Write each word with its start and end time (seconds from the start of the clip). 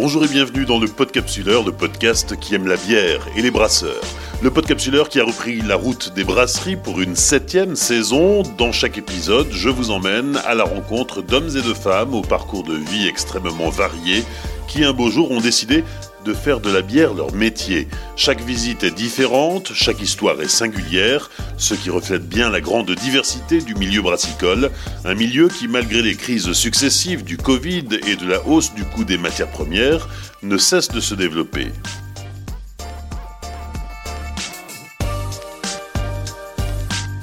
Bonjour 0.00 0.24
et 0.24 0.28
bienvenue 0.28 0.64
dans 0.64 0.78
le 0.78 0.86
Podcapsuleur, 0.86 1.64
le 1.64 1.72
podcast 1.72 2.38
qui 2.38 2.54
aime 2.54 2.68
la 2.68 2.76
bière 2.76 3.26
et 3.36 3.42
les 3.42 3.50
brasseurs. 3.50 4.00
Le 4.40 4.48
Podcapsuleur 4.48 5.08
qui 5.08 5.18
a 5.18 5.24
repris 5.24 5.60
la 5.60 5.74
route 5.74 6.14
des 6.14 6.22
brasseries 6.22 6.76
pour 6.76 7.00
une 7.00 7.16
septième 7.16 7.74
saison. 7.74 8.44
Dans 8.56 8.70
chaque 8.70 8.96
épisode, 8.96 9.48
je 9.50 9.68
vous 9.68 9.90
emmène 9.90 10.36
à 10.46 10.54
la 10.54 10.62
rencontre 10.62 11.20
d'hommes 11.20 11.48
et 11.48 11.68
de 11.68 11.74
femmes 11.74 12.14
au 12.14 12.22
parcours 12.22 12.62
de 12.62 12.74
vie 12.74 13.08
extrêmement 13.08 13.70
varié 13.70 14.22
qui 14.68 14.84
un 14.84 14.92
beau 14.92 15.10
jour 15.10 15.32
ont 15.32 15.40
décidé 15.40 15.82
de 16.28 16.34
faire 16.34 16.60
de 16.60 16.70
la 16.70 16.82
bière 16.82 17.14
leur 17.14 17.32
métier. 17.32 17.88
Chaque 18.14 18.42
visite 18.42 18.84
est 18.84 18.90
différente, 18.90 19.72
chaque 19.72 20.02
histoire 20.02 20.38
est 20.42 20.48
singulière, 20.48 21.30
ce 21.56 21.72
qui 21.72 21.88
reflète 21.88 22.28
bien 22.28 22.50
la 22.50 22.60
grande 22.60 22.90
diversité 22.90 23.62
du 23.62 23.74
milieu 23.74 24.02
brassicole, 24.02 24.70
un 25.06 25.14
milieu 25.14 25.48
qui, 25.48 25.68
malgré 25.68 26.02
les 26.02 26.16
crises 26.16 26.52
successives 26.52 27.24
du 27.24 27.38
Covid 27.38 27.86
et 28.06 28.16
de 28.16 28.26
la 28.26 28.46
hausse 28.46 28.74
du 28.74 28.84
coût 28.84 29.04
des 29.04 29.16
matières 29.16 29.48
premières, 29.48 30.06
ne 30.42 30.58
cesse 30.58 30.88
de 30.88 31.00
se 31.00 31.14
développer. 31.14 31.68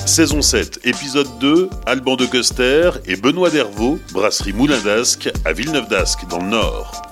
Saison 0.08 0.42
7, 0.42 0.80
épisode 0.84 1.30
2, 1.40 1.70
Alban 1.86 2.16
de 2.16 2.26
Coster 2.26 2.90
et 3.06 3.18
Benoît 3.18 3.52
Dervaux, 3.52 4.00
brasserie 4.14 4.54
Moulin 4.54 4.80
d'Ascq 4.80 5.30
à 5.44 5.54
Villeneuve 5.54 5.90
d'Ascq 5.90 6.28
dans 6.28 6.40
le 6.40 6.48
Nord. 6.48 7.05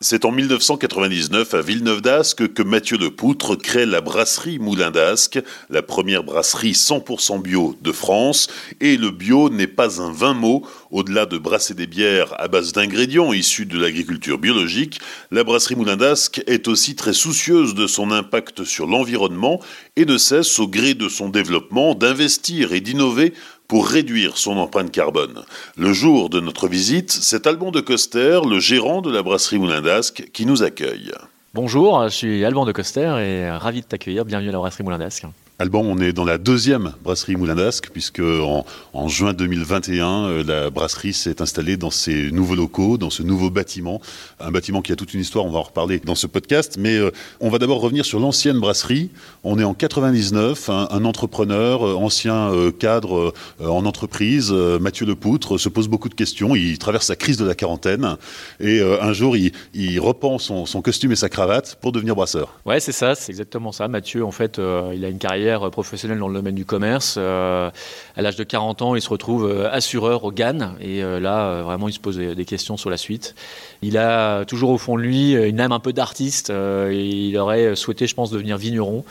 C'est 0.00 0.24
en 0.24 0.30
1999 0.30 1.54
à 1.54 1.60
Villeneuve 1.60 2.02
d'Ascq 2.02 2.54
que 2.54 2.62
Mathieu 2.62 2.98
de 2.98 3.08
Poutre 3.08 3.56
crée 3.56 3.84
la 3.84 4.00
brasserie 4.00 4.60
Moulin 4.60 4.92
d'Ascq, 4.92 5.40
la 5.70 5.82
première 5.82 6.22
brasserie 6.22 6.70
100% 6.70 7.42
bio 7.42 7.76
de 7.82 7.90
France. 7.90 8.46
Et 8.80 8.96
le 8.96 9.10
bio 9.10 9.50
n'est 9.50 9.66
pas 9.66 10.00
un 10.00 10.12
vain 10.12 10.34
mot. 10.34 10.64
Au-delà 10.92 11.26
de 11.26 11.36
brasser 11.36 11.74
des 11.74 11.88
bières 11.88 12.32
à 12.40 12.46
base 12.46 12.70
d'ingrédients 12.70 13.32
issus 13.32 13.66
de 13.66 13.76
l'agriculture 13.76 14.38
biologique, 14.38 15.00
la 15.32 15.42
brasserie 15.42 15.74
Moulin 15.74 15.96
d'Ascq 15.96 16.44
est 16.46 16.68
aussi 16.68 16.94
très 16.94 17.12
soucieuse 17.12 17.74
de 17.74 17.88
son 17.88 18.12
impact 18.12 18.62
sur 18.62 18.86
l'environnement 18.86 19.60
et 19.96 20.04
ne 20.04 20.16
cesse, 20.16 20.60
au 20.60 20.68
gré 20.68 20.94
de 20.94 21.08
son 21.08 21.28
développement, 21.28 21.96
d'investir 21.96 22.72
et 22.72 22.80
d'innover 22.80 23.34
pour 23.68 23.86
réduire 23.86 24.38
son 24.38 24.56
empreinte 24.56 24.90
carbone. 24.90 25.42
Le 25.76 25.92
jour 25.92 26.30
de 26.30 26.40
notre 26.40 26.68
visite, 26.68 27.10
c'est 27.10 27.46
Alban 27.46 27.70
de 27.70 27.80
Coster, 27.80 28.40
le 28.48 28.58
gérant 28.58 29.02
de 29.02 29.12
la 29.12 29.22
brasserie 29.22 29.58
Moulin 29.58 29.82
d'Ascq, 29.82 30.30
qui 30.32 30.46
nous 30.46 30.62
accueille. 30.62 31.12
Bonjour, 31.52 32.02
je 32.04 32.14
suis 32.14 32.44
Alban 32.46 32.64
de 32.64 32.72
Coster 32.72 33.14
et 33.20 33.50
ravi 33.50 33.82
de 33.82 33.86
t'accueillir. 33.86 34.24
Bienvenue 34.24 34.48
à 34.48 34.52
la 34.52 34.58
brasserie 34.58 34.84
Moulin 34.84 34.98
d'Ascq. 34.98 35.26
Alban, 35.60 35.80
on 35.80 35.98
est 35.98 36.12
dans 36.12 36.24
la 36.24 36.38
deuxième 36.38 36.92
brasserie 37.02 37.34
Moulin 37.34 37.56
d'Ascq, 37.56 37.90
puisque 37.90 38.20
en, 38.20 39.08
juin 39.08 39.32
2021, 39.32 40.06
euh, 40.06 40.44
la 40.44 40.70
brasserie 40.70 41.12
s'est 41.12 41.42
installée 41.42 41.76
dans 41.76 41.90
ses 41.90 42.30
nouveaux 42.30 42.54
locaux, 42.54 42.96
dans 42.96 43.10
ce 43.10 43.24
nouveau 43.24 43.50
bâtiment. 43.50 44.00
Un 44.38 44.52
bâtiment 44.52 44.82
qui 44.82 44.92
a 44.92 44.94
toute 44.94 45.14
une 45.14 45.20
histoire, 45.20 45.44
on 45.46 45.50
va 45.50 45.58
en 45.58 45.62
reparler 45.62 45.98
dans 45.98 46.14
ce 46.14 46.28
podcast. 46.28 46.76
Mais 46.78 46.96
euh, 46.96 47.10
on 47.40 47.50
va 47.50 47.58
d'abord 47.58 47.80
revenir 47.80 48.04
sur 48.04 48.20
l'ancienne 48.20 48.60
brasserie. 48.60 49.10
On 49.42 49.58
est 49.58 49.64
en 49.64 49.74
99, 49.74 50.70
un, 50.70 51.04
entrepreneur, 51.04 51.84
euh, 51.84 51.94
ancien 51.96 52.52
cadre 52.78 53.34
en 53.58 53.84
entreprise, 53.84 54.52
Mathieu 54.52 55.06
Lepoutre, 55.06 55.58
se 55.58 55.68
pose 55.68 55.88
beaucoup 55.88 56.08
de 56.08 56.14
questions. 56.14 56.54
Il 56.54 56.78
traverse 56.78 57.08
la 57.08 57.16
crise 57.16 57.36
de 57.36 57.44
la 57.44 57.56
quarantaine. 57.56 58.16
Et 58.60 58.80
un 58.80 59.12
jour, 59.12 59.36
il, 59.36 59.50
il 59.74 59.98
reprend 59.98 60.38
son, 60.38 60.66
son, 60.66 60.82
costume 60.82 61.10
et 61.10 61.16
sa 61.16 61.28
cravate 61.28 61.78
pour 61.80 61.90
devenir 61.90 62.14
brasseur. 62.14 62.54
Ouais, 62.64 62.78
c'est 62.78 62.92
ça, 62.92 63.16
c'est 63.16 63.32
exactement 63.32 63.72
ça. 63.72 63.88
Mathieu, 63.88 64.24
en 64.24 64.30
fait, 64.30 64.60
il 64.94 65.04
a 65.04 65.08
une 65.08 65.18
carrière 65.18 65.47
professionnelle 65.70 66.18
dans 66.18 66.28
le 66.28 66.34
domaine 66.34 66.54
du 66.54 66.64
commerce. 66.64 67.16
Euh, 67.18 67.70
à 68.16 68.22
l'âge 68.22 68.36
de 68.36 68.44
40 68.44 68.82
ans, 68.82 68.94
il 68.94 69.02
se 69.02 69.08
retrouve 69.08 69.48
euh, 69.48 69.70
assureur 69.70 70.24
au 70.24 70.32
GAN 70.32 70.74
et 70.80 71.02
euh, 71.02 71.20
là, 71.20 71.62
vraiment, 71.62 71.88
il 71.88 71.92
se 71.92 72.00
pose 72.00 72.18
des 72.18 72.44
questions 72.44 72.76
sur 72.76 72.90
la 72.90 72.96
suite. 72.96 73.34
Il 73.82 73.96
a 73.96 74.44
toujours 74.44 74.70
au 74.70 74.78
fond 74.78 74.96
de 74.96 75.02
lui 75.02 75.32
une 75.32 75.60
âme 75.60 75.72
un 75.72 75.80
peu 75.80 75.92
d'artiste. 75.92 76.52
il 76.90 77.36
aurait 77.36 77.76
souhaité, 77.76 78.06
je 78.06 78.14
pense, 78.14 78.30
devenir 78.30 78.58
vigneron. 78.58 79.04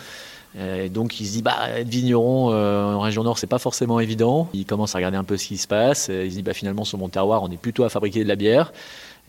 Et 0.60 0.90
donc 0.90 1.20
il 1.20 1.28
se 1.28 1.34
dit 1.34 1.42
bah 1.44 1.56
être 1.76 1.88
vigneron 1.88 2.52
en 2.52 3.00
région 3.00 3.24
nord 3.24 3.38
c'est 3.38 3.48
pas 3.48 3.60
forcément 3.60 4.00
évident. 4.00 4.50
Il 4.54 4.66
commence 4.66 4.96
à 4.96 4.98
regarder 4.98 5.18
un 5.18 5.24
peu 5.24 5.38
ce 5.38 5.48
qui 5.48 5.58
se 5.58 5.68
passe. 5.68 6.10
Il 6.10 6.32
se 6.32 6.36
dit 6.36 6.42
bah 6.42 6.54
finalement 6.54 6.84
sur 6.84 6.98
mon 6.98 7.10
terroir 7.10 7.44
on 7.44 7.52
est 7.52 7.58
plutôt 7.58 7.84
à 7.84 7.90
fabriquer 7.90 8.24
de 8.24 8.28
la 8.28 8.36
bière. 8.36 8.72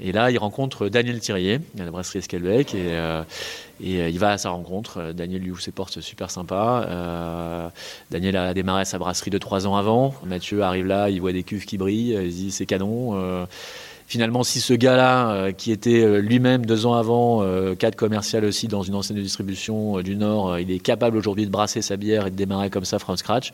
Et 0.00 0.12
là, 0.12 0.30
il 0.30 0.38
rencontre 0.38 0.88
Daniel 0.88 1.18
Thirier, 1.18 1.60
à 1.78 1.84
la 1.84 1.90
brasserie 1.90 2.20
Esquelbec, 2.20 2.72
et, 2.74 2.90
euh, 2.90 3.22
et 3.82 4.00
euh, 4.00 4.08
il 4.08 4.18
va 4.20 4.30
à 4.30 4.38
sa 4.38 4.50
rencontre. 4.50 5.12
Daniel 5.12 5.42
lui 5.42 5.50
ouvre 5.50 5.60
ses 5.60 5.72
portes 5.72 6.00
super 6.00 6.30
sympa. 6.30 6.86
Euh, 6.88 7.68
Daniel 8.10 8.36
a 8.36 8.54
démarré 8.54 8.84
sa 8.84 8.98
brasserie 8.98 9.30
de 9.30 9.38
trois 9.38 9.66
ans 9.66 9.76
avant. 9.76 10.14
Mathieu 10.24 10.62
arrive 10.62 10.86
là, 10.86 11.10
il 11.10 11.20
voit 11.20 11.32
des 11.32 11.42
cuves 11.42 11.64
qui 11.64 11.78
brillent, 11.78 12.16
il 12.22 12.32
dit 12.32 12.52
c'est 12.52 12.66
canon. 12.66 13.46
finalement, 14.06 14.44
si 14.44 14.60
ce 14.60 14.72
gars-là, 14.72 15.52
qui 15.52 15.72
était 15.72 16.20
lui-même 16.20 16.64
deux 16.64 16.86
ans 16.86 16.94
avant, 16.94 17.44
cadre 17.74 17.96
commercial 17.96 18.44
aussi 18.44 18.68
dans 18.68 18.82
une 18.82 18.94
de 19.00 19.20
distribution 19.20 20.00
du 20.00 20.14
Nord, 20.14 20.60
il 20.60 20.70
est 20.70 20.78
capable 20.78 21.16
aujourd'hui 21.16 21.44
de 21.44 21.50
brasser 21.50 21.82
sa 21.82 21.96
bière 21.96 22.28
et 22.28 22.30
de 22.30 22.36
démarrer 22.36 22.70
comme 22.70 22.84
ça 22.84 23.00
from 23.00 23.16
scratch, 23.16 23.52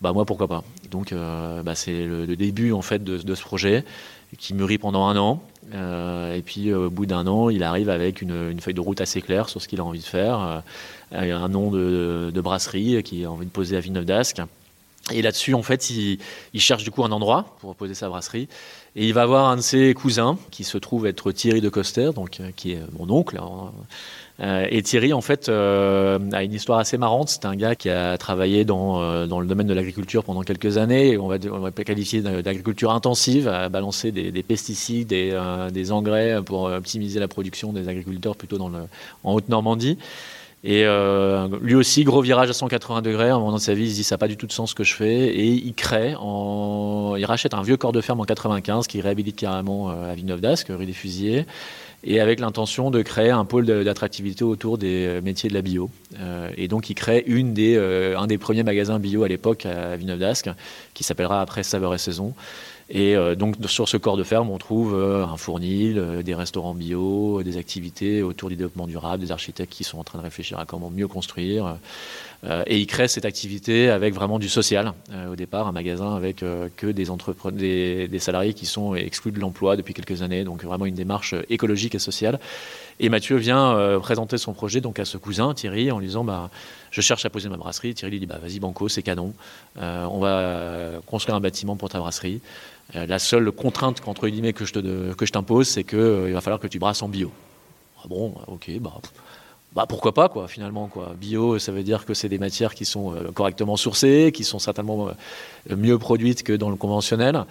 bah 0.00 0.12
moi 0.12 0.24
pourquoi 0.24 0.48
pas. 0.48 0.64
Donc 0.90 1.12
bah, 1.12 1.74
c'est 1.74 2.06
le, 2.06 2.36
début 2.36 2.72
en 2.72 2.82
fait 2.82 3.04
de, 3.04 3.18
de 3.18 3.34
ce 3.34 3.42
projet 3.42 3.84
qui 4.38 4.54
mûrit 4.54 4.78
pendant 4.78 5.06
un 5.06 5.16
an. 5.16 5.42
Euh, 5.74 6.34
et 6.34 6.42
puis 6.42 6.72
au 6.72 6.90
bout 6.90 7.06
d'un 7.06 7.26
an, 7.26 7.50
il 7.50 7.62
arrive 7.62 7.90
avec 7.90 8.22
une, 8.22 8.60
feuille 8.60 8.74
de 8.74 8.80
route 8.80 9.00
assez 9.00 9.20
claire 9.20 9.48
sur 9.48 9.60
ce 9.60 9.68
qu'il 9.68 9.80
a 9.80 9.84
envie 9.84 10.00
de 10.00 10.04
faire, 10.04 10.62
euh, 11.12 11.34
un 11.36 11.48
nom 11.48 11.70
de, 11.70 12.40
brasserie 12.40 13.02
qu'il 13.02 13.24
a 13.24 13.30
envie 13.30 13.46
de 13.46 13.50
poser 13.50 13.76
à 13.76 13.80
Villeneuve 13.80 14.04
d'Ascq. 14.04 14.42
Et 15.12 15.22
là-dessus, 15.22 15.54
en 15.54 15.62
fait, 15.62 15.90
il, 15.90 16.18
cherche 16.54 16.84
du 16.84 16.90
coup 16.90 17.02
un 17.04 17.10
endroit 17.10 17.56
pour 17.60 17.74
poser 17.74 17.94
sa 17.94 18.08
brasserie. 18.08 18.48
Et 18.96 19.06
il 19.06 19.14
va 19.14 19.26
voir 19.26 19.48
un 19.48 19.56
de 19.56 19.60
ses 19.60 19.94
cousins, 19.94 20.38
qui 20.50 20.62
se 20.62 20.78
trouve 20.78 21.06
être 21.06 21.32
Thierry 21.32 21.60
de 21.60 21.68
Coster, 21.68 22.10
donc, 22.14 22.38
euh, 22.40 22.50
qui 22.54 22.72
est 22.72 22.80
mon 22.98 23.10
oncle. 23.10 23.38
Hein. 23.38 23.72
Euh, 24.40 24.66
et 24.70 24.82
Thierry, 24.82 25.12
en 25.12 25.20
fait, 25.20 25.48
euh, 25.48 26.18
a 26.32 26.44
une 26.44 26.52
histoire 26.52 26.78
assez 26.78 26.96
marrante. 26.96 27.28
C'est 27.28 27.44
un 27.44 27.56
gars 27.56 27.74
qui 27.74 27.90
a 27.90 28.16
travaillé 28.18 28.64
dans, 28.64 29.26
dans 29.26 29.40
le 29.40 29.46
domaine 29.46 29.66
de 29.66 29.74
l'agriculture 29.74 30.22
pendant 30.22 30.42
quelques 30.42 30.76
années. 30.78 31.18
On 31.18 31.28
va, 31.28 31.36
on 31.50 31.58
va 31.58 31.70
qualifier 31.72 32.20
d'agriculture 32.20 32.92
intensive, 32.92 33.48
à 33.48 33.68
balancer 33.68 34.12
des, 34.12 34.42
pesticides, 34.42 35.08
des, 35.08 35.38
des, 35.72 35.92
engrais 35.92 36.40
pour 36.44 36.64
optimiser 36.64 37.20
la 37.20 37.28
production 37.28 37.72
des 37.72 37.88
agriculteurs 37.88 38.36
plutôt 38.36 38.58
dans 38.58 38.68
le, 38.68 38.80
en 39.24 39.34
Haute-Normandie. 39.34 39.98
Et 40.62 40.84
euh, 40.84 41.48
lui 41.62 41.74
aussi, 41.74 42.04
gros 42.04 42.20
virage 42.20 42.50
à 42.50 42.52
180 42.52 43.00
degrés. 43.00 43.30
À 43.30 43.38
moment 43.38 43.54
de 43.54 43.58
sa 43.58 43.72
vie, 43.72 43.84
il 43.84 43.90
se 43.90 43.94
dit 43.94 44.04
ça 44.04 44.14
n'a 44.16 44.18
pas 44.18 44.28
du 44.28 44.36
tout 44.36 44.46
de 44.46 44.52
sens 44.52 44.70
ce 44.70 44.74
que 44.74 44.84
je 44.84 44.94
fais. 44.94 45.28
Et 45.28 45.46
il 45.46 45.74
crée, 45.74 46.14
en... 46.18 47.14
il 47.16 47.24
rachète 47.24 47.54
un 47.54 47.62
vieux 47.62 47.78
corps 47.78 47.92
de 47.92 48.00
ferme 48.00 48.20
en 48.20 48.24
95 48.24 48.86
qui 48.86 49.00
réhabilite 49.00 49.36
carrément 49.36 49.90
euh, 49.90 50.12
à 50.12 50.14
Villeneuve 50.14 50.40
d'Ascq, 50.40 50.68
rue 50.68 50.84
des 50.84 50.92
Fusillés, 50.92 51.46
et 52.04 52.20
avec 52.20 52.40
l'intention 52.40 52.90
de 52.90 53.00
créer 53.00 53.30
un 53.30 53.46
pôle 53.46 53.64
d'attractivité 53.64 54.44
autour 54.44 54.76
des 54.76 55.06
euh, 55.06 55.20
métiers 55.22 55.48
de 55.48 55.54
la 55.54 55.62
bio. 55.62 55.90
et 56.56 56.68
donc 56.68 56.90
il 56.90 56.94
crée 56.94 57.24
une 57.26 57.54
des, 57.54 57.76
un 57.78 58.26
des 58.26 58.36
premiers 58.36 58.62
magasins 58.62 58.98
bio 58.98 59.22
à 59.22 59.28
l'époque 59.28 59.64
à 59.64 59.96
Villeneuve 59.96 60.18
d'Ascq, 60.18 60.50
qui 60.92 61.04
s'appellera 61.04 61.40
après 61.40 61.62
Saveur 61.62 61.94
et 61.94 61.98
Saison. 61.98 62.34
Et 62.90 63.14
euh, 63.14 63.36
donc 63.36 63.54
sur 63.66 63.88
ce 63.88 63.96
corps 63.96 64.16
de 64.16 64.24
ferme, 64.24 64.50
on 64.50 64.58
trouve 64.58 64.94
euh, 64.94 65.24
un 65.24 65.36
fournil, 65.36 65.96
euh, 65.96 66.22
des 66.22 66.34
restaurants 66.34 66.74
bio, 66.74 67.40
des 67.44 67.56
activités 67.56 68.20
autour 68.22 68.48
du 68.48 68.56
développement 68.56 68.88
durable, 68.88 69.22
des 69.22 69.30
architectes 69.30 69.72
qui 69.72 69.84
sont 69.84 69.98
en 69.98 70.04
train 70.04 70.18
de 70.18 70.24
réfléchir 70.24 70.58
à 70.58 70.66
comment 70.66 70.90
mieux 70.90 71.06
construire. 71.06 71.78
et 72.66 72.78
ils 72.78 72.86
créent 72.86 73.06
cette 73.06 73.26
activité 73.26 73.90
avec 73.90 74.14
vraiment 74.14 74.38
du 74.38 74.48
social. 74.48 74.92
au 75.30 75.36
départ, 75.36 75.68
un 75.68 75.72
magasin 75.72 76.16
avec 76.16 76.36
que 76.38 76.86
des, 76.86 77.06
des, 77.52 78.08
des, 78.08 78.18
salariés 78.18 78.54
qui 78.54 78.66
sont 78.66 78.94
exclus 78.94 79.30
de 79.30 79.38
l'emploi 79.38 79.76
depuis 79.76 79.94
quelques 79.94 80.22
années, 80.22 80.42
donc 80.42 80.64
vraiment 80.64 80.86
une 80.86 80.94
démarche 80.94 81.34
écologique 81.48 81.94
et 81.94 81.98
sociale. 81.98 82.40
Et 83.02 83.08
Mathieu 83.08 83.36
vient 83.36 83.98
présenter 84.00 84.38
son 84.38 84.52
projet 84.52 84.80
donc 84.80 84.98
à 84.98 85.04
ce 85.04 85.16
cousin 85.16 85.54
Thierry 85.54 85.90
en 85.90 85.98
lui 85.98 86.06
disant 86.06 86.22
bah, 86.22 86.50
je 86.90 87.00
cherche 87.00 87.24
à 87.24 87.30
poser 87.30 87.48
ma 87.48 87.56
brasserie. 87.56 87.94
Thierry 87.94 88.12
lui 88.12 88.20
dit 88.20 88.26
bah, 88.26 88.38
vas-y 88.40 88.60
banco, 88.60 88.88
c'est 88.88 89.02
canon. 89.02 89.32
on 89.76 90.18
va 90.18 91.00
construire 91.06 91.34
un 91.34 91.40
bâtiment 91.40 91.76
pour 91.76 91.88
ta 91.88 91.98
brasserie. 91.98 92.40
Euh, 92.96 93.06
la 93.06 93.18
seule 93.18 93.52
contrainte 93.52 94.02
entre 94.06 94.28
guillemets 94.28 94.52
que 94.52 94.64
je 94.64 94.72
te, 94.72 95.12
que 95.14 95.26
je 95.26 95.32
t'impose, 95.32 95.68
c'est 95.68 95.84
qu'il 95.84 95.98
euh, 95.98 96.32
va 96.32 96.40
falloir 96.40 96.60
que 96.60 96.66
tu 96.66 96.78
brasses 96.78 97.02
en 97.02 97.08
bio. 97.08 97.30
Ah 98.02 98.08
bon, 98.08 98.34
ok, 98.48 98.70
bah, 98.80 98.94
bah 99.74 99.86
pourquoi 99.88 100.12
pas 100.12 100.28
quoi 100.28 100.48
finalement 100.48 100.88
quoi. 100.88 101.14
Bio, 101.16 101.58
ça 101.58 101.70
veut 101.70 101.84
dire 101.84 102.04
que 102.04 102.14
c'est 102.14 102.28
des 102.28 102.38
matières 102.38 102.74
qui 102.74 102.84
sont 102.84 103.14
euh, 103.14 103.30
correctement 103.32 103.76
sourcées, 103.76 104.32
qui 104.34 104.42
sont 104.42 104.58
certainement 104.58 105.10
mieux 105.68 105.98
produites 105.98 106.42
que 106.42 106.52
dans 106.52 106.70
le 106.70 106.76
conventionnel. 106.76 107.44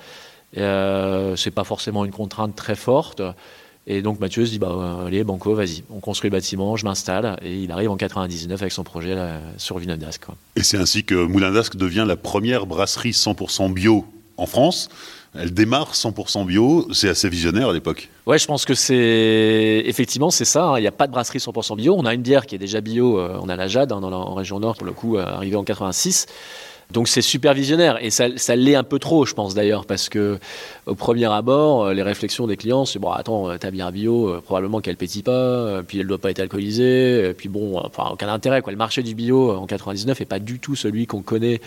Euh, 0.57 1.36
c'est 1.36 1.52
pas 1.52 1.63
forcément 1.63 2.06
une 2.06 2.12
contrainte 2.12 2.56
très 2.56 2.75
forte. 2.75 3.22
Et 3.92 4.04
donc 4.04 4.20
Mathieu 4.20 4.46
se 4.46 4.52
dit 4.52 4.60
bah 4.60 5.04
allez 5.06 5.24
banco, 5.24 5.56
vas-y, 5.56 5.84
on 5.90 6.00
construit 6.00 6.30
le 6.30 6.38
bâtiment, 6.38 6.78
je 6.78 6.86
m'installe 6.86 7.38
et 7.42 7.58
il 7.58 7.72
arrive 7.72 7.90
en 7.90 7.98
99 7.98 8.62
avec 8.62 8.72
son 8.72 8.84
projet 8.84 9.18
sur 9.58 9.80
Villeneuve 9.80 9.98
d'Ascq. 9.98 10.28
Et 10.56 10.62
c'est 10.62 10.78
ainsi 10.78 11.04
que 11.04 11.16
Moulin 11.16 11.52
d'Ascq 11.52 11.76
devient 11.76 12.06
la 12.08 12.16
première 12.16 12.68
brasserie 12.68 13.12
100% 13.12 13.74
bio 13.74 14.06
en 14.38 14.46
France. 14.46 14.90
Elle 15.36 15.54
démarre 15.54 15.94
100% 15.94 16.46
bio, 16.46 16.88
c'est 16.92 17.10
assez 17.10 17.30
visionnaire 17.30 17.70
à 17.70 17.74
l'époque. 17.74 18.10
Ouais, 18.26 18.40
je 18.40 18.48
pense 18.48 18.66
que 18.66 18.74
c'est 18.74 19.84
effectivement 19.86 20.32
c'est 20.32 20.46
ça. 20.46 20.66
Hein. 20.66 20.80
Il 20.80 20.82
n'y 20.82 20.88
a 20.88 20.92
pas 20.92 21.06
de 21.06 21.12
brasserie 21.12 21.38
100% 21.38 21.76
bio. 21.76 21.96
On 21.98 22.06
a 22.06 22.14
une 22.16 22.22
bière 22.22 22.48
qui 22.48 22.56
est 22.56 22.60
déjà 22.60 22.82
bio. 22.82 23.20
Euh, 23.20 23.38
on 23.42 23.48
a 23.48 23.56
la 23.56 23.68
Jade 23.68 23.92
hein, 23.92 24.02
dans 24.02 24.12
en 24.12 24.34
région 24.34 24.60
Nord 24.60 24.76
pour 24.76 24.88
le 24.88 24.92
coup, 24.92 25.18
euh, 25.18 25.24
arrivée 25.24 25.56
en 25.56 25.64
86. 25.64 26.26
Donc 26.92 27.08
c'est 27.08 27.22
super 27.22 27.54
visionnaire 27.54 28.04
et 28.04 28.10
ça, 28.10 28.28
l'est 28.56 28.76
un 28.76 28.84
peu 28.84 28.98
trop, 28.98 29.26
je 29.26 29.36
pense 29.36 29.54
d'ailleurs, 29.54 29.86
parce 29.86 30.10
que 30.10 30.40
au 30.88 30.96
premier 30.96 31.32
abord, 31.32 31.86
euh, 31.86 31.94
les 31.94 32.02
réflexions 32.02 32.48
des 32.48 32.58
clients, 32.58 32.86
c'est 32.86 32.98
bon, 32.98 33.12
attends, 33.12 33.58
ta 33.60 33.70
bière 33.70 33.92
bio, 33.92 34.42
probablement 34.42 34.82
qu'elle 34.82 34.96
pétille 34.96 35.22
pas, 35.22 35.84
puis 35.84 36.00
elle 36.00 36.08
doit 36.08 36.18
pas 36.18 36.32
être 36.32 36.40
alcoolisée, 36.40 37.34
puis 37.38 37.48
bon, 37.48 37.78
enfin 37.78 38.10
aucun 38.12 38.28
intérêt 38.28 38.62
quoi. 38.64 38.72
Le 38.72 38.78
marché 38.78 39.04
du 39.04 39.14
bio 39.14 39.52
en 39.52 39.68
99 39.68 40.20
est 40.20 40.26
pas 40.26 40.40
du 40.40 40.60
tout 40.60 40.76
celui 40.76 41.06
qu'on 41.06 41.22
connaît 41.22 41.62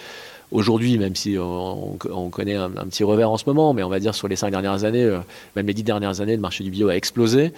aujourd'hui, 0.51 0.99
même 0.99 1.15
si 1.15 1.37
on, 1.39 1.97
connaît 2.31 2.57
un, 2.57 2.71
petit 2.71 3.05
revers 3.05 3.31
en 3.31 3.37
ce 3.37 3.45
moment, 3.47 3.75
mais 3.75 3.85
on 3.85 3.89
va 3.89 4.01
dire 4.01 4.15
sur 4.15 4.27
les 4.27 4.37
cinq 4.37 4.51
dernières 4.51 4.85
années, 4.85 5.09
même 5.55 5.67
les 5.67 5.75
dix 5.75 5.85
dernières 5.85 6.21
années, 6.21 6.35
le 6.35 6.43
marché 6.43 6.65
du 6.65 6.71
bio 6.71 6.89
a 6.89 6.97
explosé. 6.97 7.53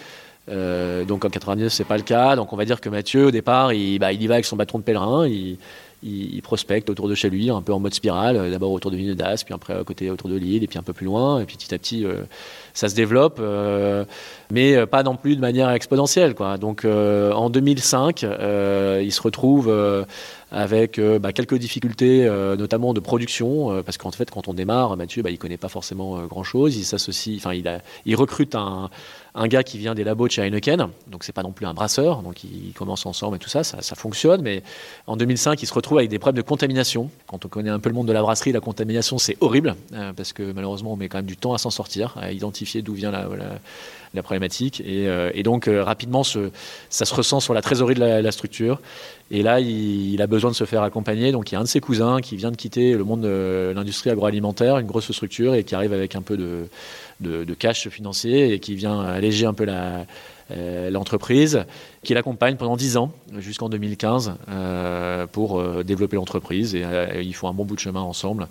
Euh, 0.51 1.05
donc 1.05 1.25
en 1.25 1.31
99, 1.31 1.73
c'est 1.73 1.85
pas 1.85 1.97
le 1.97 2.03
cas. 2.03 2.37
Donc 2.37 2.53
on 2.53 2.57
va 2.57 2.65
dire 2.65 2.81
que 2.81 2.89
Mathieu, 2.89 3.27
au 3.27 3.31
départ, 3.31 3.73
il, 3.73 3.99
bah, 3.99 4.13
y 4.13 4.27
va 4.27 4.35
avec 4.35 4.45
son 4.45 4.57
bâton 4.57 4.79
de 4.79 4.85
pèlerin. 4.85 5.27
Il, 6.05 6.43
prospecte 6.43 6.91
autour 6.91 7.09
de 7.09 7.15
chez 7.15 7.31
lui, 7.31 7.51
un 7.51 7.63
peu 7.63 7.73
en 7.73 7.81
mode 7.81 7.95
spirale. 7.95 8.37
Euh, 8.37 8.51
d'abord 8.51 8.73
autour 8.73 8.91
de 8.91 8.97
Ville 8.97 9.15
d'As, 9.17 9.43
puis 9.45 9.55
après 9.55 9.75
à 9.75 9.83
côté 9.85 10.11
autour 10.11 10.29
de 10.29 10.37
Lille, 10.37 10.63
et 10.63 10.67
puis 10.67 10.79
un 10.79 10.83
peu 10.83 10.93
plus 10.93 11.07
loin. 11.07 11.41
Et 11.41 11.45
puis 11.45 11.57
petit 11.57 11.75
à 11.75 11.79
petit, 11.79 12.05
euh, 12.05 12.23
ça 12.75 12.89
se 12.89 12.95
développe, 12.95 13.41
mais 14.51 14.87
pas 14.87 15.03
non 15.03 15.17
plus 15.17 15.37
de 15.37 15.41
manière 15.41 15.71
exponentielle. 15.71 16.35
Quoi. 16.35 16.59
Donc 16.59 16.85
en 16.85 17.51
2005, 17.51 18.23
il 18.23 19.13
se 19.13 19.23
retrouve 19.23 19.73
avec 20.55 21.01
euh, 21.01 21.19
bah, 21.19 21.33
quelques 21.33 21.57
difficultés, 21.57 22.25
euh, 22.25 22.57
notamment 22.57 22.95
de 22.95 23.01
production, 23.01 23.73
euh, 23.73 23.83
parce 23.83 23.99
qu'en 23.99 24.13
fait, 24.13 24.31
quand 24.31 24.47
on 24.47 24.55
démarre, 24.55 24.97
Mathieu, 24.97 25.23
bah, 25.23 25.31
il 25.31 25.39
connaît 25.39 25.57
pas 25.57 25.69
forcément 25.69 26.25
grand-chose. 26.27 26.77
Il 26.77 26.85
s'associe, 26.85 27.37
enfin, 27.39 27.53
il, 28.07 28.17
recrute 28.17 28.55
un, 28.55 28.89
gars 29.47 29.65
qui 29.65 29.79
vient 29.79 29.97
des 29.97 30.05
labos 30.05 30.29
de 30.29 30.33
chez 30.33 30.43
Heineken, 30.43 30.89
donc 31.09 31.25
c'est 31.25 31.33
pas 31.33 31.43
non 31.43 31.51
plus 31.51 31.67
un 31.67 31.75
brasseur, 31.75 32.23
donc 32.23 32.45
ils 32.45 32.73
commencent 32.73 33.05
ensemble 33.05 33.37
et 33.37 33.39
tout 33.41 33.49
ça, 33.49 33.65
ça, 33.65 33.83
ça, 33.83 33.97
fonctionne. 33.97 34.43
Mais 34.43 34.63
en 35.09 35.17
2005, 35.17 35.61
il 35.61 35.67
se 35.67 35.75
retrouve 35.75 35.99
avec 35.99 36.09
des 36.09 36.21
problèmes 36.21 36.41
de 36.41 36.47
contamination. 36.47 37.11
Quand 37.27 37.45
on 37.45 37.49
connaît 37.49 37.71
un 37.71 37.81
peu 37.81 37.89
le 37.89 37.97
monde 37.97 38.07
de 38.07 38.13
la 38.13 38.23
brasserie, 38.23 38.53
la 38.53 38.61
contamination, 38.61 39.19
c'est 39.19 39.37
horrible, 39.41 39.75
parce 40.17 40.33
que 40.33 40.53
malheureusement, 40.53 40.93
on 40.93 40.97
met 40.97 41.09
quand 41.09 41.19
même 41.19 41.27
du 41.27 41.37
temps 41.37 41.53
à 41.53 41.59
s'en 41.59 41.71
sortir, 41.71 42.15
à 42.21 42.31
identifier 42.31 42.81
d'où 42.83 42.95
vient 42.95 43.11
la, 43.11 43.23
la 43.37 43.59
problématique. 44.23 44.81
Et, 44.81 45.09
et 45.35 45.43
donc, 45.43 45.69
rapidement, 45.69 46.23
ce, 46.23 46.51
ça 46.91 47.05
se 47.05 47.15
ressent 47.15 47.41
sur 47.41 47.55
la 47.55 47.63
trésorerie 47.63 47.95
de 47.95 48.01
la, 48.01 48.23
la 48.23 48.33
structure. 48.33 48.81
Et 49.31 49.43
là, 49.43 49.59
il, 49.61 50.21
a 50.21 50.27
besoin 50.27 50.51
de 50.51 50.57
se 50.57 50.65
faire 50.65 50.83
accompagner. 50.83 51.33
Donc, 51.33 51.51
il 51.51 51.55
y 51.55 51.57
a 51.57 51.61
un 51.61 51.65
de 51.65 51.69
ses 51.69 51.81
cousins 51.81 52.21
qui 52.21 52.37
vient 52.37 52.51
de 52.51 52.57
quitter 52.57 52.93
le 52.93 53.05
monde 53.05 53.23
de 53.23 53.73
l'industrie 53.75 54.11
agroalimentaire, 54.11 54.79
une 54.79 54.87
grosse 54.87 55.11
structure, 55.13 55.55
et 55.55 55.65
qui 55.65 55.75
arrive 55.75 55.93
avec 55.93 56.15
un 56.15 56.23
peu 56.23 56.37
de, 56.37 57.55
cash 57.55 57.89
financier 57.89 58.53
et 58.53 58.59
qui 58.59 58.75
vient 58.75 59.01
alléger 59.01 59.47
un 59.47 59.55
peu 59.55 59.65
la, 59.65 60.05
euh, 60.51 60.91
l'entreprise, 60.91 61.65
qui 62.03 62.13
l'accompagne 62.13 62.57
pendant 62.57 62.77
10 62.77 62.99
ans, 62.99 63.13
jusqu'en 63.39 63.71
2015, 63.71 64.35
euh, 64.51 65.27
pour 65.27 65.59
euh, 65.59 65.83
développer 65.83 66.17
l'entreprise. 66.17 66.75
Et 66.75 66.85
ils 67.23 67.35
font 67.35 67.49
un 67.49 67.55
bon 67.55 67.65
bout 67.65 67.77
de 67.77 67.81
chemin 67.81 68.03
ensemble, 68.03 68.49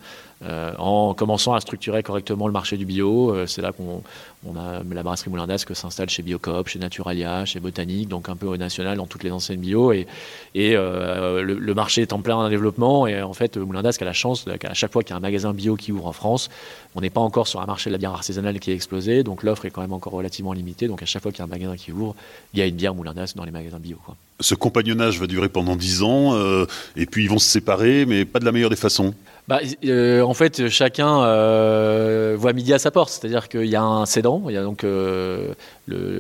en 0.78 1.14
commençant 1.14 1.54
à 1.54 1.62
structurer 1.62 2.04
correctement 2.04 2.48
le 2.48 2.54
marché 2.54 2.78
du 2.78 2.86
bio. 2.86 3.36
c'est 3.48 3.62
là 3.62 3.72
qu'on 3.72 4.04
on 4.46 4.58
a 4.58 4.84
la 4.84 5.04
brasserie 5.04 5.30
Moulin 5.30 5.48
d'Asque 5.48 5.74
s'installe 5.74 6.10
chez 6.10 6.22
Biocoop, 6.22 6.68
chez 6.68 6.80
Naturalia, 6.80 7.46
chez 7.46 7.62
Botanique, 7.62 8.10
donc 8.10 8.28
un 8.28 8.36
peu 8.36 8.46
au 8.46 8.58
national 8.58 8.98
dans 8.98 9.08
toutes 9.08 9.24
les 9.24 9.32
anciennes 9.32 9.60
bio. 9.60 9.94
Et, 9.94 10.06
et 10.54 10.74
le, 10.74 11.74
marché 11.74 12.02
est 12.02 12.12
en 12.14 12.20
plein 12.20 12.50
développement. 12.50 13.08
Et 13.08 13.22
en 13.22 13.34
fait, 13.34 13.58
Moulin 13.58 13.82
d'Asque 13.82 14.02
a 14.02 14.06
la 14.06 14.14
chance 14.14 14.46
qu'à 14.60 14.74
chaque 14.74 14.92
fois 14.92 15.04
qu'il 15.04 15.12
y 15.12 15.14
a 15.14 15.18
un 15.18 15.22
magasin 15.22 15.54
bio 15.54 15.76
qui 15.76 15.92
ouvre 15.92 16.08
en 16.08 16.14
France, 16.14 16.50
on 16.96 17.02
n'est 17.02 17.10
pas 17.10 17.22
encore 17.22 17.48
sur 17.48 17.62
un 17.62 17.66
marché 17.66 17.90
de 17.90 17.94
la 17.94 17.98
bière 17.98 18.12
artisanale 18.12 18.60
qui 18.60 18.72
est 18.72 18.76
explosé. 18.76 19.24
Donc 19.24 19.44
l'offre 19.44 19.66
est 19.66 19.72
quand 19.72 19.82
même 19.82 19.94
encore 19.94 20.14
relativement 20.14 20.54
limitée. 20.54 20.88
Donc 20.88 21.02
à 21.02 21.06
chaque 21.06 21.24
fois 21.24 21.32
qu'il 21.32 21.40
y 21.40 21.42
a 21.42 21.46
un 21.46 21.48
magasin 21.48 21.76
qui 21.76 21.92
ouvre, 21.92 22.16
il 22.54 22.60
y 22.60 22.62
a 22.62 22.66
une 22.66 22.76
bière 22.76 22.94
Moulin 22.94 23.14
d'Asque 23.14 23.36
dans 23.36 23.46
les 23.46 23.52
magasins 23.52 23.80
bio. 23.80 23.98
Ce 24.40 24.56
compagnonnage 24.56 25.20
va 25.20 25.28
durer 25.28 25.50
pendant 25.50 25.76
10 25.76 26.04
ans, 26.04 26.34
euh, 26.34 26.66
et 26.96 27.06
puis 27.06 27.24
ils 27.24 27.30
vont 27.30 27.40
se 27.40 27.48
séparer, 27.48 28.06
mais 28.06 28.26
pas 28.26 28.40
de 28.40 28.46
la 28.46 28.52
meilleure 28.52 28.70
des 28.70 28.76
façons. 28.76 29.14
Bah, 29.48 29.60
euh, 29.86 30.22
en 30.22 30.34
fait, 30.34 30.70
chacun 30.70 31.24
euh, 31.24 32.36
voit 32.38 32.54
midi 32.54 32.74
à 32.74 32.80
sa 32.80 32.92
porte. 32.92 33.10
C'est-à-dire 33.10 33.50
qu'il 33.50 33.66
y 33.66 33.76
a 33.76 33.84
un 33.84 34.06
cédant. 34.06 34.44
Il 34.48 34.54
y 34.54 34.58
a 34.58 34.64
donc 34.64 34.84
le, 34.84 35.56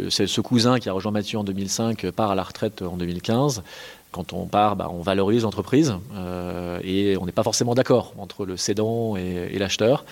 ce 0.09 0.41
cousin 0.41 0.79
qui 0.79 0.89
a 0.89 0.93
rejoint 0.93 1.11
Mathieu 1.11 1.37
en 1.37 1.43
2005 1.43 2.09
part 2.11 2.31
à 2.31 2.35
la 2.35 2.43
retraite 2.43 2.81
en 2.81 2.97
2015 2.97 3.63
quand 4.11 4.31
on 4.31 4.45
part, 4.45 4.75
bah, 4.75 4.91
on 4.91 5.01
valorise 5.01 5.41
l'entreprise 5.41 5.95
et 6.83 7.17
on 7.19 7.25
n'est 7.25 7.31
pas 7.31 7.41
forcément 7.41 7.73
d'accord 7.73 8.13
entre 8.19 8.45
le 8.45 8.57
cédant 8.57 9.17
et, 9.17 9.49
et 9.51 9.57
l'acheteur. 9.57 10.05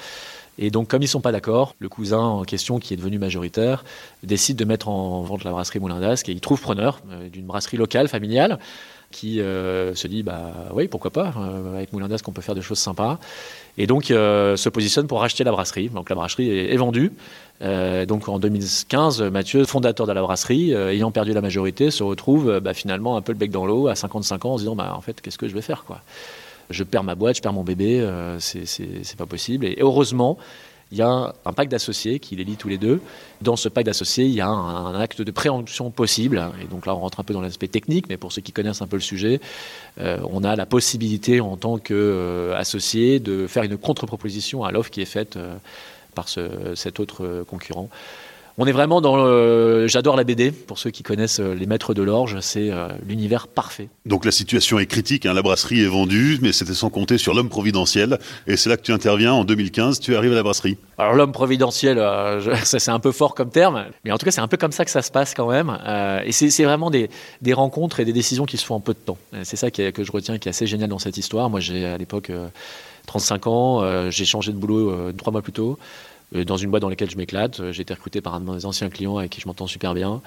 Et 0.57 0.69
donc, 0.69 0.87
comme 0.87 1.01
ils 1.01 1.05
ne 1.05 1.09
sont 1.09 1.21
pas 1.21 1.31
d'accord, 1.31 1.75
le 1.79 1.89
cousin 1.89 2.19
en 2.19 2.43
question, 2.43 2.79
qui 2.79 2.93
est 2.93 2.97
devenu 2.97 3.17
majoritaire, 3.17 3.83
décide 4.23 4.57
de 4.57 4.65
mettre 4.65 4.89
en 4.89 5.21
vente 5.21 5.43
la 5.43 5.51
brasserie 5.51 5.79
Moulin 5.79 5.99
d'Asque 5.99 6.29
et 6.29 6.33
il 6.33 6.41
trouve 6.41 6.61
preneur 6.61 6.99
euh, 7.11 7.29
d'une 7.29 7.45
brasserie 7.45 7.77
locale, 7.77 8.07
familiale, 8.07 8.59
qui 9.11 9.41
euh, 9.41 9.93
se 9.95 10.07
dit 10.07 10.23
bah 10.23 10.53
oui 10.73 10.87
pourquoi 10.87 11.11
pas 11.11 11.33
euh, 11.37 11.75
avec 11.75 11.93
Moulin 11.93 12.07
d'Asque 12.07 12.27
on 12.27 12.31
peut 12.31 12.41
faire 12.41 12.55
des 12.55 12.61
choses 12.61 12.79
sympas. 12.79 13.19
Et 13.77 13.87
donc 13.87 14.05
se 14.05 14.69
positionne 14.69 15.07
pour 15.07 15.21
racheter 15.21 15.43
la 15.43 15.51
brasserie. 15.51 15.89
Donc 15.89 16.09
la 16.09 16.15
brasserie 16.15 16.49
est, 16.49 16.77
vendue. 16.77 17.13
Donc 17.61 18.27
en 18.27 18.39
2015 18.39 19.21
Mathieu 19.23 19.63
fondateur 19.65 20.07
de 20.07 20.11
la 20.11 20.21
brasserie 20.21 20.73
ayant 20.73 21.11
perdu 21.11 21.31
la 21.31 21.41
majorité 21.41 21.89
se 21.89 22.03
retrouve 22.03 22.59
bah, 22.59 22.73
finalement 22.73 23.15
un 23.15 23.21
peu 23.21 23.31
le 23.31 23.37
bec 23.37 23.49
dans 23.49 23.65
l'eau 23.65 23.87
à 23.87 23.95
55 23.95 24.45
ans 24.45 24.53
en 24.53 24.57
se 24.57 24.63
disant 24.63 24.75
bah 24.75 24.93
en 24.95 25.01
fait 25.01 25.21
qu'est-ce 25.21 25.37
que 25.37 25.47
je 25.47 25.53
vais 25.53 25.61
faire 25.61 25.85
quoi? 25.85 26.01
Je 26.71 26.83
perds 26.83 27.03
ma 27.03 27.15
boîte, 27.15 27.37
je 27.37 27.41
perds 27.41 27.53
mon 27.53 27.63
bébé, 27.63 27.99
euh, 27.99 28.39
c'est 28.39 29.17
pas 29.17 29.25
possible. 29.25 29.65
Et 29.65 29.77
heureusement, 29.79 30.37
il 30.91 30.97
y 30.97 31.01
a 31.01 31.33
un 31.45 31.53
pacte 31.53 31.71
d'associés 31.71 32.19
qui 32.19 32.35
les 32.35 32.43
lie 32.43 32.57
tous 32.57 32.67
les 32.67 32.77
deux. 32.77 33.01
Dans 33.41 33.55
ce 33.55 33.69
pacte 33.69 33.85
d'associés, 33.85 34.25
il 34.25 34.33
y 34.33 34.41
a 34.41 34.47
un, 34.47 34.99
acte 34.99 35.21
de 35.21 35.31
préemption 35.31 35.89
possible. 35.89 36.43
Et 36.61 36.65
donc 36.65 36.85
là, 36.85 36.95
on 36.95 36.99
rentre 36.99 37.19
un 37.19 37.23
peu 37.23 37.33
dans 37.33 37.41
l'aspect 37.41 37.67
technique, 37.67 38.09
mais 38.09 38.17
pour 38.17 38.31
ceux 38.31 38.41
qui 38.41 38.51
connaissent 38.51 38.81
un 38.81 38.88
peu 38.88 38.97
le 38.97 39.01
sujet, 39.01 39.39
euh, 39.99 40.19
on 40.29 40.43
a 40.43 40.55
la 40.55 40.65
possibilité 40.65 41.39
en 41.39 41.55
tant 41.55 41.77
qu'associé 41.77 43.19
de 43.19 43.47
faire 43.47 43.63
une 43.63 43.77
contre-proposition 43.77 44.63
à 44.63 44.71
l'offre 44.71 44.91
qui 44.91 45.01
est 45.01 45.05
faite 45.05 45.38
euh, 45.38 45.55
par 46.13 46.27
cet 46.27 46.99
autre 46.99 47.45
concurrent. 47.47 47.89
On 48.57 48.65
est 48.65 48.71
vraiment 48.71 49.01
dans. 49.01 49.88
J'adore 49.88 50.15
la 50.15 50.24
BD. 50.24 50.51
Pour 50.51 50.80
ceux 50.80 50.89
qui 50.89 51.03
connaissent 51.03 51.39
euh, 51.39 51.53
les 51.53 51.65
Maîtres 51.65 51.94
de 51.94 52.01
l'Orge, 52.01 52.38
c'est 52.42 52.71
euh, 52.71 52.89
l'univers 53.07 53.48
parfait. 53.48 53.89
Donc 54.06 54.25
la 54.25 54.31
situation 54.31 54.80
est 54.80 54.86
critique. 54.86 55.25
Hein. 55.25 55.33
la 55.33 55.42
brasserie 55.42 55.81
est 55.81 55.88
vendue, 55.88 56.39
mais 56.42 56.51
c'était 56.51 56.74
sans 56.74 56.89
compter 56.89 57.18
sur 57.18 57.33
l'homme 57.33 57.50
providentiel. 57.50 58.19
Et 58.48 58.57
c'est 58.57 58.69
là 58.69 58.77
que 58.77 58.81
tu 58.81 58.92
interviens 58.92 59.33
en 59.33 59.44
2015. 59.44 60.00
Tu 60.00 60.15
arrives 60.15 60.31
à 60.31 60.36
la 60.36 60.44
brasserie. 60.44 60.77
Alors 60.98 61.13
l'homme 61.13 61.31
providentiel, 61.31 61.98
euh, 61.98 62.56
c'est 62.63 62.89
un 62.89 63.00
peu 63.00 63.12
fort 63.12 63.36
comme 63.36 63.50
terme, 63.50 63.86
mais 64.06 64.12
en 64.12 64.18
tout 64.18 64.25
cas 64.25 64.31
c'est 64.31 64.42
un 64.42 64.48
peu 64.48 64.57
comme 64.57 64.71
ça 64.71 64.86
que 64.86 64.92
ça 64.92 65.01
se 65.01 65.12
passe 65.12 65.33
quand 65.33 65.50
même. 65.50 65.77
et 66.25 66.31
c'est 66.31 66.63
vraiment 66.63 66.92
des, 66.92 67.09
rencontres 67.54 68.00
et 68.00 68.06
des 68.06 68.13
décisions 68.13 68.45
qui 68.45 68.57
se 68.57 68.65
font 68.65 68.75
en 68.75 68.80
peu 68.80 68.94
de 68.94 69.00
temps. 69.00 69.18
C'est 69.44 69.57
ça 69.57 69.71
que 69.71 70.04
je 70.04 70.12
retiens 70.12 70.38
qui 70.38 70.47
est 70.47 70.51
assez 70.51 70.68
génial 70.68 70.89
dans 70.89 71.00
cette 71.00 71.18
histoire. 71.18 71.50
Moi 71.50 71.59
j'ai 71.59 71.85
à 71.85 71.97
l'époque 71.97 72.31
35 73.07 73.47
ans, 73.47 74.09
j'ai 74.09 74.25
changé 74.25 74.52
de 74.52 74.57
boulot 74.57 75.11
trois 75.14 75.31
mois 75.31 75.42
plus 75.42 75.52
tôt. 75.52 75.78
Euh, 76.35 76.45
dans 76.45 76.57
une 76.57 76.69
boîte 76.69 76.81
dans 76.81 76.90
laquelle 76.90 77.09
je 77.09 77.18
m'éclate. 77.18 77.59
Euh, 77.59 77.71
j'ai 77.71 77.81
été 77.81 77.94
recruté 77.94 78.21
par 78.21 78.35
un 78.35 78.42
de 78.42 78.50
mes 78.50 78.66
anciens 78.66 78.90
clients 78.90 79.18
avec 79.18 79.31
qui 79.31 79.42
je 79.42 79.47
m'entends 79.47 79.68
super 79.68 79.94
bien. 79.94 80.21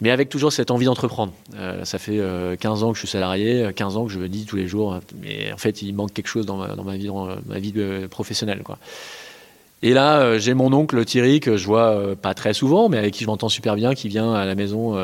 Mais 0.00 0.10
avec 0.10 0.28
toujours 0.28 0.52
cette 0.52 0.70
envie 0.70 0.86
d'entreprendre. 0.86 1.32
Euh, 1.56 1.84
ça 1.84 1.98
fait 1.98 2.18
15 2.58 2.84
ans 2.84 2.92
que 2.92 2.94
je 2.94 3.00
suis 3.00 3.08
salarié, 3.08 3.70
15 3.74 3.96
ans 3.98 4.06
que 4.06 4.12
je 4.12 4.18
me 4.18 4.28
dis 4.28 4.46
tous 4.46 4.56
les 4.56 4.66
jours, 4.66 4.98
mais 5.20 5.52
en 5.52 5.58
fait, 5.58 5.82
il 5.82 5.92
manque 5.94 6.14
quelque 6.14 6.28
chose 6.28 6.46
dans 6.46 6.56
ma, 6.56 6.96
vie, 6.96 7.08
dans 7.08 7.28
ma 7.46 7.58
vie 7.58 7.74
professionnelle. 8.08 8.62
Quoi. 8.62 8.78
Et 9.82 9.92
là, 9.92 10.38
j'ai 10.38 10.54
mon 10.54 10.72
oncle 10.72 11.04
Thierry, 11.04 11.40
que 11.40 11.58
je 11.58 11.66
vois 11.66 12.16
pas 12.16 12.32
très 12.32 12.54
souvent, 12.54 12.88
mais 12.88 12.96
avec 12.96 13.12
qui 13.12 13.24
je 13.24 13.28
m'entends 13.28 13.50
super 13.50 13.76
bien, 13.76 13.94
qui 13.94 14.08
vient 14.08 14.32
à 14.32 14.46
la 14.46 14.54
maison, 14.54 14.96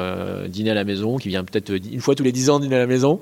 dîner 0.49 0.71
à 0.71 0.75
la 0.75 0.85
maison, 0.85 1.19
qui 1.19 1.29
vient 1.29 1.45
peut-être 1.45 1.75
une 1.75 2.01
fois 2.01 2.15
tous 2.15 2.25
les 2.25 2.33
10 2.33 2.49
ans 2.49 2.59
dîner 2.59 2.77
à 2.77 2.79
la 2.79 2.87
maison 2.87 3.21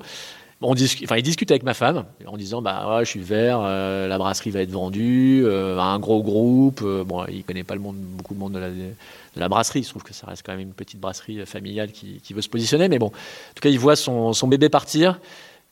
on 0.61 0.73
discute, 0.73 1.05
enfin, 1.05 1.17
il 1.17 1.23
discute 1.23 1.51
avec 1.51 1.63
ma 1.63 1.73
femme 1.73 2.05
en 2.25 2.37
disant 2.37 2.61
bah 2.61 2.99
je 3.01 3.09
suis 3.09 3.19
vert, 3.19 3.59
euh, 3.61 4.07
la 4.07 4.17
brasserie 4.17 4.51
va 4.51 4.61
être 4.61 4.71
vendue 4.71 5.43
euh, 5.45 5.77
à 5.77 5.83
un 5.83 5.99
gros 5.99 6.23
groupe. 6.23 6.81
Euh, 6.83 7.03
bon, 7.03 7.25
il 7.25 7.43
connaît 7.43 7.63
pas 7.63 7.75
le 7.75 7.81
beaucoup 7.81 8.33
de 8.33 8.39
monde 8.39 8.53
de 8.53 9.39
la, 9.39 9.49
brasserie. 9.49 9.81
Il 9.81 9.85
trouve 9.85 10.03
que 10.03 10.13
ça 10.13 10.27
reste 10.27 10.43
quand 10.45 10.53
même 10.53 10.61
une 10.61 10.73
petite 10.73 10.99
brasserie 10.99 11.45
familiale 11.45 11.91
qui, 11.91 12.21
veut 12.33 12.41
se 12.41 12.49
positionner. 12.49 12.87
Mais 12.87 12.99
bon, 12.99 13.07
en 13.07 13.09
tout 13.09 13.61
cas, 13.61 13.69
il 13.69 13.79
voit 13.79 13.95
son, 13.95 14.31
bébé 14.47 14.69
partir. 14.69 15.19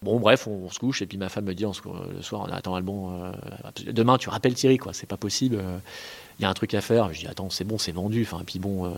Bon, 0.01 0.19
bref, 0.19 0.47
on, 0.47 0.69
se 0.69 0.79
couche 0.79 1.01
et 1.01 1.05
puis 1.05 1.17
ma 1.17 1.29
femme 1.29 1.45
me 1.45 1.53
dit 1.53 1.63
le 1.63 2.21
soir, 2.21 2.45
on 2.45 2.51
attend 2.51 2.75
Albon, 2.75 3.31
demain 3.87 4.17
tu 4.17 4.27
rappelles 4.27 4.53
Thierry 4.53 4.77
quoi, 4.77 4.91
c'est 4.91 5.07
pas 5.07 5.15
possible. 5.15 5.63
il 6.37 6.43
y 6.43 6.45
a 6.45 6.49
un 6.49 6.53
truc 6.53 6.73
à 6.73 6.81
faire. 6.81 7.13
Je 7.13 7.21
dis 7.21 7.27
attends, 7.27 7.49
c'est 7.49 7.63
bon, 7.63 7.77
c'est 7.77 7.93
vendu. 7.93 8.27
Enfin, 8.29 8.43
puis 8.45 8.59
bon, 8.59 8.93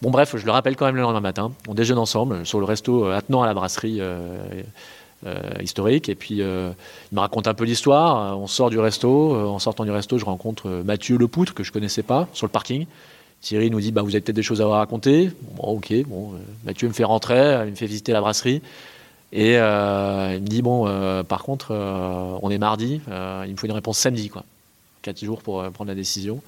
bon 0.00 0.10
bref, 0.12 0.36
je 0.36 0.46
le 0.46 0.52
rappelle 0.52 0.76
quand 0.76 0.86
même 0.86 0.94
le 0.94 1.02
lendemain 1.02 1.20
matin. 1.20 1.50
On 1.66 1.74
déjeune 1.74 1.98
ensemble 1.98 2.46
sur 2.46 2.60
le 2.60 2.66
resto 2.66 3.06
attenant 3.06 3.42
à 3.42 3.46
la 3.46 3.54
brasserie 3.54 3.96
euh, 3.98 4.62
historique. 5.60 6.08
Et 6.08 6.14
puis, 6.14 6.42
euh, 6.42 6.70
il 7.10 7.14
me 7.14 7.20
raconte 7.20 7.46
un 7.46 7.54
peu 7.54 7.64
l'histoire. 7.64 8.38
On 8.38 8.46
sort 8.46 8.70
du 8.70 8.78
resto. 8.78 9.34
Euh, 9.34 9.46
en 9.46 9.58
sortant 9.58 9.84
du 9.84 9.90
resto, 9.90 10.18
je 10.18 10.24
rencontre 10.24 10.82
Mathieu 10.84 11.16
Lepoutre, 11.16 11.54
que 11.54 11.62
je 11.62 11.72
connaissais 11.72 12.02
pas, 12.02 12.28
sur 12.32 12.46
le 12.46 12.50
parking. 12.50 12.86
Thierry 13.40 13.70
nous 13.70 13.80
dit 13.80 13.92
bah, 13.92 14.02
Vous 14.02 14.10
avez 14.10 14.20
peut-être 14.20 14.36
des 14.36 14.42
choses 14.42 14.60
à 14.60 14.66
raconter. 14.66 15.30
Bon, 15.56 15.76
ok. 15.76 15.92
Bon, 16.06 16.32
Mathieu 16.64 16.88
me 16.88 16.92
fait 16.92 17.04
rentrer, 17.04 17.62
il 17.64 17.70
me 17.70 17.76
fait 17.76 17.86
visiter 17.86 18.12
la 18.12 18.20
brasserie. 18.20 18.62
Et 19.32 19.54
il 19.54 19.60
me 19.60 20.46
dit 20.46 20.62
Bon, 20.62 20.86
par 21.24 21.42
contre, 21.42 21.72
on 21.72 22.50
est 22.50 22.58
mardi, 22.58 23.00
il 23.06 23.50
me 23.50 23.56
faut 23.56 23.66
une 23.66 23.72
réponse 23.72 23.98
samedi, 23.98 24.28
quoi. 24.30 24.44
Quatre 25.02 25.22
jours 25.22 25.42
pour 25.42 25.62
prendre 25.72 25.88
la 25.88 25.94
décision. 25.94 26.40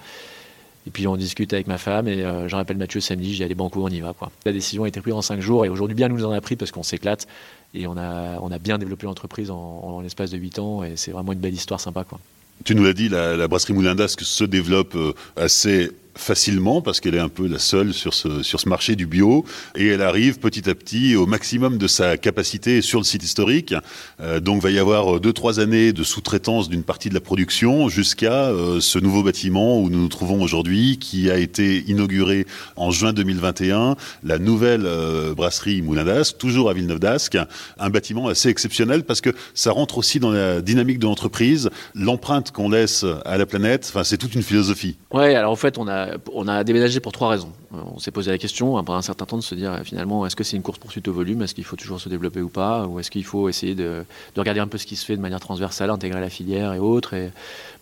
Et 0.86 0.90
puis 0.90 1.06
on 1.08 1.16
discute 1.16 1.52
avec 1.52 1.66
ma 1.66 1.78
femme 1.78 2.06
et 2.06 2.24
euh, 2.24 2.48
je 2.48 2.54
rappelle 2.54 2.76
Mathieu 2.76 3.00
samedi, 3.00 3.34
j'ai 3.34 3.44
allé 3.44 3.54
banco, 3.54 3.82
on 3.82 3.88
y 3.88 4.00
va. 4.00 4.12
Quoi. 4.12 4.30
La 4.44 4.52
décision 4.52 4.84
a 4.84 4.88
été 4.88 5.00
prise 5.00 5.14
en 5.14 5.22
cinq 5.22 5.40
jours 5.40 5.64
et 5.64 5.68
aujourd'hui 5.68 5.96
bien 5.96 6.08
nous 6.08 6.24
en 6.24 6.30
a 6.30 6.40
pris 6.40 6.54
parce 6.54 6.70
qu'on 6.70 6.84
s'éclate 6.84 7.26
et 7.74 7.86
on 7.86 7.96
a, 7.96 8.38
on 8.40 8.52
a 8.52 8.58
bien 8.58 8.78
développé 8.78 9.06
l'entreprise 9.06 9.50
en, 9.50 10.00
l'espace 10.00 10.30
de 10.30 10.38
8 10.38 10.58
ans 10.60 10.84
et 10.84 10.96
c'est 10.96 11.10
vraiment 11.10 11.32
une 11.32 11.40
belle 11.40 11.54
histoire 11.54 11.80
sympa. 11.80 12.04
Quoi. 12.04 12.20
Tu 12.64 12.74
nous 12.74 12.84
l'as 12.84 12.92
dit, 12.92 13.08
la, 13.08 13.36
la 13.36 13.48
brasserie 13.48 13.72
Moulin 13.72 13.94
d'Ascq 13.94 14.22
se 14.22 14.44
développe 14.44 14.94
euh, 14.94 15.12
assez 15.36 15.90
facilement 16.16 16.82
parce 16.82 17.00
qu'elle 17.00 17.14
est 17.14 17.20
un 17.20 17.28
peu 17.28 17.46
la 17.46 17.58
seule 17.58 17.92
sur 17.94 18.14
ce, 18.14 18.42
sur 18.42 18.60
ce 18.60 18.68
marché 18.68 18.96
du 18.96 19.06
bio 19.06 19.44
et 19.74 19.86
elle 19.88 20.02
arrive 20.02 20.38
petit 20.38 20.68
à 20.68 20.74
petit 20.74 21.14
au 21.14 21.26
maximum 21.26 21.78
de 21.78 21.86
sa 21.86 22.16
capacité 22.16 22.82
sur 22.82 22.98
le 22.98 23.04
site 23.04 23.22
historique. 23.22 23.74
Euh, 24.20 24.40
donc 24.40 24.62
va 24.62 24.70
y 24.70 24.78
avoir 24.78 25.20
deux 25.20 25.32
trois 25.32 25.60
années 25.60 25.92
de 25.92 26.02
sous-traitance 26.02 26.68
d'une 26.68 26.82
partie 26.82 27.08
de 27.08 27.14
la 27.14 27.20
production 27.20 27.88
jusqu'à 27.88 28.46
euh, 28.46 28.80
ce 28.80 28.98
nouveau 28.98 29.22
bâtiment 29.22 29.78
où 29.80 29.90
nous 29.90 30.00
nous 30.00 30.08
trouvons 30.08 30.42
aujourd'hui 30.42 30.98
qui 30.98 31.30
a 31.30 31.36
été 31.36 31.84
inauguré 31.86 32.46
en 32.76 32.90
juin 32.90 33.12
2021, 33.12 33.96
la 34.24 34.38
nouvelle 34.38 34.86
euh, 34.86 35.34
brasserie 35.34 35.82
Moulin 35.82 36.06
toujours 36.38 36.70
à 36.70 36.72
Villeneuve 36.72 37.00
d'Ascq, 37.00 37.36
un 37.78 37.90
bâtiment 37.90 38.28
assez 38.28 38.48
exceptionnel 38.48 39.02
parce 39.04 39.20
que 39.20 39.30
ça 39.54 39.72
rentre 39.72 39.98
aussi 39.98 40.20
dans 40.20 40.30
la 40.30 40.60
dynamique 40.60 40.98
de 40.98 41.06
l'entreprise, 41.06 41.68
l'empreinte 41.94 42.52
qu'on 42.52 42.70
laisse 42.70 43.04
à 43.24 43.36
la 43.36 43.44
planète, 43.46 43.90
enfin 43.92 44.04
c'est 44.04 44.16
toute 44.16 44.34
une 44.34 44.42
philosophie. 44.42 44.96
Ouais, 45.12 45.34
alors 45.34 45.52
en 45.52 45.56
fait 45.56 45.78
on 45.78 45.88
a 45.88 46.05
on 46.32 46.48
a 46.48 46.64
déménagé 46.64 47.00
pour 47.00 47.12
trois 47.12 47.28
raisons. 47.30 47.52
Euh, 47.74 47.78
on 47.94 47.98
s'est 47.98 48.10
posé 48.10 48.30
la 48.30 48.38
question, 48.38 48.76
après 48.76 48.94
un 48.94 49.02
certain 49.02 49.26
temps, 49.26 49.36
de 49.36 49.42
se 49.42 49.54
dire 49.54 49.72
euh, 49.72 49.82
finalement, 49.82 50.26
est-ce 50.26 50.36
que 50.36 50.44
c'est 50.44 50.56
une 50.56 50.62
course-poursuite 50.62 51.08
au 51.08 51.12
volume? 51.12 51.42
Est-ce 51.42 51.54
qu'il 51.54 51.64
faut 51.64 51.76
toujours 51.76 52.00
se 52.00 52.08
développer 52.08 52.40
ou 52.40 52.48
pas? 52.48 52.86
Ou 52.86 53.00
est-ce 53.00 53.10
qu'il 53.10 53.24
faut 53.24 53.48
essayer 53.48 53.74
de, 53.74 54.04
regarder 54.36 54.60
un 54.60 54.68
peu 54.68 54.78
ce 54.78 54.86
qui 54.86 54.96
se 54.96 55.04
fait 55.04 55.16
de 55.16 55.20
manière 55.20 55.40
transversale, 55.40 55.90
intégrer 55.90 56.20
la 56.20 56.30
filière 56.30 56.72
et 56.72 56.78
autres? 56.78 57.14
Et, 57.14 57.30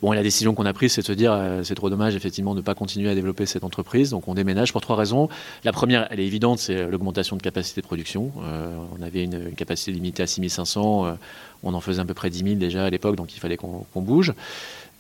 bon, 0.02 0.12
la 0.12 0.22
décision 0.22 0.54
qu'on 0.54 0.66
a 0.66 0.72
prise, 0.72 0.92
c'est 0.92 1.02
de 1.02 1.06
se 1.06 1.12
dire 1.12 1.32
euh, 1.32 1.62
c'est 1.62 1.74
trop 1.74 1.90
dommage, 1.90 2.16
effectivement, 2.16 2.54
de 2.54 2.60
ne 2.60 2.64
pas 2.64 2.74
continuer 2.74 3.10
à 3.10 3.14
développer 3.14 3.46
cette 3.46 3.64
entreprise. 3.64 4.10
Donc 4.10 4.28
on 4.28 4.34
déménage 4.34 4.72
pour 4.72 4.80
trois 4.80 4.96
raisons. 4.96 5.28
La 5.64 5.72
première, 5.72 6.06
elle 6.10 6.20
est 6.20 6.26
évidente, 6.26 6.58
c'est 6.58 6.86
l'augmentation 6.86 7.36
de 7.36 7.42
capacité 7.42 7.80
de 7.80 7.86
production. 7.86 8.32
on 8.98 9.02
avait 9.02 9.24
une, 9.24 9.52
capacité 9.54 9.92
limitée 9.92 10.22
à 10.22 10.26
6500. 10.26 11.16
on 11.62 11.74
en 11.74 11.80
faisait 11.80 12.00
à 12.00 12.04
peu 12.04 12.14
près 12.14 12.30
10 12.30 12.38
000 12.38 12.54
déjà 12.56 12.84
à 12.84 12.90
l'époque, 12.90 13.16
donc 13.16 13.34
il 13.34 13.40
fallait 13.40 13.56
qu'on 13.56 14.02
bouge. 14.02 14.32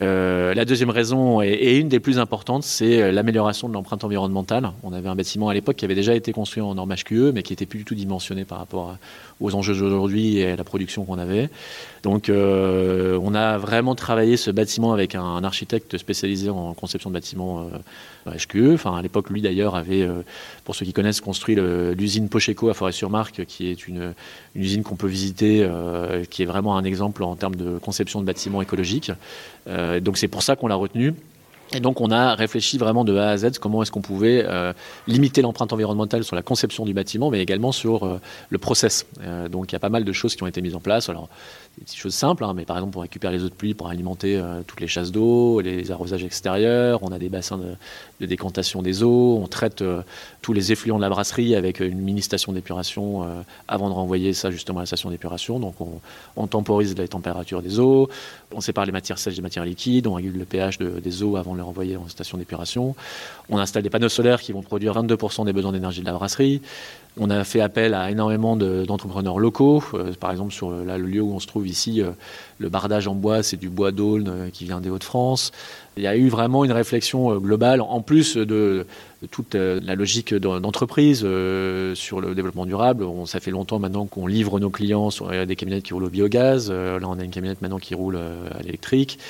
Euh, 0.02 0.54
la 0.54 0.64
deuxième 0.64 0.90
raison, 0.90 1.40
et, 1.40 1.78
une 1.78 1.88
des 1.88 2.00
plus 2.00 2.18
importantes, 2.18 2.64
c'est 2.64 3.00
euh, 3.00 3.12
l'amélioration 3.12 3.68
de 3.68 3.74
l'empreinte 3.74 4.02
environnementale. 4.02 4.72
On 4.82 4.92
avait 4.92 5.08
un 5.08 5.14
bâtiment 5.14 5.48
à 5.48 5.54
l'époque 5.54 5.76
qui 5.76 5.84
avait 5.84 5.94
déjà 5.94 6.14
été 6.14 6.32
construit 6.32 6.62
en 6.62 6.74
norme 6.74 6.94
HQE, 6.94 7.32
mais 7.32 7.42
qui 7.44 7.52
n'était 7.52 7.66
plus 7.66 7.78
du 7.78 7.84
tout 7.84 7.94
dimensionné 7.94 8.44
par 8.44 8.58
rapport 8.58 8.96
aux 9.40 9.54
enjeux 9.54 9.74
d'aujourd'hui 9.74 10.38
et 10.38 10.50
à 10.50 10.56
la 10.56 10.64
production 10.64 11.04
qu'on 11.04 11.18
avait. 11.18 11.48
Donc 12.02 12.28
euh, 12.28 13.18
on 13.22 13.34
a 13.34 13.56
vraiment 13.56 13.94
travaillé 13.94 14.36
ce 14.36 14.50
bâtiment 14.50 14.92
avec 14.92 15.14
un, 15.14 15.42
architecte 15.44 15.96
spécialisé 15.96 16.50
en 16.50 16.74
conception 16.74 17.10
de 17.10 17.14
bâtiments 17.14 17.68
HQE. 18.26 18.74
Enfin, 18.74 18.96
à 18.96 19.02
l'époque, 19.02 19.30
lui 19.30 19.42
d'ailleurs 19.42 19.74
avait, 19.74 20.06
pour 20.64 20.74
ceux 20.74 20.84
qui 20.84 20.92
connaissent, 20.92 21.20
construit 21.20 21.56
l'usine 21.56 22.28
Pocheco 22.28 22.68
à 22.68 22.74
Forêt-sur-Marque, 22.74 23.44
qui 23.46 23.68
est 23.70 23.86
une, 23.86 24.14
usine 24.54 24.82
qu'on 24.82 24.96
peut 24.96 25.08
visiter, 25.08 25.68
qui 26.30 26.42
est 26.42 26.46
vraiment 26.46 26.76
un 26.76 26.84
exemple 26.84 27.22
en 27.22 27.36
termes 27.36 27.56
de 27.56 27.78
conception 27.78 28.20
de 28.20 28.26
bâtiments 28.26 28.62
écologiques. 28.62 29.12
Euh, 29.66 29.83
donc 30.00 30.18
c'est 30.18 30.28
pour 30.28 30.42
ça 30.42 30.56
qu'on 30.56 30.68
l'a 30.68 30.74
retenu. 30.74 31.14
Et 31.72 31.80
donc 31.80 32.00
on 32.00 32.10
a 32.10 32.34
réfléchi 32.34 32.78
vraiment 32.78 33.04
de 33.04 33.16
A 33.16 33.30
à 33.30 33.36
Z 33.36 33.58
comment 33.58 33.82
est-ce 33.82 33.90
qu'on 33.90 34.02
pouvait 34.02 34.44
euh, 34.46 34.72
limiter 35.08 35.42
l'empreinte 35.42 35.72
environnementale 35.72 36.22
sur 36.22 36.36
la 36.36 36.42
conception 36.42 36.84
du 36.84 36.92
bâtiment, 36.92 37.30
mais 37.30 37.40
également 37.40 37.72
sur 37.72 38.04
euh, 38.04 38.20
le 38.50 38.58
process. 38.58 39.06
donc 39.50 39.72
il 39.72 39.74
y 39.74 39.76
a 39.76 39.80
pas 39.80 39.88
mal 39.88 40.04
de 40.04 40.12
choses 40.12 40.36
qui 40.36 40.42
ont 40.42 40.46
été 40.46 40.60
mises 40.60 40.76
en 40.76 40.80
place. 40.80 41.08
Alors 41.08 41.28
des 41.78 41.84
petites 41.84 41.98
choses 41.98 42.14
simples, 42.14 42.44
hein, 42.44 42.52
mais 42.54 42.64
par 42.64 42.76
exemple 42.76 42.92
pour 42.92 43.02
récupérer 43.02 43.34
les 43.34 43.44
eaux 43.44 43.48
de 43.48 43.54
pluie, 43.54 43.74
pour 43.74 43.88
alimenter 43.88 44.40
toutes 44.66 44.80
les 44.80 44.86
chasses 44.86 45.12
d'eau, 45.12 45.60
les 45.60 45.90
arrosages 45.90 46.24
extérieurs, 46.24 47.02
on 47.02 47.12
a 47.12 47.18
des 47.18 47.28
bassins 47.28 47.58
de, 47.58 48.26
décantation 48.26 48.80
des 48.80 49.02
eaux, 49.02 49.38
on 49.42 49.46
traite 49.48 49.84
tous 50.40 50.52
les 50.54 50.72
effluents 50.72 50.96
de 50.96 51.02
la 51.02 51.10
brasserie 51.10 51.54
avec 51.54 51.80
une 51.80 52.00
mini 52.00 52.22
station 52.22 52.52
d'épuration 52.52 53.26
avant 53.68 53.88
de 53.90 53.94
renvoyer 53.94 54.32
ça 54.32 54.50
justement 54.50 54.78
à 54.78 54.82
la 54.82 54.86
station 54.86 55.10
d'épuration. 55.10 55.58
Donc 55.58 55.78
on, 55.80 56.00
on 56.36 56.46
temporise 56.46 56.96
la 56.96 57.06
température 57.06 57.60
des 57.60 57.78
eaux, 57.78 58.08
on 58.52 58.60
sépare 58.60 58.86
les 58.86 58.92
matières 58.92 59.18
sèches 59.18 59.36
des 59.36 59.42
matières 59.42 59.64
liquides, 59.64 60.06
on 60.06 60.14
régule 60.14 60.38
le 60.38 60.44
pH 60.44 60.78
des 60.78 61.22
eaux 61.22 61.36
avant 61.36 61.52
de 61.52 61.58
les 61.58 61.62
renvoyer 61.62 61.96
en 61.96 62.08
station 62.08 62.38
d'épuration. 62.38 62.94
On 63.48 63.58
installe 63.58 63.82
des 63.82 63.90
panneaux 63.90 64.08
solaires 64.08 64.40
qui 64.40 64.52
vont 64.52 64.62
produire 64.62 64.94
22% 64.94 65.44
des 65.44 65.52
besoins 65.52 65.72
d'énergie 65.72 66.00
de 66.00 66.06
la 66.06 66.12
brasserie. 66.12 66.62
On 67.16 67.30
a 67.30 67.44
fait 67.44 67.60
appel 67.60 67.94
à 67.94 68.10
énormément 68.10 68.56
d'entrepreneurs 68.56 69.38
locaux. 69.38 69.84
Euh, 69.94 70.12
par 70.18 70.32
exemple, 70.32 70.52
sur 70.52 70.70
le 70.72 70.96
lieu 70.96 71.20
où 71.20 71.32
on 71.32 71.38
se 71.38 71.46
trouve 71.46 71.68
ici, 71.68 72.02
euh, 72.02 72.10
le 72.58 72.68
bardage 72.68 73.06
en 73.06 73.14
bois, 73.14 73.44
c'est 73.44 73.56
du 73.56 73.68
bois 73.68 73.92
d'aulne 73.92 74.28
euh, 74.28 74.50
qui 74.52 74.64
vient 74.64 74.80
des 74.80 74.90
Hauts-de-France. 74.90 75.52
Il 75.96 76.02
y 76.02 76.08
a 76.08 76.16
eu 76.16 76.28
vraiment 76.28 76.64
une 76.64 76.72
réflexion 76.72 77.36
globale, 77.36 77.80
en 77.80 78.00
plus 78.00 78.36
de, 78.36 78.84
toute 79.30 79.54
la 79.54 79.94
logique 79.94 80.34
d'entreprise 80.34 81.20
sur 81.20 82.20
le 82.20 82.34
développement 82.34 82.66
durable. 82.66 83.06
ça 83.26 83.38
fait 83.38 83.52
longtemps 83.52 83.78
maintenant 83.78 84.04
qu'on 84.06 84.26
livre 84.26 84.58
nos 84.58 84.70
clients 84.70 85.10
sur 85.10 85.30
des 85.46 85.54
camionnettes 85.54 85.84
qui 85.84 85.94
roulent 85.94 86.06
au 86.06 86.10
biogaz. 86.10 86.68
là, 86.68 86.98
on 87.04 87.20
a 87.20 87.22
une 87.22 87.30
camionnette 87.30 87.62
maintenant 87.62 87.78
qui 87.78 87.94
roule 87.94 88.16
à 88.16 88.60
l'électrique. 88.64 89.20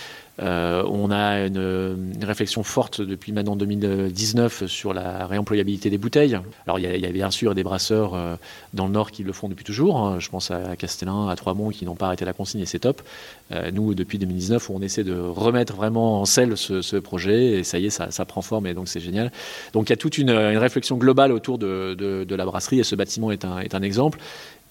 Euh, 0.43 0.83
on 0.89 1.11
a 1.13 1.47
une, 1.47 2.25
réflexion 2.25 2.63
forte 2.65 3.01
depuis 3.01 3.33
maintenant 3.33 3.55
2019 3.55 4.67
sur 4.67 4.93
la 4.93 5.27
réemployabilité 5.27 5.91
des 5.91 5.99
bouteilles. 5.99 6.39
Alors 6.67 6.79
il 6.79 6.85
y 6.85 7.07
a, 7.07 7.11
bien 7.11 7.31
sûr 7.31 7.55
des 7.55 7.63
brasseurs 7.63 8.15
euh, 8.15 8.37
dans 8.73 8.87
le 8.87 8.93
Nord 8.93 9.11
qui 9.11 9.23
le 9.23 9.33
font 9.33 9.49
depuis 9.49 9.65
toujours. 9.65 9.99
Hein. 9.99 10.19
Je 10.19 10.29
pense 10.29 10.51
à 10.51 10.77
Castellin, 10.77 11.29
à 11.29 11.37
Troismont 11.37 11.71
qui 11.71 11.85
n'ont 11.85 11.95
pas 11.95 12.07
arrêté 12.07 12.25
la 12.25 12.33
consigne 12.33 12.61
et 12.61 12.67
c'est 12.67 12.81
top. 12.81 13.03
Euh, 13.53 13.71
nous, 13.71 13.95
depuis 13.95 14.19
2019, 14.19 14.71
on 14.71 14.83
essaie 14.83 15.05
de 15.05 15.17
remettre 15.17 15.75
vraiment 15.75 16.21
en 16.21 16.25
selle 16.25 16.57
ce, 16.57 16.97
projet 16.99 17.59
et 17.59 17.65
ça 17.65 17.79
y 17.79 17.87
est, 17.87 17.91
ça, 17.91 18.25
prend 18.25 18.43
forme 18.43 18.67
et 18.67 18.75
donc 18.75 18.89
c'est 18.89 19.01
génial. 19.01 19.31
Donc 19.73 19.89
il 19.89 19.91
y 19.91 19.93
a 19.93 19.97
toute 19.97 20.19
une, 20.19 20.31
réflexion 20.31 20.97
globale 20.97 21.33
autour 21.33 21.59
de, 21.59 22.27
la 22.29 22.45
brasserie 22.45 22.81
et 22.81 22.85
ce 22.85 22.97
bâtiment 22.97 23.31
est 23.31 23.45
un 23.45 23.83
exemple. 23.83 24.19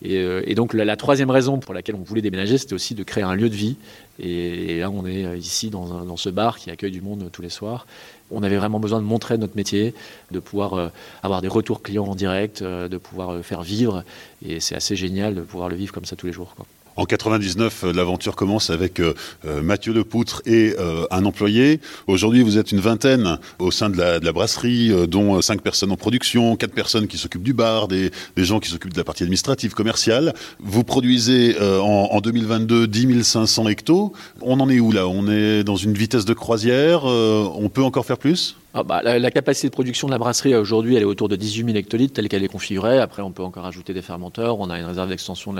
Euh, 0.05 0.41
et, 0.45 0.55
donc 0.55 0.73
la, 0.73 0.95
troisième 0.95 1.29
raison 1.29 1.59
pour 1.59 1.73
laquelle 1.73 1.95
on 1.95 2.03
voulait 2.03 2.21
déménager, 2.21 2.57
c'était 2.57 2.73
aussi 2.73 2.95
de 2.95 3.03
créer 3.03 3.23
un 3.23 3.35
lieu 3.35 3.49
de 3.49 3.55
vie. 3.55 3.77
Et, 4.19 4.79
là, 4.79 4.89
on 4.89 5.05
est 5.05 5.25
euh, 5.25 5.37
ici 5.37 5.69
dans, 5.69 6.17
ce 6.17 6.29
bar 6.29 6.57
qui 6.57 6.71
accueille 6.71 6.91
du 6.91 7.01
monde 7.01 7.29
tous 7.31 7.41
les 7.41 7.49
soirs. 7.49 7.87
On 8.31 8.43
avait 8.43 8.57
vraiment 8.57 8.79
besoin 8.79 8.99
de 8.99 9.05
montrer 9.05 9.37
notre 9.37 9.55
métier, 9.55 9.93
de 10.31 10.39
pouvoir 10.39 10.73
euh, 10.73 10.87
avoir 11.21 11.41
des 11.41 11.47
retours 11.47 11.81
clients 11.81 12.05
en 12.05 12.15
direct, 12.15 12.63
de 12.63 12.97
pouvoir 12.97 13.43
faire 13.43 13.61
vivre. 13.61 14.03
Et 14.45 14.59
c'est 14.59 14.75
assez 14.75 14.95
génial 14.95 15.35
de 15.35 15.41
pouvoir 15.41 15.69
le 15.69 15.75
vivre 15.75 15.93
comme 15.93 16.05
ça 16.05 16.15
tous 16.15 16.27
les 16.27 16.33
jours. 16.33 16.55
En 16.95 17.05
99, 17.05 17.85
euh, 17.85 17.93
l'aventure 17.93 18.35
commence 18.35 18.69
avec 18.69 18.99
euh, 18.99 19.15
euh, 19.45 19.63
Mathieu 19.63 19.93
Lepoutre 19.93 20.41
et 20.45 20.75
un 21.11 21.25
employé. 21.25 21.79
Aujourd'hui, 22.07 22.41
vous 22.41 22.57
êtes 22.57 22.71
une 22.71 22.79
vingtaine 22.79 23.37
au 23.59 23.71
sein 23.71 23.89
de 23.89 23.97
la, 23.97 24.31
brasserie, 24.31 24.91
dont 25.07 25.41
cinq 25.41 25.61
personnes 25.61 25.91
en 25.91 25.97
production, 25.97 26.55
quatre 26.55 26.73
personnes 26.73 27.07
qui 27.07 27.17
s'occupent 27.17 27.43
du 27.43 27.53
bar, 27.53 27.87
des, 27.87 28.11
gens 28.37 28.59
qui 28.59 28.69
s'occupent 28.69 28.93
de 28.93 28.97
la 28.97 29.03
partie 29.03 29.23
administrative, 29.23 29.73
commerciale. 29.73 30.33
Vous 30.59 30.83
produisez 30.83 31.55
en, 31.59 32.19
2022 32.21 32.87
10 32.87 33.23
500 33.23 33.67
hectos. 33.67 34.13
On 34.41 34.59
en 34.59 34.69
est 34.69 34.79
où 34.79 34.91
là? 34.91 35.07
On 35.07 35.29
est 35.29 35.63
dans 35.63 35.75
une 35.75 35.93
vitesse 35.93 36.25
de 36.25 36.33
croisière. 36.33 37.05
on 37.05 37.69
peut 37.69 37.83
encore 37.83 38.05
faire 38.05 38.17
plus? 38.17 38.55
Ah 38.75 38.81
bah, 38.81 39.01
la, 39.03 39.31
capacité 39.31 39.67
de 39.67 39.71
production 39.73 40.07
de 40.07 40.13
la 40.13 40.17
brasserie 40.17 40.55
aujourd'hui, 40.55 40.95
elle 40.95 41.03
est 41.03 41.05
autour 41.05 41.29
de 41.29 41.35
18 41.35 41.65
000 41.65 41.77
hectolitres 41.77 42.15
telle 42.15 42.27
qu'elle 42.27 42.43
est 42.43 42.47
configurée. 42.47 42.99
Après, 42.99 43.21
on 43.21 43.31
peut 43.31 43.43
encore 43.43 43.67
ajouter 43.67 43.93
des 43.93 44.01
fermenteurs. 44.01 44.59
On 44.59 44.71
a 44.71 44.79
une 44.79 44.85
réserve 44.85 45.09
d'extension 45.09 45.53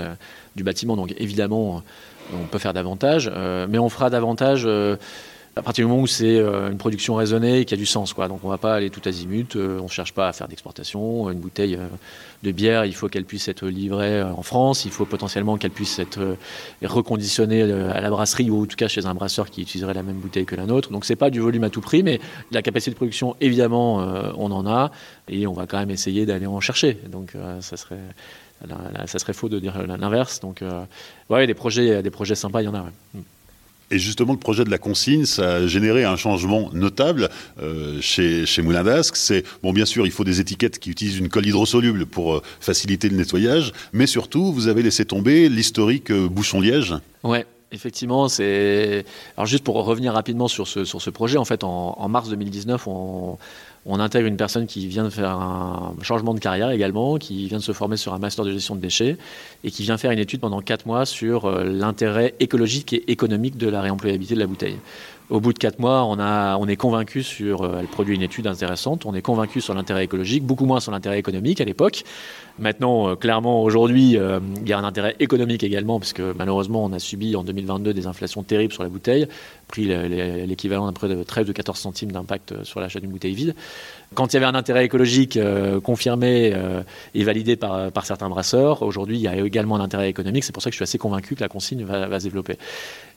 du 0.56 0.64
bâtiment, 0.64 0.96
donc 0.96 1.14
évidemment, 1.18 1.82
on 2.32 2.46
peut 2.46 2.58
faire 2.58 2.72
davantage. 2.72 3.30
Euh, 3.32 3.66
mais 3.68 3.78
on 3.78 3.88
fera 3.88 4.10
davantage. 4.10 4.64
Euh, 4.66 4.96
à 5.56 5.62
partir 5.62 5.84
du 5.84 5.90
moment 5.90 6.02
où 6.02 6.06
c'est 6.06 6.36
euh, 6.36 6.70
une 6.70 6.78
production 6.78 7.14
raisonnée 7.14 7.60
et 7.60 7.64
qui 7.64 7.74
a 7.74 7.76
du 7.76 7.86
sens. 7.86 8.12
Quoi. 8.12 8.26
Donc 8.26 8.40
on 8.42 8.48
ne 8.48 8.52
va 8.52 8.58
pas 8.58 8.74
aller 8.74 8.90
tout 8.90 9.00
azimut, 9.04 9.54
euh, 9.54 9.78
on 9.80 9.84
ne 9.84 9.88
cherche 9.88 10.12
pas 10.12 10.28
à 10.28 10.32
faire 10.32 10.48
d'exportation. 10.48 11.30
Une 11.30 11.38
bouteille 11.38 11.76
euh, 11.76 11.86
de 12.42 12.50
bière, 12.50 12.84
il 12.84 12.94
faut 12.94 13.08
qu'elle 13.08 13.24
puisse 13.24 13.46
être 13.46 13.66
livrée 13.66 14.22
en 14.22 14.42
France, 14.42 14.84
il 14.84 14.90
faut 14.90 15.06
potentiellement 15.06 15.56
qu'elle 15.56 15.70
puisse 15.70 15.98
être 15.98 16.36
reconditionnée 16.82 17.62
à 17.62 18.00
la 18.00 18.10
brasserie 18.10 18.50
ou 18.50 18.64
en 18.64 18.66
tout 18.66 18.76
cas 18.76 18.88
chez 18.88 19.06
un 19.06 19.14
brasseur 19.14 19.48
qui 19.48 19.62
utiliserait 19.62 19.94
la 19.94 20.02
même 20.02 20.16
bouteille 20.16 20.44
que 20.44 20.56
la 20.56 20.66
nôtre. 20.66 20.90
Donc 20.90 21.04
c'est 21.04 21.16
pas 21.16 21.30
du 21.30 21.40
volume 21.40 21.64
à 21.64 21.70
tout 21.70 21.80
prix, 21.80 22.02
mais 22.02 22.20
la 22.50 22.60
capacité 22.60 22.90
de 22.90 22.96
production, 22.96 23.34
évidemment, 23.40 23.96
on 24.36 24.50
en 24.50 24.66
a 24.66 24.90
et 25.28 25.46
on 25.46 25.54
va 25.54 25.66
quand 25.66 25.78
même 25.78 25.90
essayer 25.90 26.26
d'aller 26.26 26.46
en 26.46 26.60
chercher. 26.60 26.98
Donc 27.08 27.32
ça 27.60 27.78
serait 27.78 27.96
ça 29.06 29.18
serait 29.18 29.32
faux 29.32 29.48
de 29.48 29.58
dire 29.58 29.86
l'inverse. 29.86 30.40
Donc, 30.40 30.62
ouais, 31.30 31.46
des 31.46 31.54
projets, 31.54 32.02
des 32.02 32.10
projets 32.10 32.34
sympas, 32.34 32.60
il 32.60 32.66
y 32.66 32.68
en 32.68 32.74
a. 32.74 32.82
Ouais. 32.82 33.22
Et 33.90 33.98
justement, 33.98 34.32
le 34.32 34.38
projet 34.38 34.64
de 34.64 34.70
la 34.70 34.78
consigne, 34.78 35.24
ça 35.24 35.56
a 35.56 35.66
généré 35.66 36.04
un 36.04 36.16
changement 36.16 36.70
notable 36.72 37.28
euh, 37.60 38.00
chez, 38.00 38.46
chez 38.46 38.62
Moulin 38.62 38.82
d'Ascq. 38.82 39.16
C'est, 39.16 39.44
bon, 39.62 39.72
bien 39.72 39.84
sûr, 39.84 40.06
il 40.06 40.12
faut 40.12 40.24
des 40.24 40.40
étiquettes 40.40 40.78
qui 40.78 40.90
utilisent 40.90 41.18
une 41.18 41.28
colle 41.28 41.46
hydrosoluble 41.46 42.06
pour 42.06 42.34
euh, 42.34 42.42
faciliter 42.60 43.08
le 43.08 43.16
nettoyage, 43.16 43.72
mais 43.92 44.06
surtout, 44.06 44.52
vous 44.52 44.68
avez 44.68 44.82
laissé 44.82 45.04
tomber 45.04 45.48
l'historique 45.48 46.10
euh, 46.10 46.28
bouchon-liège. 46.28 46.94
Ouais, 47.22 47.46
Effectivement, 47.72 48.28
c'est. 48.28 49.04
Alors, 49.36 49.46
juste 49.46 49.64
pour 49.64 49.74
revenir 49.74 50.12
rapidement 50.12 50.46
sur 50.46 50.68
ce, 50.68 50.84
sur 50.84 51.02
ce 51.02 51.10
projet, 51.10 51.38
en 51.38 51.44
fait, 51.44 51.64
en, 51.64 51.96
en 51.98 52.08
mars 52.08 52.28
2019, 52.28 52.86
on, 52.86 53.36
On 53.86 54.00
intègre 54.00 54.26
une 54.26 54.36
personne 54.36 54.66
qui 54.66 54.86
vient 54.86 55.04
de 55.04 55.10
faire 55.10 55.30
un 55.30 55.94
changement 56.02 56.32
de 56.32 56.40
carrière 56.40 56.70
également, 56.70 57.18
qui 57.18 57.46
vient 57.48 57.58
de 57.58 57.62
se 57.62 57.72
former 57.72 57.98
sur 57.98 58.14
un 58.14 58.18
master 58.18 58.44
de 58.44 58.50
gestion 58.50 58.74
de 58.74 58.80
déchets 58.80 59.18
et 59.62 59.70
qui 59.70 59.82
vient 59.82 59.98
faire 59.98 60.10
une 60.10 60.18
étude 60.18 60.40
pendant 60.40 60.62
quatre 60.62 60.86
mois 60.86 61.04
sur 61.04 61.44
euh, 61.44 61.64
l'intérêt 61.64 62.34
écologique 62.40 62.94
et 62.94 63.10
économique 63.12 63.58
de 63.58 63.68
la 63.68 63.82
réemployabilité 63.82 64.34
de 64.34 64.40
la 64.40 64.46
bouteille. 64.46 64.78
Au 65.30 65.40
bout 65.40 65.54
de 65.54 65.58
quatre 65.58 65.78
mois, 65.78 66.04
on, 66.04 66.68
est 66.68 66.76
convaincu 66.76 67.22
sur. 67.22 67.62
Euh, 67.62 67.78
elle 67.80 67.86
produit 67.86 68.14
une 68.14 68.20
étude 68.20 68.46
intéressante. 68.46 69.06
On 69.06 69.14
est 69.14 69.22
convaincu 69.22 69.62
sur 69.62 69.72
l'intérêt 69.72 70.04
écologique, 70.04 70.44
beaucoup 70.44 70.66
moins 70.66 70.80
sur 70.80 70.92
l'intérêt 70.92 71.18
économique 71.18 71.62
à 71.62 71.64
l'époque. 71.64 72.04
Maintenant, 72.58 73.08
euh, 73.08 73.14
clairement, 73.16 73.62
aujourd'hui, 73.62 74.18
euh, 74.18 74.38
il 74.60 74.68
y 74.68 74.74
a 74.74 74.78
un 74.78 74.84
intérêt 74.84 75.16
économique 75.20 75.64
également, 75.64 75.98
parce 75.98 76.12
que 76.12 76.34
malheureusement, 76.36 76.84
on 76.84 76.92
a 76.92 76.98
subi 76.98 77.36
en 77.36 77.42
2022 77.42 77.94
des 77.94 78.06
inflations 78.06 78.42
terribles 78.42 78.74
sur 78.74 78.82
la 78.82 78.90
bouteille, 78.90 79.26
pris 79.66 79.86
l'équivalent 79.86 80.84
d'un 80.84 80.92
près 80.92 81.08
de 81.08 81.22
13 81.22 81.48
ou 81.48 81.54
14 81.54 81.78
centimes 81.78 82.12
d'impact 82.12 82.62
sur 82.62 82.80
l'achat 82.80 83.00
d'une 83.00 83.10
bouteille 83.10 83.34
vide. 83.34 83.54
Quand 84.12 84.30
il 84.30 84.34
y 84.34 84.36
avait 84.36 84.46
un 84.46 84.54
intérêt 84.54 84.84
écologique 84.84 85.38
confirmé 85.82 86.54
et 87.14 87.24
validé 87.24 87.56
par, 87.56 87.90
certains 88.04 88.28
brasseurs, 88.28 88.82
aujourd'hui, 88.82 89.16
il 89.16 89.22
y 89.22 89.28
a 89.28 89.36
également 89.36 89.76
un 89.76 89.80
intérêt 89.80 90.10
économique. 90.10 90.44
C'est 90.44 90.52
pour 90.52 90.62
ça 90.62 90.68
que 90.68 90.74
je 90.74 90.78
suis 90.78 90.84
assez 90.84 90.98
convaincu 90.98 91.34
que 91.34 91.40
la 91.40 91.48
consigne 91.48 91.82
va 91.84 92.20
se 92.20 92.24
développer. 92.24 92.58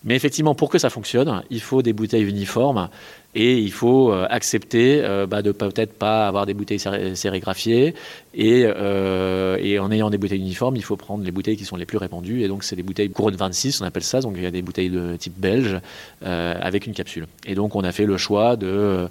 Mais 0.03 0.15
effectivement, 0.15 0.55
pour 0.55 0.69
que 0.69 0.77
ça 0.77 0.89
fonctionne, 0.89 1.43
il 1.49 1.61
faut 1.61 1.81
des 1.81 1.93
bouteilles 1.93 2.23
uniformes 2.23 2.89
et 3.35 3.57
il 3.57 3.71
faut 3.71 4.11
euh, 4.11 4.25
accepter 4.29 5.01
euh, 5.03 5.27
bah, 5.27 5.41
de 5.41 5.51
peut-être 5.51 5.93
pas 5.93 6.27
avoir 6.27 6.45
des 6.45 6.53
bouteilles 6.53 6.79
sérigraphiées 7.15 7.93
euh, 8.39 9.57
et, 9.59 9.79
en 9.79 9.91
ayant 9.91 10.09
des 10.09 10.17
bouteilles 10.17 10.39
uniformes, 10.39 10.75
il 10.75 10.83
faut 10.83 10.95
prendre 10.95 11.23
les 11.23 11.31
bouteilles 11.31 11.57
qui 11.57 11.65
sont 11.65 11.75
les 11.75 11.85
plus 11.85 11.97
répandues 11.97 12.43
et 12.43 12.47
donc 12.47 12.63
c'est 12.63 12.75
des 12.75 12.83
bouteilles 12.83 13.09
couronne 13.09 13.35
26, 13.35 13.81
on 13.81 13.85
appelle 13.85 14.03
ça, 14.03 14.21
donc 14.21 14.33
il 14.37 14.43
y 14.43 14.47
a 14.47 14.51
des 14.51 14.61
bouteilles 14.61 14.89
de 14.89 15.15
type 15.17 15.37
belge 15.37 15.79
avec 16.21 16.87
une 16.87 16.93
capsule. 16.93 17.27
Et 17.45 17.55
donc 17.55 17.75
on 17.75 17.83
a 17.83 17.91
fait 17.91 18.05
le 18.05 18.17
choix 18.17 18.55
de 18.55 19.07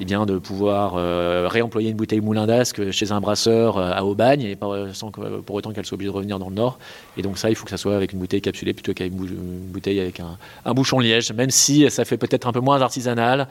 eh 0.00 0.04
bien, 0.04 0.26
de 0.26 0.38
pouvoir 0.38 0.94
euh, 0.96 1.48
réemployer 1.50 1.90
une 1.90 1.96
bouteille 1.96 2.20
moulin 2.20 2.46
d'asque 2.46 2.90
chez 2.90 3.12
un 3.12 3.20
brasseur 3.20 3.78
euh, 3.78 3.90
à 3.92 4.04
Aubagne, 4.04 4.42
et 4.42 4.58
sans 4.92 5.10
que, 5.10 5.40
pour 5.40 5.56
autant 5.56 5.72
qu'elle 5.72 5.86
soit 5.86 5.96
obligée 5.96 6.10
de 6.10 6.16
revenir 6.16 6.38
dans 6.38 6.48
le 6.48 6.54
Nord. 6.54 6.78
Et 7.16 7.22
donc 7.22 7.38
ça, 7.38 7.50
il 7.50 7.56
faut 7.56 7.64
que 7.64 7.70
ça 7.70 7.76
soit 7.76 7.96
avec 7.96 8.12
une 8.12 8.18
bouteille 8.18 8.40
capsulée 8.40 8.72
plutôt 8.72 8.94
qu'avec 8.94 9.12
une 9.12 9.70
bouteille 9.72 10.00
avec 10.00 10.20
un, 10.20 10.74
bouchon 10.74 11.00
liège, 11.00 11.32
même 11.32 11.50
si 11.50 11.90
ça 11.90 12.04
fait 12.04 12.16
peut-être 12.16 12.46
un 12.46 12.52
peu 12.52 12.60
moins 12.60 12.80
artisanal. 12.80 13.48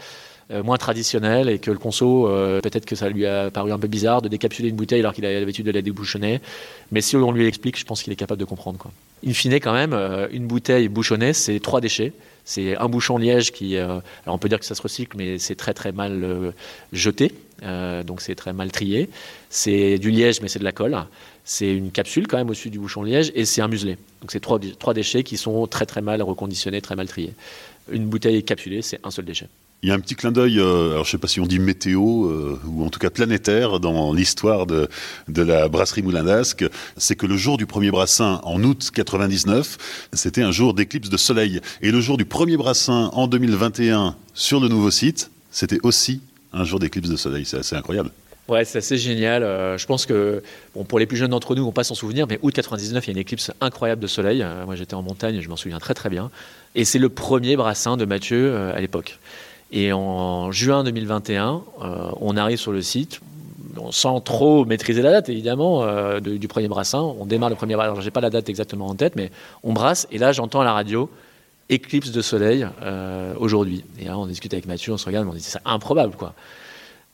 Euh, 0.50 0.64
moins 0.64 0.78
traditionnel 0.78 1.50
et 1.50 1.60
que 1.60 1.72
le 1.72 1.78
conso, 1.78 2.30
peut-être 2.64 2.86
que 2.86 2.96
ça 2.96 3.10
lui 3.10 3.26
a 3.26 3.52
paru 3.52 3.74
un 3.74 3.80
peu 3.80 3.90
bizarre 3.90 4.22
de 4.22 4.30
décapsuler 4.30 4.70
une 4.70 4.78
bouteille 4.78 5.02
alors 5.02 5.14
qu'il 5.14 5.26
a 5.26 5.40
l'habitude 5.42 5.66
de 5.66 5.72
la 5.72 5.82
débouchonner. 5.82 6.40
Mais 6.94 7.02
si 7.02 7.18
on 7.18 7.34
lui 7.34 7.46
explique, 7.46 7.78
je 7.78 7.84
pense 7.84 8.02
qu'il 8.02 8.14
est 8.14 8.16
capable 8.16 8.40
de 8.40 8.46
comprendre. 8.46 8.78
Quoi. 8.78 8.92
In 9.28 9.34
fine, 9.34 9.56
quand 9.56 9.74
même, 9.74 9.94
une 10.32 10.48
bouteille 10.48 10.88
bouchonnée, 10.88 11.34
c'est 11.34 11.60
trois 11.60 11.82
déchets. 11.82 12.14
C'est 12.50 12.78
un 12.78 12.88
bouchon 12.88 13.18
liège 13.18 13.52
qui, 13.52 13.76
euh, 13.76 14.00
alors 14.24 14.36
on 14.36 14.38
peut 14.38 14.48
dire 14.48 14.58
que 14.58 14.66
ça 14.66 14.74
se 14.74 14.82
recycle, 14.82 15.18
mais 15.18 15.38
c'est 15.38 15.56
très 15.56 15.74
très 15.74 15.92
mal 15.92 16.24
euh, 16.24 16.52
jeté, 16.94 17.34
euh, 17.64 18.04
donc 18.04 18.22
c'est 18.22 18.36
très 18.36 18.54
mal 18.54 18.72
trié. 18.72 19.10
C'est 19.50 19.98
du 19.98 20.12
liège, 20.12 20.40
mais 20.42 20.48
c'est 20.48 20.60
de 20.60 20.64
la 20.64 20.72
colle. 20.72 20.98
C'est 21.44 21.70
une 21.70 21.92
capsule 21.92 22.26
quand 22.26 22.38
même 22.38 22.48
au-dessus 22.48 22.70
du 22.70 22.80
bouchon 22.80 23.04
liège, 23.04 23.34
et 23.36 23.44
c'est 23.44 23.60
un 23.60 23.68
muselet. 23.68 23.98
Donc 24.22 24.32
c'est 24.32 24.40
trois, 24.40 24.62
trois 24.80 24.94
déchets 24.94 25.24
qui 25.24 25.36
sont 25.36 25.68
très 25.68 25.86
très 25.86 26.00
mal 26.00 26.22
reconditionnés, 26.22 26.80
très 26.80 26.96
mal 26.96 27.10
triés. 27.10 27.34
Une 27.92 28.08
bouteille 28.08 28.42
capsulée, 28.46 28.82
c'est 28.82 29.02
un 29.04 29.12
seul 29.12 29.26
déchet. 29.26 29.50
Il 29.84 29.90
y 29.90 29.92
a 29.92 29.96
un 29.96 30.00
petit 30.00 30.16
clin 30.16 30.32
d'œil, 30.32 30.60
euh, 30.60 30.94
alors 30.94 31.04
je 31.04 31.10
ne 31.10 31.12
sais 31.12 31.18
pas 31.20 31.28
si 31.28 31.40
on 31.40 31.46
dit 31.46 31.60
météo, 31.60 32.26
euh, 32.26 32.60
ou 32.66 32.84
en 32.84 32.90
tout 32.90 32.98
cas 32.98 33.12
planétaire, 33.12 33.80
dans 33.80 34.12
l'histoire 34.12 34.66
de, 34.66 34.90
la 35.28 35.68
brasserie 35.68 36.02
Moulin 36.02 36.24
d'Ascq. 36.24 36.66
C'est 36.98 37.16
que 37.16 37.28
le 37.28 37.38
jour 37.38 37.58
du 37.58 37.68
premier 37.68 37.92
brassin, 37.92 38.42
en 38.44 38.64
août 38.64 38.90
99, 38.92 40.10
c'était 40.14 40.42
un 40.42 40.52
jour 40.52 40.74
d'éclipse 40.74 41.10
de 41.10 41.18
soleil. 41.18 41.62
Et 41.84 41.92
le 41.92 42.02
jour 42.02 42.18
du 42.18 42.26
premier 42.26 42.58
brassin, 42.58 43.12
en 43.14 43.28
2021, 43.28 44.16
sur 44.34 44.60
le 44.60 44.68
nouveau 44.68 44.90
site, 44.90 45.30
c'était 45.52 45.80
aussi 45.84 46.22
un 46.54 46.64
jour 46.64 46.80
d'éclipse 46.80 47.10
de 47.10 47.16
soleil. 47.16 47.46
C'est 47.46 47.60
assez 47.60 47.76
incroyable. 47.76 48.10
Ouais, 48.48 48.66
c'est 48.66 48.80
assez 48.80 48.98
génial. 48.98 49.44
Euh, 49.44 49.78
je 49.78 49.86
pense 49.86 50.08
que 50.08 50.42
pour 50.88 50.98
les 50.98 51.06
plus 51.06 51.18
jeunes 51.18 51.32
d'entre 51.32 51.54
nous, 51.54 51.64
on 51.64 51.72
pas 51.72 51.84
s'en 51.84 51.94
souvenir, 51.94 52.26
mais 52.28 52.40
août 52.42 52.52
99, 52.52 53.06
il 53.06 53.08
y 53.08 53.12
a 53.12 53.14
une 53.14 53.18
éclipse 53.20 53.52
incroyable 53.62 54.02
de 54.02 54.08
soleil. 54.08 54.44
moi, 54.66 54.76
j'étais 54.76 54.96
en 54.96 55.04
montagne, 55.04 55.40
je 55.40 55.50
m'en 55.50 55.56
souviens 55.56 55.78
très 55.78 55.94
très 55.94 56.10
bien. 56.10 56.32
Et 56.74 56.84
c'est 56.84 57.00
le 57.00 57.10
premier 57.10 57.56
brassin 57.58 57.96
de 57.96 58.06
Mathieu 58.06 58.58
à 58.58 58.80
l'époque. 58.82 59.20
Et 59.72 59.92
en 59.92 60.52
juin 60.52 60.84
2021, 60.84 61.62
euh, 61.82 62.10
on 62.22 62.38
arrive 62.38 62.58
sur 62.58 62.72
le 62.72 62.82
site, 62.82 63.20
sans 63.92 64.22
trop 64.22 64.66
maîtriser 64.66 65.02
la 65.02 65.12
date 65.12 65.30
évidemment 65.30 65.84
euh, 65.84 66.20
du 66.20 66.48
premier 66.48 66.68
brassin. 66.68 67.02
On 67.02 67.26
démarre 67.26 67.50
le 67.50 67.56
premier 67.56 67.76
brassin, 67.76 68.00
j'ai 68.00 68.12
pas 68.12 68.22
la 68.22 68.30
date 68.30 68.50
exactement 68.50 68.88
en 68.88 68.96
tête, 68.96 69.16
mais 69.16 69.30
on 69.64 69.74
brasse 69.74 70.08
et 70.12 70.18
là 70.18 70.32
j'entends 70.32 70.62
à 70.62 70.66
la 70.66 70.74
radio 70.74 71.10
éclipse 71.70 72.12
de 72.12 72.22
soleil 72.22 72.66
euh, 72.82 73.34
aujourd'hui. 73.38 73.84
Et 74.00 74.06
là 74.06 74.18
on 74.18 74.26
discute 74.26 74.54
avec 74.54 74.68
Mathieu, 74.68 74.94
on 74.94 74.98
se 74.98 75.06
regarde, 75.06 75.28
on 75.28 75.34
dit 75.34 75.42
c'est 75.42 75.60
improbable 75.66 76.16
quoi, 76.16 76.34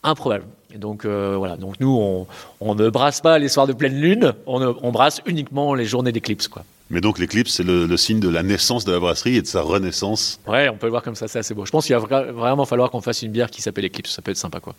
improbable. 0.03 0.45
Et 0.73 0.77
donc 0.77 1.05
voilà, 1.05 1.55
donc 1.55 1.79
nous 1.79 2.27
on, 2.59 2.75
ne 2.75 2.89
brasse 2.89 3.21
pas 3.21 3.37
les 3.39 3.47
soirs 3.47 3.67
de 3.67 3.73
pleine 3.73 3.99
lune, 3.99 4.33
on 4.47 4.91
brasse 4.91 5.21
uniquement 5.25 5.73
les 5.75 5.85
journées 5.85 6.11
d'éclipse 6.11 6.47
quoi. 6.47 6.63
Mais 6.93 7.01
donc 7.01 7.17
l'éclipse, 7.17 7.53
c'est 7.53 7.63
le, 7.63 7.97
signe 7.97 8.19
de 8.19 8.29
la 8.29 8.43
naissance 8.43 8.85
de 8.85 8.91
la 8.91 8.99
brasserie 8.99 9.37
et 9.37 9.41
de 9.41 9.47
sa 9.47 9.63
renaissance. 9.63 10.39
Ouais, 10.45 10.69
on 10.69 10.77
peut 10.77 10.85
le 10.85 10.91
voir 10.91 11.01
comme 11.01 11.15
ça, 11.15 11.27
c'est 11.27 11.39
assez 11.39 11.55
beau. 11.55 11.65
Je 11.65 11.71
pense 11.71 11.87
qu'il 11.87 11.95
va 11.95 12.31
vraiment 12.31 12.65
falloir 12.65 12.91
qu'on 12.91 13.01
fasse 13.01 13.23
une 13.23 13.31
bière 13.31 13.49
qui 13.49 13.63
s'appelle 13.63 13.85
Eclipse, 13.85 14.11
ça 14.11 14.21
peut 14.21 14.29
être 14.29 14.37
sympa 14.37 14.59
quoi. 14.59 14.75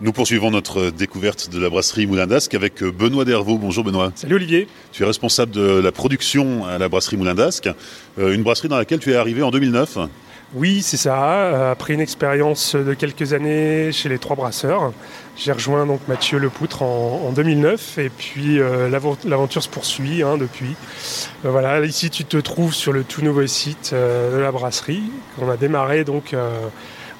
Nous 0.00 0.12
poursuivons 0.12 0.50
notre 0.50 0.88
découverte 0.88 1.50
de 1.50 1.60
la 1.60 1.68
brasserie 1.68 2.06
Moulin 2.06 2.26
d'Ascq 2.26 2.54
avec 2.54 2.82
Benoît 2.82 3.26
Dervaux. 3.26 3.58
Bonjour 3.58 3.84
Benoît. 3.84 4.10
Salut 4.14 4.36
Olivier. 4.36 4.66
Tu 4.92 5.02
es 5.02 5.06
responsable 5.06 5.52
de 5.52 5.78
la 5.78 5.92
production 5.92 6.64
à 6.64 6.78
la 6.78 6.88
brasserie 6.88 7.18
Moulin 7.18 7.34
d'Ascq, 7.34 7.68
euh, 8.18 8.34
une 8.34 8.42
brasserie 8.42 8.68
dans 8.68 8.78
laquelle 8.78 8.98
tu 8.98 9.12
es 9.12 9.16
arrivé 9.16 9.42
en 9.42 9.50
2009. 9.50 9.98
Oui, 10.54 10.82
c'est 10.82 10.98
ça. 10.98 11.70
Après 11.70 11.94
une 11.94 12.00
expérience 12.00 12.76
de 12.76 12.92
quelques 12.92 13.32
années 13.32 13.90
chez 13.90 14.10
les 14.10 14.18
Trois 14.18 14.36
Brasseurs, 14.36 14.92
j'ai 15.36 15.52
rejoint 15.52 15.86
donc 15.86 16.00
Mathieu 16.08 16.38
Lepoutre 16.38 16.82
en, 16.82 17.22
en 17.28 17.32
2009 17.32 17.98
et 17.98 18.10
puis 18.10 18.60
euh, 18.60 18.88
l'aventure 18.88 19.62
se 19.62 19.68
poursuit 19.68 20.22
hein, 20.22 20.36
depuis. 20.36 20.76
Euh, 21.44 21.50
voilà, 21.50 21.84
ici 21.84 22.10
tu 22.10 22.24
te 22.24 22.36
trouves 22.36 22.74
sur 22.74 22.92
le 22.92 23.02
tout 23.02 23.22
nouveau 23.22 23.46
site 23.46 23.90
euh, 23.92 24.36
de 24.36 24.40
la 24.40 24.52
brasserie 24.52 25.02
qu'on 25.36 25.50
a 25.50 25.56
démarré 25.56 26.04
donc 26.04 26.34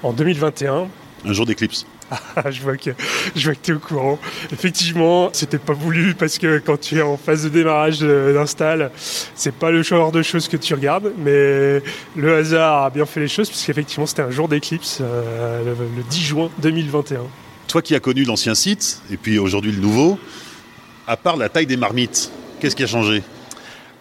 en 0.03 0.13
2021. 0.13 0.89
Un 1.25 1.33
jour 1.33 1.47
d'éclipse. 1.47 1.87
je 2.51 2.63
vois 2.63 2.77
que 2.77 2.91
je 3.35 3.45
vois 3.45 3.55
que 3.55 3.61
tu 3.63 3.71
es 3.73 3.75
au 3.75 3.79
courant. 3.79 4.19
Effectivement, 4.53 5.31
c'était 5.33 5.59
pas 5.59 5.73
voulu 5.73 6.15
parce 6.15 6.39
que 6.39 6.59
quand 6.59 6.79
tu 6.79 6.99
es 6.99 7.03
en 7.03 7.17
phase 7.17 7.45
de 7.45 7.49
démarrage 7.49 8.01
d'install, 8.01 8.91
c'est 9.35 9.55
pas 9.55 9.71
le 9.71 9.83
genre 9.83 10.13
de 10.13 10.23
choses 10.23 10.49
que 10.49 10.57
tu 10.57 10.75
regardes, 10.75 11.13
mais 11.19 11.83
le 12.17 12.37
hasard 12.37 12.85
a 12.85 12.91
bien 12.91 13.07
fait 13.07 13.21
les 13.21 13.29
choses 13.29 13.49
puisqu'effectivement 13.49 14.07
c'était 14.07 14.23
un 14.23 14.31
jour 14.31 14.49
d'éclipse 14.49 14.99
euh, 15.01 15.63
le, 15.65 16.03
10 16.03 16.21
juin 16.21 16.51
2021. 16.59 17.21
Toi 17.69 17.83
qui 17.83 17.95
as 17.95 18.01
connu 18.01 18.25
l'ancien 18.25 18.55
site 18.55 19.01
et 19.11 19.17
puis 19.17 19.39
aujourd'hui 19.39 19.73
le 19.73 19.81
nouveau, 19.81 20.19
à 21.07 21.17
part 21.17 21.37
la 21.37 21.49
taille 21.49 21.67
des 21.67 21.77
marmites, 21.77 22.31
qu'est-ce 22.61 22.77
qui 22.77 22.85
a 22.85 22.87
changé? 22.87 23.23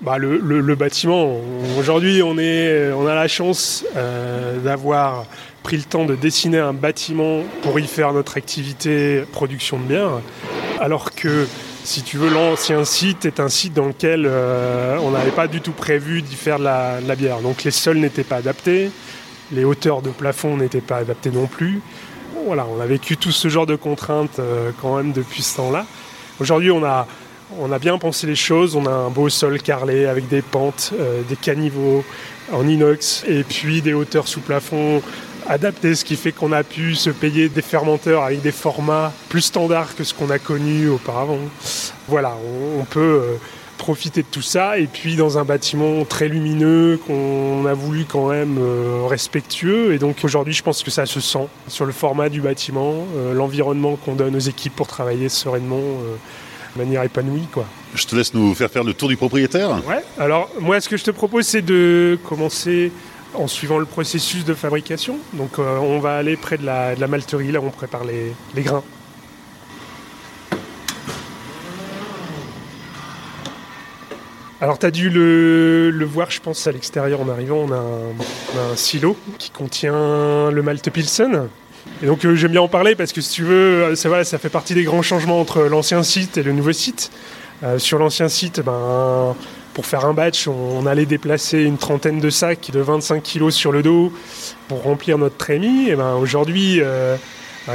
Bah, 0.01 0.17
le, 0.17 0.75
bâtiment, 0.75 1.39
aujourd'hui 1.77 2.23
on, 2.23 2.31
on 2.31 3.07
a 3.07 3.15
la 3.15 3.27
chance 3.27 3.85
euh, 3.95 4.59
d'avoir 4.59 5.25
pris 5.61 5.77
le 5.77 5.83
temps 5.83 6.05
de 6.05 6.15
dessiner 6.15 6.57
un 6.57 6.73
bâtiment 6.73 7.43
pour 7.61 7.79
y 7.79 7.85
faire 7.85 8.11
notre 8.11 8.37
activité 8.37 9.23
production 9.31 9.77
de 9.77 9.83
bière, 9.83 10.21
alors 10.79 11.11
que 11.11 11.45
si 11.83 12.03
tu 12.03 12.17
veux, 12.17 12.29
l'ancien 12.29 12.85
site 12.85 13.25
est 13.25 13.39
un 13.39 13.49
site 13.49 13.73
dans 13.73 13.87
lequel 13.87 14.25
euh, 14.27 14.97
on 15.01 15.11
n'avait 15.11 15.31
pas 15.31 15.47
du 15.47 15.61
tout 15.61 15.71
prévu 15.71 16.21
d'y 16.21 16.35
faire 16.35 16.59
de 16.59 16.63
la, 16.63 17.15
bière. 17.15 17.39
Donc 17.39 17.63
les 17.63 17.71
sols 17.71 17.97
n'étaient 17.97 18.23
pas 18.23 18.37
adaptés, 18.37 18.91
les 19.51 19.63
hauteurs 19.63 20.01
de 20.01 20.09
plafond 20.11 20.57
n'étaient 20.57 20.81
pas 20.81 20.97
adaptées 20.97 21.31
non 21.31 21.47
plus. 21.47 21.81
Voilà, 22.45 22.65
on 22.65 22.79
a 22.81 22.85
vécu 22.85 23.17
tout 23.17 23.31
ce 23.31 23.47
genre 23.47 23.65
de 23.65 23.75
contraintes 23.75 24.39
euh, 24.39 24.71
quand 24.81 24.97
même 24.97 25.11
depuis 25.11 25.43
ce 25.43 25.57
temps-là. 25.57 25.85
Aujourd'hui, 26.39 26.71
on 26.71 26.83
a, 26.83 27.07
on 27.59 27.71
a 27.71 27.79
bien 27.79 27.97
pensé 27.97 28.25
les 28.25 28.35
choses. 28.35 28.75
On 28.75 28.85
a 28.85 28.91
un 28.91 29.09
beau 29.09 29.29
sol 29.29 29.61
carrelé 29.61 30.05
avec 30.05 30.27
des 30.27 30.41
pentes, 30.41 30.91
euh, 30.99 31.21
des 31.29 31.35
caniveaux 31.35 32.03
en 32.51 32.67
inox 32.67 33.23
et 33.27 33.43
puis 33.43 33.81
des 33.81 33.93
hauteurs 33.93 34.27
sous 34.27 34.41
plafond 34.41 35.01
adapté, 35.47 35.95
ce 35.95 36.05
qui 36.05 36.15
fait 36.15 36.31
qu'on 36.31 36.51
a 36.51 36.63
pu 36.63 36.95
se 36.95 37.09
payer 37.09 37.49
des 37.49 37.61
fermenteurs 37.61 38.23
avec 38.23 38.41
des 38.41 38.51
formats 38.51 39.11
plus 39.29 39.41
standards 39.41 39.95
que 39.95 40.03
ce 40.03 40.13
qu'on 40.13 40.29
a 40.29 40.39
connu 40.39 40.89
auparavant. 40.89 41.39
Voilà, 42.07 42.35
on, 42.79 42.83
peut 42.85 42.99
euh, 42.99 43.35
profiter 43.81 44.21
de 44.21 44.27
tout 44.29 44.43
ça 44.43 44.77
et 44.77 44.85
puis 44.85 45.15
dans 45.15 45.39
un 45.39 45.43
bâtiment 45.43 46.05
très 46.05 46.27
lumineux 46.27 46.99
qu'on 47.07 47.65
a 47.65 47.73
voulu 47.73 48.05
quand 48.05 48.29
même 48.29 48.57
euh, 48.59 49.07
respectueux 49.07 49.93
et 49.93 49.97
donc 49.97 50.17
aujourd'hui 50.23 50.53
je 50.53 50.61
pense 50.61 50.83
que 50.83 50.91
ça 50.91 51.07
se 51.07 51.19
sent 51.19 51.47
sur 51.67 51.85
le 51.85 51.91
format 51.91 52.29
du 52.29 52.41
bâtiment, 52.41 53.07
euh, 53.15 53.33
l'environnement 53.33 53.95
qu'on 53.95 54.13
donne 54.13 54.35
aux 54.35 54.39
équipes 54.39 54.75
pour 54.75 54.87
travailler 54.87 55.29
sereinement 55.29 55.77
de 55.77 56.79
manière 56.79 57.01
épanouie 57.03 57.47
quoi. 57.51 57.65
Je 57.95 58.05
te 58.05 58.15
laisse 58.15 58.33
nous 58.35 58.53
faire 58.53 58.69
faire 58.69 58.83
le 58.83 58.93
tour 58.93 59.09
du 59.09 59.17
propriétaire. 59.17 59.81
Ouais, 59.87 60.03
alors 60.19 60.49
moi 60.59 60.79
ce 60.79 60.87
que 60.87 60.95
je 60.95 61.03
te 61.03 61.11
propose 61.11 61.47
c'est 61.47 61.63
de 61.63 62.19
commencer 62.29 62.91
en 63.33 63.47
suivant 63.47 63.79
le 63.79 63.85
processus 63.85 64.45
de 64.45 64.53
fabrication. 64.53 65.17
Donc 65.33 65.59
euh, 65.59 65.77
on 65.77 65.99
va 65.99 66.17
aller 66.17 66.35
près 66.35 66.57
de 66.57 66.65
la, 66.65 66.95
malterie, 67.07 67.51
là 67.51 67.59
où 67.59 67.65
on 67.65 67.71
prépare 67.71 68.03
les, 68.03 68.63
grains. 68.63 68.83
Alors, 74.61 74.77
tu 74.77 74.85
as 74.85 74.91
dû 74.91 75.09
le, 75.09 76.05
voir, 76.05 76.29
je 76.29 76.39
pense, 76.39 76.67
à 76.67 76.71
l'extérieur 76.71 77.19
en 77.19 77.29
arrivant. 77.29 77.65
On 77.67 77.71
a, 77.71 77.79
un, 77.79 78.75
silo 78.75 79.17
qui 79.39 79.49
contient 79.49 80.51
le 80.51 80.61
malt 80.61 80.87
Pilsen. 80.91 81.47
Et 82.03 82.05
donc, 82.05 82.23
euh, 82.23 82.35
j'aime 82.35 82.51
bien 82.51 82.61
en 82.61 82.67
parler 82.67 82.93
parce 82.93 83.11
que 83.11 83.21
si 83.21 83.31
tu 83.31 83.43
veux, 83.43 83.95
ça, 83.95 84.23
ça 84.23 84.37
fait 84.37 84.49
partie 84.49 84.75
des 84.75 84.83
grands 84.83 85.01
changements 85.01 85.41
entre 85.41 85.63
l'ancien 85.63 86.03
site 86.03 86.37
et 86.37 86.43
le 86.43 86.51
nouveau 86.51 86.73
site. 86.73 87.11
Euh, 87.63 87.79
sur 87.79 87.97
l'ancien 87.97 88.29
site, 88.29 88.61
ben, 88.61 89.35
pour 89.73 89.87
faire 89.87 90.05
un 90.05 90.13
batch, 90.13 90.47
on, 90.47 90.85
allait 90.85 91.07
déplacer 91.07 91.63
une 91.63 91.79
trentaine 91.79 92.19
de 92.19 92.29
sacs 92.29 92.69
de 92.71 92.81
25 92.81 93.23
kg 93.23 93.49
sur 93.49 93.71
le 93.71 93.81
dos 93.81 94.13
pour 94.67 94.83
remplir 94.83 95.17
notre 95.17 95.37
trémie. 95.37 95.89
Et 95.89 95.95
ben, 95.95 96.13
aujourd'hui, 96.13 96.81
euh, 96.81 97.17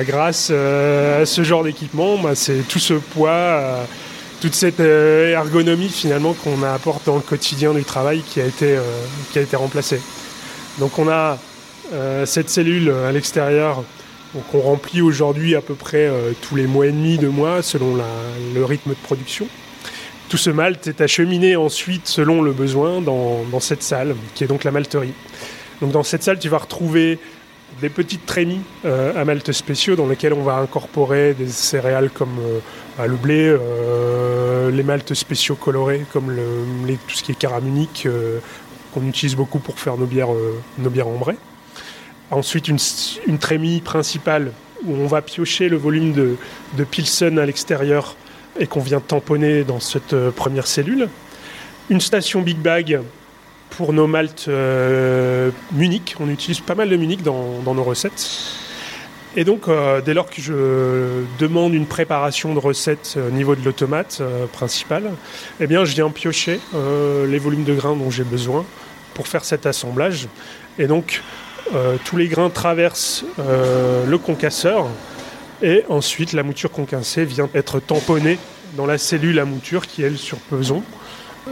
grâce 0.03 0.51
à 0.51 1.27
ce 1.27 1.43
genre 1.43 1.65
d'équipement, 1.65 2.17
ben, 2.17 2.37
c'est 2.37 2.63
tout 2.69 2.79
ce 2.79 2.95
poids 2.95 3.89
toute 4.41 4.55
cette 4.55 4.81
euh, 4.81 5.33
ergonomie 5.33 5.89
finalement 5.89 6.35
qu'on 6.35 6.63
apporte 6.63 7.07
dans 7.07 7.17
le 7.17 7.23
quotidien 7.23 7.73
du 7.73 7.85
travail 7.85 8.23
qui 8.23 8.41
a 8.41 8.45
été, 8.45 8.77
euh, 8.77 8.83
qui 9.33 9.39
a 9.39 9.43
été 9.43 9.57
remplacée. 9.57 10.01
Donc 10.79 10.99
on 10.99 11.09
a 11.09 11.39
euh, 11.93 12.27
cette 12.27 12.51
cellule 12.51 12.91
à 12.91 13.13
l'extérieur 13.13 13.85
qu'on 14.51 14.61
remplit 14.61 15.01
aujourd'hui 15.01 15.55
à 15.55 15.63
peu 15.63 15.75
près 15.75 16.11
tous 16.43 16.57
les 16.57 16.67
mois 16.67 16.87
et 16.87 16.93
demi, 16.93 17.17
deux 17.17 17.31
mois, 17.31 17.63
selon 17.63 17.97
le 18.55 18.65
rythme 18.67 18.91
de 18.91 18.97
production. 18.97 19.49
Tout 20.29 20.37
ce 20.37 20.51
malt 20.51 20.87
est 20.89 21.01
acheminé 21.01 21.57
ensuite 21.57 22.07
selon 22.07 22.43
le 22.43 22.53
besoin 22.53 23.01
dans, 23.01 23.45
dans, 23.51 23.61
cette 23.61 23.83
salle, 23.83 24.15
qui 24.35 24.45
est 24.45 24.47
donc 24.47 24.65
la 24.65 24.73
malterie. 24.73 25.15
Donc 25.81 25.93
dans 25.93 26.03
cette 26.03 26.23
salle, 26.23 26.39
tu 26.39 26.51
vas 26.51 26.59
retrouver 26.59 27.19
des 27.81 27.89
petites 27.89 28.25
trémies 28.25 28.63
à 28.85 29.25
malt 29.25 29.53
spéciaux 29.53 29.97
dans 29.97 30.07
lesquelles 30.07 30.33
on 30.33 30.43
va 30.43 30.57
incorporer 30.57 31.35
des 31.35 31.49
céréales 31.49 32.11
comme 32.11 32.39
le 33.05 33.17
blé, 33.17 33.47
euh, 33.49 34.71
les 34.71 34.83
maltes 34.83 35.13
spéciaux 35.13 35.55
colorés 35.55 36.07
comme 36.13 36.35
tout 37.07 37.17
ce 37.17 37.23
qui 37.23 37.33
est 37.33 37.39
caramunique 37.39 38.05
euh, 38.07 38.39
qu'on 38.95 39.07
utilise 39.07 39.37
beaucoup 39.37 39.59
pour 39.59 39.79
faire 39.79 39.99
nos 39.99 40.07
bières, 40.07 40.33
euh, 40.33 40.59
nos 40.79 40.89
bières. 40.89 41.07
Ensuite 42.31 42.69
une, 42.69 42.79
une, 43.27 43.39
trémie 43.39 43.81
principale 43.81 44.53
où 44.85 44.95
on 44.95 45.07
va 45.07 45.21
piocher 45.21 45.69
le 45.69 45.77
volume 45.77 46.13
de, 46.13 46.37
de 46.77 46.85
Pilsen 46.85 47.39
à 47.39 47.45
l'extérieur 47.45 48.17
et 48.59 48.67
qu'on 48.67 48.81
vient 48.81 49.01
tamponner 49.01 49.65
dans 49.65 49.81
cette 49.81 50.31
première 50.31 50.67
cellule. 50.67 51.09
Une 51.91 52.01
station 52.01 52.41
Big 52.41 52.57
Bag 52.57 53.01
pour 53.71 53.93
nos 53.93 54.07
maltes 54.07 54.49
Munich. 55.73 56.17
On 56.21 56.29
utilise 56.29 56.61
pas 56.61 56.75
mal 56.75 56.89
de 56.89 56.97
Munich 56.97 57.23
dans, 57.23 57.75
nos 57.75 57.85
recettes. 57.85 58.29
Et 59.39 59.45
donc, 59.45 59.69
euh, 59.69 60.01
dès 60.01 60.15
lors 60.15 60.31
que 60.31 60.41
je 60.41 61.25
demande 61.39 61.75
une 61.75 61.85
préparation 61.85 62.55
de 62.55 62.59
recette 62.59 63.19
au 63.19 63.31
niveau 63.31 63.55
de 63.55 63.63
l'automate 63.63 64.19
euh, 64.23 64.47
principal, 64.47 65.13
eh 65.61 65.67
bien, 65.67 65.85
je 65.85 65.95
viens 65.95 66.09
piocher 66.09 66.59
euh, 66.75 67.27
les 67.27 67.39
volumes 67.39 67.65
de 67.65 67.75
grains 67.75 67.95
dont 67.97 68.11
j'ai 68.11 68.25
besoin 68.25 68.65
pour 69.13 69.29
faire 69.29 69.45
cet 69.45 69.67
assemblage. 69.67 70.29
Et 70.79 70.87
donc, 70.87 71.23
tous 72.05 72.17
les 72.17 72.29
grains 72.29 72.49
traversent 72.49 73.25
le 73.39 74.19
concasseur 74.19 74.87
et 75.63 75.85
ensuite 75.89 76.33
la 76.33 76.45
mouture 76.45 76.71
concassée 76.71 77.25
vient 77.25 77.49
être 77.55 77.81
tamponnée 77.81 78.39
dans 78.77 78.87
la 78.87 78.99
cellule 78.99 79.41
à 79.41 79.45
mouture 79.45 79.87
qui 79.87 80.03
est 80.03 80.11
le 80.11 80.17
surpeson. 80.17 80.85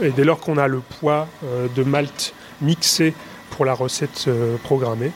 Et 0.01 0.09
dès 0.11 0.23
lors 0.23 0.39
qu'on 0.39 0.57
a 0.57 0.67
le 0.67 0.79
poids 0.79 1.27
de 1.75 1.83
malt 1.83 2.33
mixé 2.61 3.13
pour 3.51 3.65
la 3.65 3.73
recette 3.73 4.29
programmée, 4.63 5.11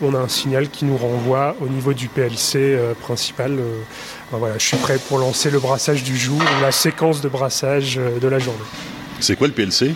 on 0.00 0.14
a 0.14 0.18
un 0.18 0.28
signal 0.28 0.68
qui 0.68 0.84
nous 0.84 0.96
renvoie 0.96 1.56
au 1.60 1.68
niveau 1.68 1.92
du 1.92 2.08
PLC 2.08 2.56
euh, 2.56 2.94
principal. 2.94 3.52
Euh, 3.52 3.80
ben 4.32 4.38
voilà, 4.38 4.58
je 4.58 4.66
suis 4.66 4.76
prêt 4.76 4.98
pour 5.08 5.18
lancer 5.18 5.50
le 5.50 5.60
brassage 5.60 6.02
du 6.02 6.16
jour 6.16 6.38
ou 6.38 6.62
la 6.62 6.72
séquence 6.72 7.20
de 7.20 7.28
brassage 7.28 7.98
euh, 7.98 8.18
de 8.18 8.28
la 8.28 8.38
journée. 8.38 8.58
C'est 9.20 9.36
quoi 9.36 9.46
le 9.46 9.52
PLC 9.52 9.94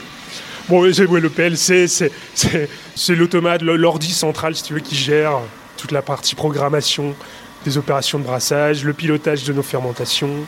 Bon, 0.68 0.82
le 0.82 1.28
PLC, 1.28 1.88
c'est 1.88 3.14
l'automate, 3.14 3.62
l'ordi 3.62 4.12
central, 4.12 4.54
si 4.54 4.62
tu 4.62 4.74
veux, 4.74 4.80
qui 4.80 4.96
gère 4.96 5.40
toute 5.78 5.92
la 5.92 6.02
partie 6.02 6.34
programmation 6.34 7.14
des 7.64 7.78
opérations 7.78 8.18
de 8.18 8.24
brassage, 8.24 8.84
le 8.84 8.92
pilotage 8.92 9.44
de 9.44 9.54
nos 9.54 9.62
fermentations. 9.62 10.44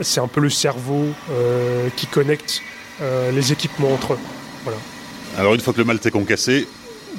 C'est 0.00 0.20
un 0.20 0.28
peu 0.28 0.40
le 0.40 0.50
cerveau 0.50 1.06
qui 1.96 2.06
connecte 2.06 2.62
les 3.00 3.52
équipements 3.52 3.92
entre 3.92 4.14
eux. 4.14 4.18
Voilà. 4.64 4.78
Alors 5.38 5.54
une 5.54 5.60
fois 5.60 5.72
que 5.72 5.78
le 5.78 5.84
malt 5.84 6.04
est 6.06 6.10
concassé, 6.10 6.66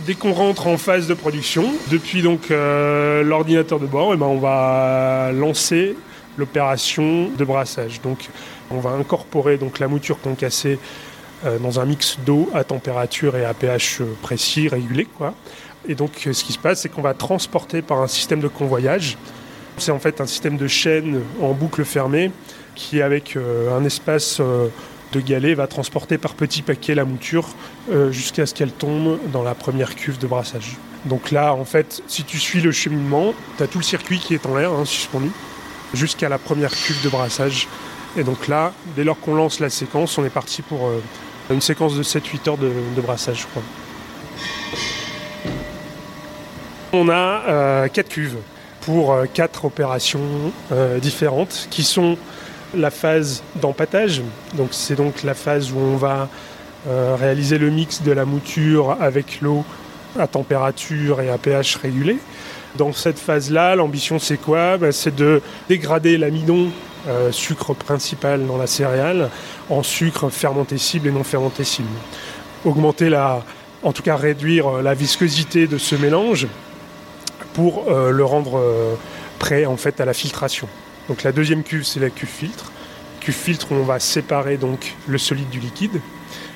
dès 0.06 0.16
qu'on 0.16 0.34
rentre 0.34 0.68
en 0.68 0.78
phase 0.78 1.08
de 1.08 1.14
production, 1.14 1.66
depuis 1.90 2.22
donc 2.22 2.52
euh, 2.52 3.24
l'ordinateur 3.24 3.80
de 3.80 3.86
bord, 3.86 4.14
eh 4.14 4.18
ben, 4.18 4.26
on 4.26 4.40
va 4.40 5.32
lancer 5.34 5.96
l'opération 6.38 7.30
de 7.30 7.46
brassage. 7.46 8.02
Donc 8.02 8.30
on 8.70 8.80
va 8.80 8.92
incorporer 8.92 9.58
donc 9.58 9.80
la 9.80 9.88
mouture 9.88 10.20
concassée 10.20 10.80
euh, 11.46 11.58
dans 11.60 11.80
un 11.80 11.86
mix 11.86 12.18
d'eau 12.26 12.50
à 12.54 12.64
température 12.64 13.36
et 13.38 13.46
à 13.46 13.54
pH 13.54 14.02
précis, 14.22 14.68
régulé. 14.68 15.08
Quoi. 15.18 15.34
Et 15.88 15.96
donc 15.96 16.12
ce 16.32 16.44
qui 16.44 16.54
se 16.54 16.60
passe, 16.60 16.82
c'est 16.82 16.90
qu'on 16.90 17.02
va 17.02 17.14
transporter 17.14 17.82
par 17.82 18.02
un 18.02 18.08
système 18.08 18.40
de 18.40 18.48
convoyage. 18.48 19.18
C'est 19.78 19.92
en 19.92 20.00
fait 20.00 20.22
un 20.22 20.26
système 20.26 20.58
de 20.58 20.68
chaîne 20.68 21.22
en 21.42 21.54
boucle 21.54 21.86
fermée 21.86 22.32
qui, 22.76 23.02
avec 23.02 23.36
euh, 23.36 23.78
un 23.78 23.84
espace 23.86 24.42
de 25.13 25.20
galet 25.20 25.54
va 25.54 25.68
transporter 25.68 26.18
par 26.18 26.34
petits 26.34 26.62
paquets 26.62 26.96
la 26.96 27.06
mouture 27.06 27.48
euh, 27.92 28.12
jusqu'à 28.12 28.46
ce 28.46 28.54
qu'elle 28.54 28.72
tombe 28.72 29.20
dans 29.32 29.44
la 29.44 29.56
première 29.56 29.96
cuve 29.96 30.18
de 30.18 30.28
brassage. 30.28 30.78
Donc 31.06 31.32
là, 31.32 31.54
en 31.54 31.66
fait, 31.66 32.02
si 32.08 32.24
tu 32.24 32.38
suis 32.38 32.62
le 32.62 32.72
cheminement, 32.72 33.34
tu 33.58 33.63
as 33.63 33.68
tout 33.68 33.78
le 33.78 33.84
circuit 33.84 34.20
qui 34.20 34.34
est 34.34 34.46
en 34.46 34.56
l'air, 34.56 34.72
hein, 34.74 34.86
suspendu, 34.86 35.32
jusqu'à 35.94 36.28
la 36.28 36.38
première 36.38 36.72
cuve 36.72 37.02
de 37.04 37.10
brassage. 37.10 37.68
Et 38.18 38.24
donc 38.24 38.48
là, 38.48 38.74
dès 38.96 39.04
lors 39.04 39.20
qu'on 39.20 39.36
lance 39.36 39.60
la 39.60 39.70
séquence, 39.70 40.18
on 40.18 40.26
est 40.26 40.30
parti 40.30 40.62
pour 40.62 40.88
euh, 40.88 41.02
une 41.50 41.62
séquence 41.62 41.96
de 41.96 42.04
7-8 42.04 42.50
heures 42.50 42.58
de, 42.58 43.02
brassage, 43.02 43.42
je 43.42 43.48
crois. 43.48 43.63
On 46.94 47.10
a 47.10 47.44
euh, 47.48 47.88
4 47.88 48.10
cuves 48.10 48.38
pour 48.88 49.17
4 49.34 49.65
euh, 49.65 49.67
opérations 49.67 50.21
différentes 51.02 51.67
qui 51.69 51.84
sont 51.84 52.17
la 52.73 52.89
phase 52.89 53.43
d'empattage. 53.62 54.21
Donc 54.54 54.69
c'est 54.71 54.95
donc 54.95 55.23
la 55.23 55.34
phase 55.34 55.73
où 55.73 55.78
on 55.78 55.97
va 55.97 56.30
euh, 56.88 57.17
réaliser 57.19 57.58
le 57.58 57.69
mix 57.69 58.02
de 58.02 58.13
la 58.13 58.23
mouture 58.23 58.95
avec 59.02 59.41
l'eau 59.41 59.65
à 60.17 60.26
température 60.26 61.19
et 61.19 61.30
à 61.30 61.38
pH 61.38 61.76
régulé. 61.76 62.17
Dans 62.78 62.93
cette 62.93 63.19
phase-là, 63.19 63.76
l'ambition 63.76 64.19
c'est 64.19 64.38
quoi? 64.38 64.78
Ben, 64.78 64.93
C'est 64.93 65.13
de 65.13 65.41
dégrader 65.67 66.17
l'amidon, 66.17 66.69
euh, 67.10 67.34
sucre 67.34 67.73
principal 67.73 68.47
dans 68.47 68.58
la 68.58 68.67
céréale, 68.67 69.30
en 69.69 69.84
sucre 69.84 70.30
fermentescible 70.30 71.10
et 71.10 71.12
non 71.12 71.26
fermentescible. 71.26 71.89
Augmenter 72.63 73.10
la, 73.10 73.43
en 73.84 73.91
tout 73.91 74.04
cas 74.04 74.15
réduire 74.15 74.82
la 74.82 74.93
viscosité 74.93 75.67
de 75.67 75.78
ce 75.78 75.95
mélange 75.95 76.47
pour 77.58 77.86
euh, 77.88 78.12
le 78.12 78.24
rendre 78.24 78.62
prêt 79.39 79.65
en 79.65 79.78
fait 79.78 80.00
à 80.00 80.06
la 80.06 80.13
filtration. 80.13 80.70
Donc 81.10 81.24
la 81.24 81.32
deuxième 81.32 81.63
cuve, 81.63 81.84
c'est 81.84 82.00
la 82.00 82.12
cuve 82.12 82.30
filtre. 82.30 82.72
Cuve 83.20 83.34
filtre 83.34 83.72
où 83.72 83.76
on 83.76 83.84
va 83.84 84.00
séparer 84.00 84.58
donc 84.58 84.93
le 85.08 85.17
solide 85.17 85.50
du 85.50 85.60
liquide. 85.60 86.00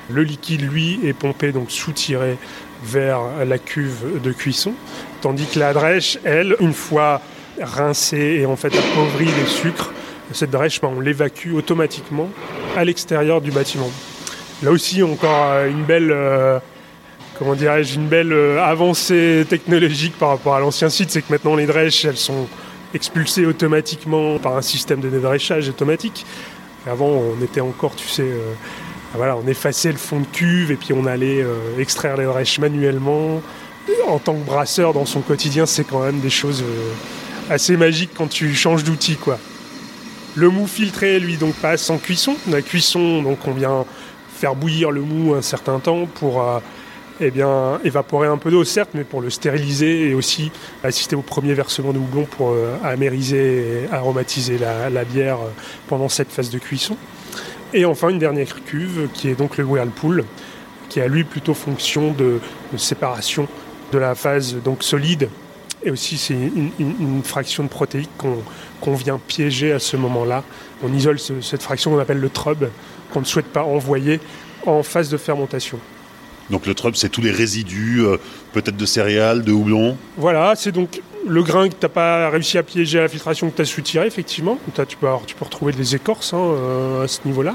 Le 0.08 0.22
liquide, 0.22 0.60
lui, 0.62 1.00
est 1.04 1.12
pompé, 1.12 1.50
donc 1.50 1.72
soutiré 1.72 2.38
vers 2.84 3.18
la 3.44 3.58
cuve 3.58 4.22
de 4.22 4.30
cuisson. 4.30 4.74
Tandis 5.22 5.46
que 5.46 5.58
la 5.58 5.72
drèche, 5.72 6.18
elle, 6.22 6.54
une 6.60 6.72
fois 6.72 7.20
rincée 7.60 8.38
et 8.40 8.46
en 8.46 8.54
fait 8.54 8.72
appauvrie 8.76 9.26
les 9.26 9.46
sucres, 9.46 9.92
cette 10.32 10.50
drèche, 10.50 10.80
ben, 10.80 10.92
on 10.96 11.00
l'évacue 11.00 11.52
automatiquement 11.52 12.28
à 12.76 12.84
l'extérieur 12.84 13.40
du 13.40 13.50
bâtiment. 13.50 13.90
Là 14.62 14.70
aussi, 14.70 15.02
encore 15.02 15.50
euh, 15.50 15.68
une 15.68 15.82
belle, 15.82 16.12
euh, 16.12 16.60
comment 17.38 17.54
dirais-je, 17.54 17.96
une 17.96 18.08
belle 18.08 18.32
euh, 18.32 18.62
avancée 18.62 19.46
technologique 19.48 20.16
par 20.18 20.30
rapport 20.30 20.54
à 20.54 20.60
l'ancien 20.60 20.88
site, 20.88 21.10
c'est 21.10 21.22
que 21.22 21.32
maintenant 21.32 21.56
les 21.56 21.66
drèches, 21.66 22.04
elles 22.04 22.16
sont 22.16 22.46
expulsé 22.94 23.46
automatiquement 23.46 24.38
par 24.38 24.56
un 24.56 24.62
système 24.62 25.00
de 25.00 25.08
dédressage 25.08 25.68
automatique. 25.68 26.26
Avant, 26.86 27.06
on 27.06 27.42
était 27.42 27.60
encore, 27.60 27.94
tu 27.96 28.06
sais, 28.08 28.22
euh, 28.22 28.52
voilà, 29.14 29.36
on 29.36 29.46
effaçait 29.46 29.92
le 29.92 29.98
fond 29.98 30.20
de 30.20 30.26
cuve 30.26 30.70
et 30.72 30.76
puis 30.76 30.92
on 30.92 31.06
allait 31.06 31.42
euh, 31.42 31.78
extraire 31.78 32.16
les 32.16 32.24
drèches 32.24 32.58
manuellement. 32.58 33.40
En 34.06 34.18
tant 34.18 34.34
que 34.34 34.44
brasseur, 34.44 34.92
dans 34.92 35.06
son 35.06 35.20
quotidien, 35.20 35.66
c'est 35.66 35.84
quand 35.84 36.04
même 36.04 36.20
des 36.20 36.30
choses 36.30 36.62
assez 37.50 37.76
magiques 37.76 38.10
quand 38.16 38.28
tu 38.28 38.54
changes 38.54 38.84
d'outil, 38.84 39.16
quoi. 39.16 39.38
Le 40.36 40.48
mou 40.48 40.68
filtré, 40.68 41.18
lui, 41.18 41.36
donc 41.36 41.54
passe 41.54 41.90
en 41.90 41.98
cuisson. 41.98 42.36
La 42.48 42.62
cuisson, 42.62 43.22
donc 43.22 43.38
on 43.46 43.50
vient 43.50 43.84
faire 44.38 44.54
bouillir 44.54 44.92
le 44.92 45.00
mou 45.00 45.34
un 45.34 45.42
certain 45.42 45.80
temps 45.80 46.06
pour 46.06 46.44
eh 47.24 47.30
bien, 47.30 47.78
évaporer 47.84 48.26
un 48.26 48.36
peu 48.36 48.50
d'eau, 48.50 48.64
certes, 48.64 48.90
mais 48.94 49.04
pour 49.04 49.20
le 49.20 49.30
stériliser 49.30 50.08
et 50.08 50.14
aussi 50.14 50.50
assister 50.82 51.14
au 51.14 51.22
premier 51.22 51.54
versement 51.54 51.92
de 51.92 51.98
houblon 51.98 52.24
pour 52.24 52.50
euh, 52.50 52.76
amériser 52.82 53.84
et 53.84 53.92
aromatiser 53.92 54.58
la, 54.58 55.04
bière 55.04 55.36
euh, 55.36 55.50
pendant 55.86 56.08
cette 56.08 56.32
phase 56.32 56.50
de 56.50 56.58
cuisson. 56.58 56.96
Et 57.74 57.84
enfin, 57.84 58.08
une 58.08 58.18
dernière 58.18 58.64
cuve 58.64 59.08
qui 59.14 59.28
est 59.28 59.34
donc 59.34 59.56
le 59.56 59.64
whirlpool, 59.64 60.24
qui 60.88 61.00
a 61.00 61.06
lui 61.06 61.22
plutôt 61.22 61.54
fonction 61.54 62.12
de, 62.12 62.40
séparation 62.76 63.46
de 63.92 63.98
la 63.98 64.16
phase 64.16 64.56
donc 64.56 64.82
solide 64.82 65.28
Et 65.84 65.90
aussi, 65.92 66.18
c'est 66.18 66.34
une, 66.34 67.22
fraction 67.22 67.62
de 67.62 67.68
protéique 67.68 68.10
qu'on 68.80 68.94
vient 68.94 69.20
piéger 69.24 69.72
à 69.72 69.78
ce 69.78 69.96
moment-là. 69.96 70.42
On 70.82 70.92
isole 70.92 71.20
cette 71.20 71.62
fraction 71.62 71.92
qu'on 71.92 72.00
appelle 72.00 72.20
le 72.20 72.30
trub, 72.30 72.68
qu'on 73.12 73.20
ne 73.20 73.26
souhaite 73.26 73.46
pas 73.46 73.62
envoyer 73.62 74.18
en 74.66 74.82
phase 74.82 75.08
de 75.08 75.16
fermentation. 75.16 75.78
Donc 76.50 76.66
le 76.66 76.74
trub, 76.74 76.94
c'est 76.96 77.08
tous 77.08 77.20
les 77.20 77.30
résidus, 77.30 78.00
euh, 78.00 78.16
peut-être 78.52 78.76
de 78.76 78.86
céréales, 78.86 79.42
de 79.42 79.52
houblon 79.52 79.96
Voilà, 80.16 80.54
c'est 80.56 80.72
donc 80.72 81.00
le 81.26 81.42
grain 81.42 81.68
que 81.68 81.74
tu 81.74 81.80
n'as 81.82 81.88
pas 81.88 82.30
réussi 82.30 82.58
à 82.58 82.62
piéger 82.62 82.98
à 82.98 83.02
la 83.02 83.08
filtration 83.08 83.50
que 83.50 83.56
tu 83.56 83.62
as 83.62 83.64
soutiré, 83.64 84.06
effectivement. 84.06 84.58
tu, 84.74 84.96
peux 84.96 85.06
tu 85.26 85.34
peux 85.34 85.44
retrouver 85.44 85.72
des 85.72 85.94
écorces 85.94 86.34
hein, 86.34 86.40
euh, 86.40 87.04
à 87.04 87.08
ce 87.08 87.20
niveau-là. 87.24 87.54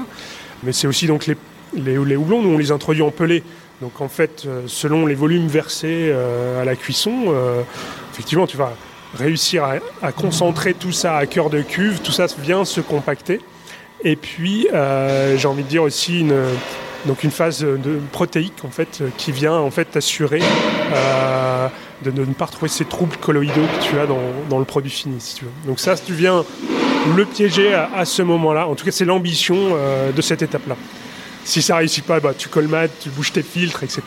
Mais 0.62 0.72
c'est 0.72 0.86
aussi 0.86 1.06
donc 1.06 1.26
les, 1.26 1.36
les, 1.74 2.16
houblons, 2.16 2.42
nous 2.42 2.50
on 2.50 2.58
les 2.58 2.72
introduit 2.72 3.02
en 3.02 3.10
pelé. 3.10 3.42
Donc 3.80 4.00
en 4.00 4.08
fait, 4.08 4.44
euh, 4.46 4.62
selon 4.66 5.06
les 5.06 5.14
volumes 5.14 5.46
versés 5.46 6.12
à 6.60 6.64
la 6.64 6.74
cuisson, 6.74 7.34
effectivement, 8.12 8.46
tu 8.46 8.56
vas 8.56 8.72
réussir 9.14 9.64
à, 10.02 10.12
concentrer 10.12 10.74
tout 10.74 10.92
ça 10.92 11.16
à 11.16 11.26
cœur 11.26 11.50
de 11.50 11.62
cuve, 11.62 12.00
tout 12.00 12.12
ça 12.12 12.26
vient 12.38 12.64
se 12.64 12.80
compacter. 12.80 13.40
Et 14.02 14.16
puis, 14.16 14.66
j'ai 15.36 15.46
envie 15.46 15.62
de 15.62 15.68
dire 15.68 15.82
aussi 15.82 16.20
une, 16.20 16.34
donc 17.06 17.24
une 17.24 17.30
phase 17.30 17.60
de 17.60 18.00
protéique 18.12 18.64
en 18.64 18.70
fait 18.70 19.02
qui 19.16 19.32
vient 19.32 19.54
en 19.54 19.70
fait 19.70 19.96
assurer 19.96 20.40
euh, 20.92 21.68
de, 22.04 22.10
ne 22.10 22.24
pas 22.32 22.46
retrouver 22.46 22.68
ces 22.68 22.84
troubles 22.84 23.16
colloïdaux 23.16 23.54
que 23.54 23.84
tu 23.84 23.98
as 23.98 24.06
dans, 24.06 24.58
le 24.58 24.64
produit 24.64 24.90
fini 24.90 25.16
si 25.20 25.36
tu 25.36 25.44
veux. 25.44 25.50
Donc 25.66 25.80
ça 25.80 25.96
tu 25.96 26.12
viens 26.12 26.44
le 27.16 27.24
piéger 27.24 27.74
à, 27.74 28.04
ce 28.04 28.22
moment-là. 28.22 28.66
En 28.66 28.74
tout 28.74 28.84
cas 28.84 28.90
c'est 28.90 29.04
l'ambition 29.04 29.56
euh, 29.56 30.12
de 30.12 30.22
cette 30.22 30.42
étape-là. 30.42 30.76
Si 31.44 31.62
ça 31.62 31.76
réussit 31.76 32.04
pas, 32.04 32.20
bah, 32.20 32.34
tu 32.36 32.48
colmates, 32.48 32.90
tu 33.00 33.08
bouges 33.08 33.32
tes 33.32 33.42
filtres, 33.42 33.82
etc. 33.82 34.02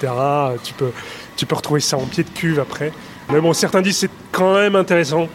Tu 0.64 0.74
peux, 0.74 0.92
tu 1.38 1.48
peux 1.48 1.56
retrouver 1.56 1.80
ça 1.80 1.98
en 1.98 2.06
pied 2.06 2.24
de 2.24 2.30
cuve 2.30 2.60
après. 2.60 2.92
Mais 3.32 3.40
bon, 3.40 3.54
certains 3.54 3.82
disent 3.82 3.98
c'est 3.98 4.12
quand 4.32 4.54
même 4.54 4.76
intéressant. 4.76 5.28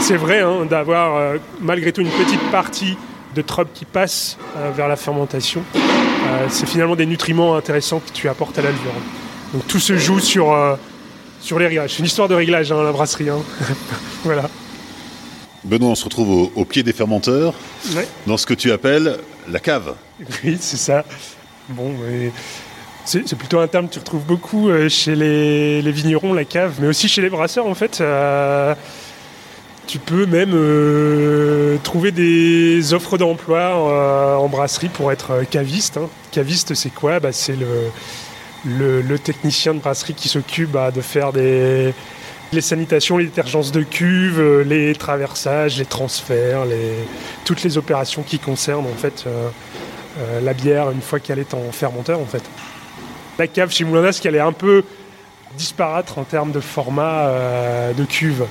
C'est 0.00 0.16
vrai 0.16 0.40
hein, 0.40 0.66
d'avoir 0.68 1.16
euh, 1.16 1.36
malgré 1.60 1.92
tout 1.92 2.02
une 2.02 2.10
petite 2.10 2.42
partie 2.50 2.98
de 3.34 3.42
trub 3.42 3.68
qui 3.72 3.84
passe 3.84 4.38
vers 4.74 4.88
la 4.88 4.96
fermentation. 4.96 5.62
Euh, 6.26 6.46
c'est 6.48 6.66
finalement 6.66 6.96
des 6.96 7.06
nutriments 7.06 7.56
intéressants 7.56 8.00
que 8.00 8.10
tu 8.12 8.28
apportes 8.28 8.58
à 8.58 8.62
la 8.62 8.70
levure. 8.70 8.92
Donc 9.52 9.66
tout 9.66 9.78
se 9.78 9.96
joue 9.96 10.20
sur, 10.20 10.52
euh, 10.52 10.74
sur 11.40 11.58
les 11.58 11.66
réglages. 11.66 11.92
C'est 11.92 11.98
une 12.00 12.06
histoire 12.06 12.28
de 12.28 12.34
réglage, 12.34 12.72
hein, 12.72 12.82
la 12.82 12.92
brasserie. 12.92 13.30
Hein. 13.30 13.42
voilà. 14.24 14.50
Benoît, 15.64 15.90
on 15.90 15.94
se 15.94 16.04
retrouve 16.04 16.50
au, 16.54 16.64
pied 16.64 16.82
des 16.82 16.92
fermenteurs, 16.92 17.54
dans 18.26 18.36
ce 18.36 18.46
que 18.46 18.54
tu 18.54 18.70
appelles 18.70 19.18
la 19.48 19.58
cave. 19.58 19.94
Oui, 20.44 20.58
c'est 20.60 20.76
ça. 20.76 21.04
Bon, 21.68 21.92
c'est 23.04 23.36
plutôt 23.36 23.58
un 23.58 23.66
terme 23.66 23.88
que 23.88 23.94
tu 23.94 23.98
retrouves 23.98 24.24
beaucoup 24.24 24.68
euh, 24.68 24.88
chez 24.88 25.16
les, 25.16 25.82
les, 25.82 25.90
vignerons, 25.90 26.34
la 26.34 26.44
cave, 26.44 26.74
mais 26.80 26.86
aussi 26.86 27.08
chez 27.08 27.20
les 27.20 27.30
brasseurs 27.30 27.66
en 27.66 27.74
fait. 27.74 28.00
Tu 29.86 30.00
peux 30.00 30.26
même 30.26 30.50
euh, 30.52 31.76
trouver 31.84 32.10
des 32.10 32.92
offres 32.92 33.18
d'emploi 33.18 33.58
euh, 33.58 34.34
en 34.34 34.48
brasserie 34.48 34.88
pour 34.88 35.12
être 35.12 35.30
euh, 35.30 35.44
caviste. 35.44 35.96
Hein. 35.96 36.08
Caviste, 36.32 36.74
c'est 36.74 36.90
quoi? 36.90 37.20
Bah, 37.20 37.30
C'est 37.30 37.56
le, 38.64 39.18
technicien 39.18 39.74
de 39.74 39.78
brasserie 39.78 40.14
qui 40.14 40.28
s'occupe 40.28 40.72
bah, 40.72 40.90
de 40.90 41.00
faire 41.00 41.30
les 41.30 41.94
sanitations, 42.60 43.16
les 43.16 43.26
détergences 43.26 43.70
de 43.70 43.82
cuve, 43.82 44.62
les 44.62 44.92
traversages, 44.96 45.78
les 45.78 45.84
transferts, 45.84 46.64
toutes 47.44 47.62
les 47.62 47.78
opérations 47.78 48.24
qui 48.24 48.40
concernent 48.40 48.86
en 48.86 48.98
fait 48.98 49.24
la 50.42 50.54
bière 50.54 50.90
une 50.90 51.02
fois 51.02 51.20
qu'elle 51.20 51.38
est 51.38 51.54
en 51.54 51.70
fermenteur 51.70 52.18
en 52.18 52.24
fait. 52.24 52.42
La 53.38 53.46
cave 53.46 53.70
chez 53.70 53.84
Moulin 53.84 54.10
elle 54.24 54.34
est 54.34 54.40
un 54.40 54.52
peu 54.52 54.84
disparate 55.56 56.12
en 56.16 56.24
termes 56.24 56.52
de 56.52 56.60
format 56.60 57.30
de 57.96 58.04
cuve 58.04 58.46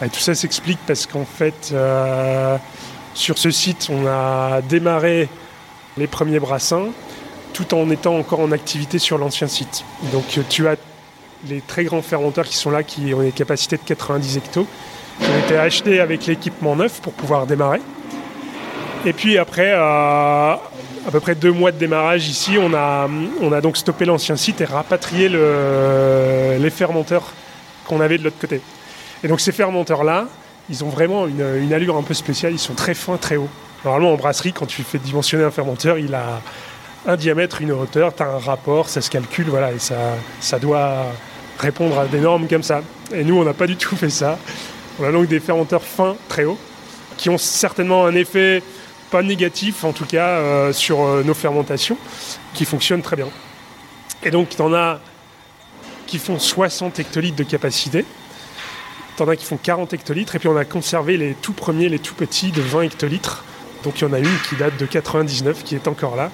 tout 0.00 0.20
ça 0.20 0.34
s'explique 0.34 0.78
parce 0.86 1.06
qu'en 1.06 1.24
fait, 1.24 1.70
euh, 1.72 2.56
sur 3.14 3.38
ce 3.38 3.50
site, 3.50 3.88
on 3.90 4.06
a 4.06 4.60
démarré 4.60 5.28
les 5.96 6.06
premiers 6.06 6.38
brassins 6.38 6.88
tout 7.54 7.72
en 7.74 7.88
étant 7.88 8.16
encore 8.16 8.40
en 8.40 8.52
activité 8.52 8.98
sur 8.98 9.16
l'ancien 9.16 9.46
site. 9.46 9.84
Donc 10.12 10.38
tu 10.50 10.68
as 10.68 10.76
les 11.48 11.62
très 11.62 11.84
grands 11.84 12.02
fermenteurs 12.02 12.44
qui 12.44 12.56
sont 12.56 12.70
là, 12.70 12.82
qui 12.82 13.14
ont 13.14 13.22
des 13.22 13.32
capacités 13.32 13.78
de 13.78 13.82
90 13.82 14.36
hectos, 14.36 14.66
qui 15.18 15.30
ont 15.30 15.38
été 15.38 15.56
achetés 15.56 16.00
avec 16.00 16.26
l'équipement 16.26 16.76
neuf 16.76 17.00
pour 17.00 17.14
pouvoir 17.14 17.46
démarrer. 17.46 17.80
Et 19.06 19.14
puis 19.14 19.38
après, 19.38 19.72
euh, 19.72 19.78
à 20.52 21.10
peu 21.10 21.20
près 21.20 21.34
deux 21.34 21.52
mois 21.52 21.72
de 21.72 21.78
démarrage 21.78 22.28
ici, 22.28 22.58
on 22.60 22.74
a, 22.74 23.08
on 23.40 23.52
a 23.52 23.62
donc 23.62 23.78
stoppé 23.78 24.04
l'ancien 24.04 24.36
site 24.36 24.60
et 24.60 24.66
rapatrié 24.66 25.30
les 25.30 26.70
fermenteurs 26.70 27.32
qu'on 27.86 28.02
avait 28.02 28.18
de 28.18 28.24
l'autre 28.24 28.38
côté. 28.38 28.60
Et 29.22 29.28
donc 29.28 29.40
ces 29.40 29.52
fermenteurs-là, 29.52 30.26
ils 30.68 30.84
ont 30.84 30.88
vraiment 30.88 31.26
une, 31.26 31.72
allure 31.72 31.96
un 31.96 32.02
peu 32.02 32.14
spéciale, 32.14 32.52
ils 32.52 32.58
sont 32.58 32.74
très 32.74 32.94
fins, 32.94 33.16
très 33.16 33.36
hauts. 33.36 33.48
Normalement 33.84 34.12
en 34.12 34.16
brasserie, 34.16 34.52
quand 34.52 34.66
tu 34.66 34.82
fais 34.82 34.98
dimensionner 34.98 35.44
un 35.44 35.50
fermenteur, 35.50 35.98
il 35.98 36.14
a 36.14 36.40
un 37.06 37.16
diamètre, 37.16 37.62
une 37.62 37.72
hauteur, 37.72 38.14
tu 38.14 38.22
as 38.22 38.26
un 38.26 38.38
rapport, 38.38 38.88
ça 38.88 39.00
se 39.00 39.10
calcule, 39.10 39.46
voilà, 39.48 39.72
et 39.72 39.78
ça, 39.78 40.16
ça 40.40 40.58
doit 40.58 41.06
répondre 41.58 41.98
à 41.98 42.06
des 42.06 42.18
normes 42.18 42.48
comme 42.48 42.64
ça. 42.64 42.82
Et 43.14 43.22
nous, 43.22 43.38
on 43.38 43.44
n'a 43.44 43.54
pas 43.54 43.66
du 43.66 43.76
tout 43.76 43.96
fait 43.96 44.10
ça. 44.10 44.38
On 44.98 45.04
a 45.04 45.12
donc 45.12 45.28
des 45.28 45.40
fermenteurs 45.40 45.82
fins, 45.82 46.16
très 46.28 46.44
hauts, 46.44 46.58
qui 47.16 47.30
ont 47.30 47.38
certainement 47.38 48.06
un 48.06 48.14
effet 48.14 48.62
pas 49.10 49.22
négatif, 49.22 49.84
en 49.84 49.92
tout 49.92 50.04
cas, 50.04 50.26
euh, 50.26 50.72
sur 50.72 51.00
euh, 51.02 51.22
nos 51.22 51.34
fermentations, 51.34 51.96
qui 52.54 52.64
fonctionnent 52.64 53.02
très 53.02 53.16
bien. 53.16 53.28
Et 54.24 54.30
donc, 54.30 54.48
tu 54.48 54.60
en 54.60 54.74
as 54.74 54.98
qui 56.06 56.18
font 56.18 56.38
60 56.38 56.98
hectolitres 56.98 57.36
de 57.36 57.44
capacité. 57.44 58.04
T'en 59.16 59.28
as 59.28 59.36
qui 59.36 59.46
font 59.46 59.56
40 59.56 59.94
hectolitres 59.94 60.36
et 60.36 60.38
puis 60.38 60.48
on 60.48 60.56
a 60.56 60.64
conservé 60.66 61.16
les 61.16 61.32
tout 61.34 61.54
premiers, 61.54 61.88
les 61.88 61.98
tout 61.98 62.14
petits 62.14 62.50
de 62.50 62.60
20 62.60 62.82
hectolitres. 62.82 63.44
Donc 63.82 64.00
il 64.00 64.04
y 64.04 64.06
en 64.06 64.12
a 64.12 64.18
une 64.18 64.38
qui 64.48 64.56
date 64.56 64.76
de 64.78 64.84
99 64.84 65.64
qui 65.64 65.74
est 65.74 65.88
encore 65.88 66.16
là. 66.16 66.30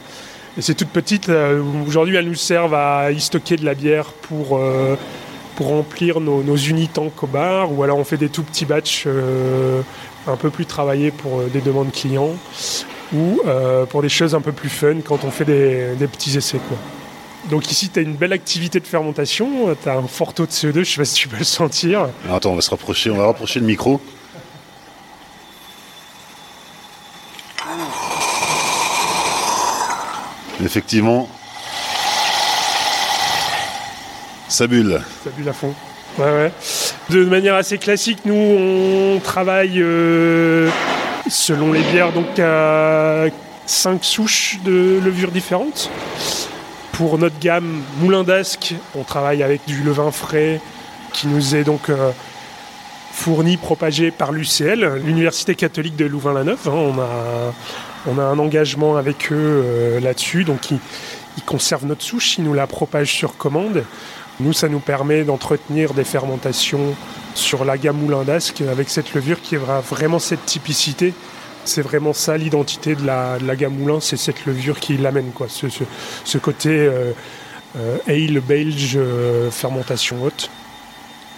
Et 0.58 0.62
ces 0.62 0.74
toutes 0.74 0.88
petites, 0.88 1.28
euh, 1.28 1.62
aujourd'hui 1.86 2.16
elles 2.16 2.28
nous 2.28 2.34
servent 2.34 2.74
à 2.74 3.12
y 3.12 3.20
stocker 3.20 3.56
de 3.56 3.64
la 3.64 3.74
bière 3.74 4.06
pour, 4.12 4.58
euh, 4.58 4.96
remplir 5.60 6.18
nos, 6.18 6.42
nos 6.42 6.56
unitanks 6.56 7.22
au 7.22 7.28
bar 7.28 7.72
ou 7.72 7.84
alors 7.84 7.96
on 7.96 8.02
fait 8.02 8.16
des 8.16 8.28
tout 8.28 8.42
petits 8.42 8.64
batchs 8.64 9.04
euh, 9.06 9.80
un 10.26 10.34
peu 10.34 10.50
plus 10.50 10.66
travaillés 10.66 11.12
pour 11.12 11.40
des 11.42 11.60
demandes 11.60 11.92
clients 11.92 12.34
ou 13.14 13.40
pour 13.90 14.02
des 14.02 14.08
choses 14.08 14.34
un 14.34 14.40
peu 14.40 14.50
plus 14.50 14.70
fun 14.70 14.96
quand 15.06 15.22
on 15.22 15.30
fait 15.30 15.44
des, 15.44 15.94
des 15.94 16.08
petits 16.08 16.36
essais. 16.36 16.58
Quoi. 16.58 16.78
Donc 17.50 17.70
ici, 17.70 17.90
tu 17.90 17.98
as 17.98 18.02
une 18.02 18.14
belle 18.14 18.32
activité 18.32 18.80
de 18.80 18.86
fermentation, 18.86 19.74
tu 19.82 19.88
as 19.88 19.94
un 19.94 20.06
fort 20.06 20.32
taux 20.32 20.46
de 20.46 20.50
CO2, 20.50 20.72
je 20.72 20.78
ne 20.78 20.84
sais 20.84 20.96
pas 20.96 21.04
si 21.04 21.14
tu 21.14 21.28
peux 21.28 21.38
le 21.38 21.44
sentir. 21.44 22.08
attends, 22.30 22.50
on 22.50 22.54
va 22.54 22.60
se 22.60 22.70
rapprocher, 22.70 23.10
on 23.10 23.16
va 23.16 23.26
rapprocher 23.26 23.60
le 23.60 23.66
micro. 23.66 24.00
Effectivement, 30.64 31.28
ça 34.48 34.66
bulle. 34.68 35.00
Ça 35.24 35.30
bulle 35.30 35.48
à 35.48 35.52
fond. 35.52 35.74
Ouais, 36.18 36.24
ouais. 36.24 36.52
De 37.10 37.24
manière 37.24 37.54
assez 37.56 37.78
classique, 37.78 38.18
nous, 38.24 38.34
on 38.34 39.18
travaille 39.18 39.80
euh, 39.80 40.70
selon 41.28 41.72
les 41.72 41.80
bières 41.80 42.12
donc 42.12 42.38
à 42.38 43.24
5 43.66 44.04
souches 44.04 44.58
de 44.64 45.00
levures 45.02 45.32
différentes. 45.32 45.90
Pour 46.92 47.18
notre 47.18 47.38
gamme 47.38 47.82
Moulin 48.00 48.22
d'Asque, 48.22 48.74
on 48.94 49.02
travaille 49.02 49.42
avec 49.42 49.62
du 49.66 49.82
levain 49.82 50.10
frais 50.10 50.60
qui 51.12 51.26
nous 51.26 51.54
est 51.54 51.64
donc 51.64 51.88
euh, 51.88 52.10
fourni, 53.12 53.56
propagé 53.56 54.10
par 54.10 54.30
l'UCL, 54.30 55.00
l'Université 55.04 55.54
catholique 55.54 55.96
de 55.96 56.04
Louvain-la-Neuve. 56.04 56.68
Hein. 56.68 56.70
on, 56.70 56.98
a, 57.00 57.52
on 58.06 58.18
a 58.18 58.22
un 58.22 58.38
engagement 58.38 58.96
avec 58.96 59.32
eux 59.32 59.62
euh, 59.64 60.00
là-dessus, 60.00 60.44
donc 60.44 60.70
ils, 60.70 60.80
conservent 61.46 61.86
notre 61.86 62.02
souche, 62.02 62.38
ils 62.38 62.44
nous 62.44 62.54
la 62.54 62.66
propagent 62.66 63.12
sur 63.12 63.36
commande. 63.36 63.84
Nous, 64.40 64.52
ça 64.52 64.68
nous 64.68 64.80
permet 64.80 65.24
d'entretenir 65.24 65.94
des 65.94 66.04
fermentations 66.04 66.94
sur 67.34 67.64
la 67.64 67.78
gamme 67.78 67.96
Moulin 67.96 68.22
d'Asque 68.22 68.60
avec 68.60 68.90
cette 68.90 69.14
levure 69.14 69.40
qui 69.40 69.56
aura 69.56 69.80
vraiment 69.80 70.18
cette 70.18 70.44
typicité 70.44 71.14
c'est 71.64 71.82
vraiment 71.82 72.12
ça 72.12 72.36
l'identité 72.36 72.94
de 72.94 73.04
la, 73.06 73.38
gamme 73.56 73.74
Moulin, 73.74 74.00
c'est 74.00 74.16
cette 74.16 74.46
levure 74.46 74.80
qui 74.80 74.96
l'amène, 74.96 75.30
quoi. 75.32 75.46
Ce, 75.48 76.38
côté 76.38 76.70
euh, 76.70 77.12
euh, 77.76 77.98
ale 78.06 78.40
belge, 78.40 78.94
euh, 78.96 79.50
fermentation 79.50 80.22
haute. 80.22 80.50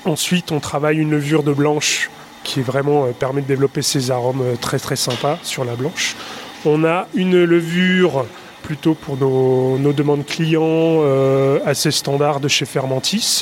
Ensuite, 0.04 0.52
on 0.52 0.60
travaille 0.60 0.98
une 0.98 1.10
levure 1.10 1.42
de 1.42 1.52
blanche 1.52 2.10
qui 2.42 2.60
vraiment 2.60 3.06
permet 3.12 3.40
de 3.40 3.46
développer 3.46 3.80
ces 3.80 4.10
arômes 4.10 4.44
très 4.60 4.78
très 4.78 4.96
sympas 4.96 5.38
sur 5.42 5.64
la 5.64 5.76
blanche. 5.76 6.14
On 6.66 6.84
a 6.84 7.06
une 7.14 7.42
levure 7.42 8.26
plutôt 8.62 8.94
pour 8.94 9.16
nos, 9.16 9.92
demandes 9.92 10.26
clients 10.26 11.02
assez 11.64 11.90
standard 11.90 12.40
de 12.40 12.48
chez 12.48 12.66
Fermentis. 12.66 13.40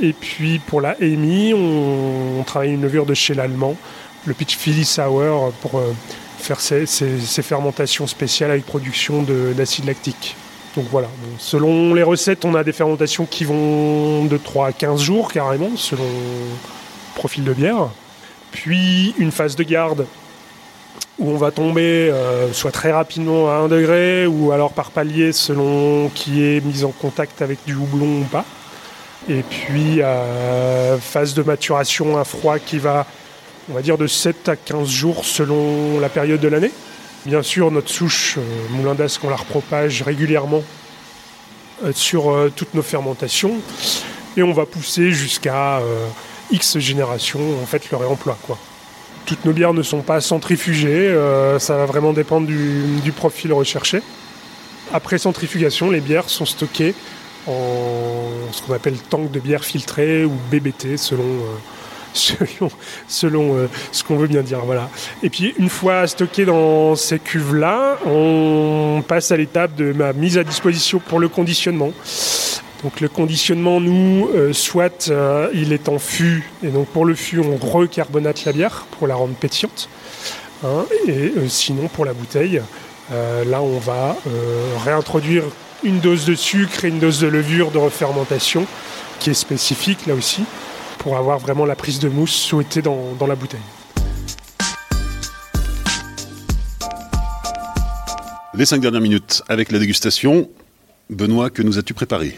Et 0.00 0.14
puis 0.14 0.60
pour 0.60 0.80
la 0.80 0.98
EMI, 0.98 1.52
on 1.52 2.42
travaille 2.44 2.72
une 2.72 2.82
levure 2.82 3.04
de 3.04 3.12
chez 3.12 3.34
l'Allemand 3.34 3.76
le 4.26 4.34
pitch 4.34 4.56
Philly 4.56 4.84
Sour 4.84 5.52
pour 5.60 5.78
euh, 5.78 5.94
faire 6.38 6.60
ces, 6.60 6.86
fermentations 7.42 8.06
spéciales 8.06 8.50
avec 8.50 8.66
production 8.66 9.22
d'acide 9.22 9.86
lactique. 9.86 10.36
Donc 10.76 10.86
voilà, 10.90 11.08
selon 11.38 11.94
les 11.94 12.02
recettes, 12.02 12.44
on 12.44 12.54
a 12.54 12.62
des 12.62 12.72
fermentations 12.72 13.24
qui 13.24 13.44
vont 13.44 14.26
de 14.26 14.36
3 14.36 14.68
à 14.68 14.72
15 14.72 15.00
jours 15.00 15.32
carrément, 15.32 15.70
selon, 15.76 16.04
profil 17.14 17.44
de 17.44 17.54
bière. 17.54 17.88
Puis 18.52 19.14
une 19.18 19.32
phase 19.32 19.56
de 19.56 19.62
garde 19.62 20.06
où 21.18 21.30
on 21.30 21.38
va 21.38 21.50
tomber 21.50 22.10
euh, 22.10 22.52
soit 22.52 22.72
très 22.72 22.92
rapidement 22.92 23.50
à 23.50 23.54
1 23.54 23.68
degré 23.68 24.26
ou 24.26 24.52
alors 24.52 24.72
par 24.72 24.90
palier 24.90 25.32
selon 25.32 26.10
qui 26.14 26.44
est 26.44 26.64
mis 26.64 26.84
en 26.84 26.90
contact 26.90 27.40
avec 27.40 27.58
du 27.66 27.74
houblon 27.74 28.20
ou 28.20 28.24
pas. 28.24 28.44
Et 29.28 29.42
puis 29.42 30.02
euh, 30.02 30.98
phase 30.98 31.34
de 31.34 31.42
maturation 31.42 32.18
à 32.18 32.24
froid 32.24 32.58
qui 32.58 32.78
va, 32.78 33.06
on 33.70 33.74
va 33.74 33.82
dire, 33.82 33.98
de 33.98 34.06
7 34.06 34.48
à 34.48 34.56
15 34.56 34.88
jours 34.88 35.24
selon 35.24 35.98
la 36.00 36.08
période 36.08 36.40
de 36.40 36.48
l'année. 36.48 36.72
Bien 37.24 37.42
sûr, 37.42 37.70
notre 37.70 37.90
souche 37.90 38.38
euh, 38.38 38.42
moulin 38.70 38.94
d'Ascq, 38.94 39.24
on 39.24 39.30
la 39.30 39.36
repropage 39.36 40.02
régulièrement 40.02 40.62
euh, 41.84 41.92
sur 41.94 42.30
euh, 42.30 42.50
toutes 42.54 42.72
nos 42.72 42.80
fermentations 42.80 43.60
et 44.34 44.42
on 44.42 44.54
va 44.54 44.64
pousser 44.64 45.12
jusqu'à 45.12 45.76
euh, 45.78 46.06
X 46.50 46.78
générations 46.78 47.40
en 47.62 47.66
fait 47.66 47.90
le 47.90 47.98
réemploi. 47.98 48.38
Quoi. 48.46 48.56
Toutes 49.26 49.44
nos 49.44 49.52
bières 49.52 49.74
ne 49.74 49.82
sont 49.82 50.00
pas 50.00 50.22
centrifugées, 50.22 51.12
ça 51.58 51.76
va 51.76 51.84
vraiment 51.84 52.12
dépendre 52.12 52.46
du, 52.46 53.00
du 53.02 53.10
profil 53.10 53.52
recherché. 53.52 54.00
Après 54.92 55.18
centrifugation, 55.18 55.90
les 55.90 56.00
bières 56.00 56.30
sont 56.30 56.46
stockées 56.46 56.94
en 57.48 58.30
ce 58.52 58.62
qu'on 58.62 58.72
appelle 58.72 58.96
tank 58.98 59.32
de 59.32 59.40
bière 59.40 59.64
filtrée 59.64 60.24
ou 60.24 60.32
BBT 60.52 60.96
selon, 60.96 61.24
selon, 62.16 62.70
selon 63.08 63.56
euh, 63.56 63.68
ce 63.92 64.02
qu'on 64.02 64.16
veut 64.16 64.26
bien 64.26 64.42
dire. 64.42 64.60
Voilà. 64.64 64.90
Et 65.22 65.30
puis 65.30 65.54
une 65.58 65.68
fois 65.68 66.06
stocké 66.06 66.44
dans 66.44 66.96
ces 66.96 67.18
cuves-là, 67.18 67.98
on 68.06 69.02
passe 69.06 69.30
à 69.30 69.36
l'étape 69.36 69.74
de 69.74 69.92
ma 69.92 70.12
mise 70.12 70.38
à 70.38 70.44
disposition 70.44 70.98
pour 70.98 71.20
le 71.20 71.28
conditionnement. 71.28 71.92
Donc 72.82 73.00
le 73.00 73.08
conditionnement, 73.08 73.80
nous, 73.80 74.28
euh, 74.34 74.52
soit 74.52 75.08
euh, 75.08 75.48
il 75.54 75.72
est 75.72 75.88
en 75.88 75.98
fût, 75.98 76.50
et 76.62 76.68
donc 76.68 76.88
pour 76.88 77.04
le 77.04 77.14
fût, 77.14 77.40
on 77.40 77.56
recarbonate 77.56 78.44
la 78.44 78.52
bière 78.52 78.86
pour 78.92 79.06
la 79.06 79.14
rendre 79.14 79.34
pétillante. 79.34 79.88
hein, 80.64 80.84
et 81.08 81.32
sinon, 81.48 81.88
pour 81.88 82.04
la 82.04 82.12
bouteille, 82.12 82.60
là, 83.10 83.62
on 83.62 83.78
va 83.78 84.16
réintroduire 84.84 85.44
une 85.84 86.00
dose 86.00 86.26
de 86.26 86.34
sucre 86.34 86.84
et 86.84 86.88
une 86.88 86.98
dose 86.98 87.20
de 87.20 87.28
levure 87.28 87.70
de 87.70 87.78
refermentation 87.78 88.66
qui 89.20 89.30
est 89.30 89.34
spécifique 89.34 90.06
là 90.06 90.14
aussi 90.14 90.44
pour 90.98 91.16
avoir 91.16 91.38
vraiment 91.38 91.64
la 91.64 91.76
prise 91.76 91.98
de 91.98 92.08
mousse 92.08 92.34
souhaitée 92.34 92.82
dans, 92.82 93.12
dans 93.18 93.26
la 93.26 93.36
bouteille. 93.36 93.60
Les 98.54 98.64
cinq 98.64 98.80
dernières 98.80 99.02
minutes 99.02 99.42
avec 99.48 99.70
la 99.70 99.78
dégustation. 99.78 100.48
Benoît, 101.10 101.50
que 101.50 101.62
nous 101.62 101.78
as-tu 101.78 101.94
préparé? 101.94 102.36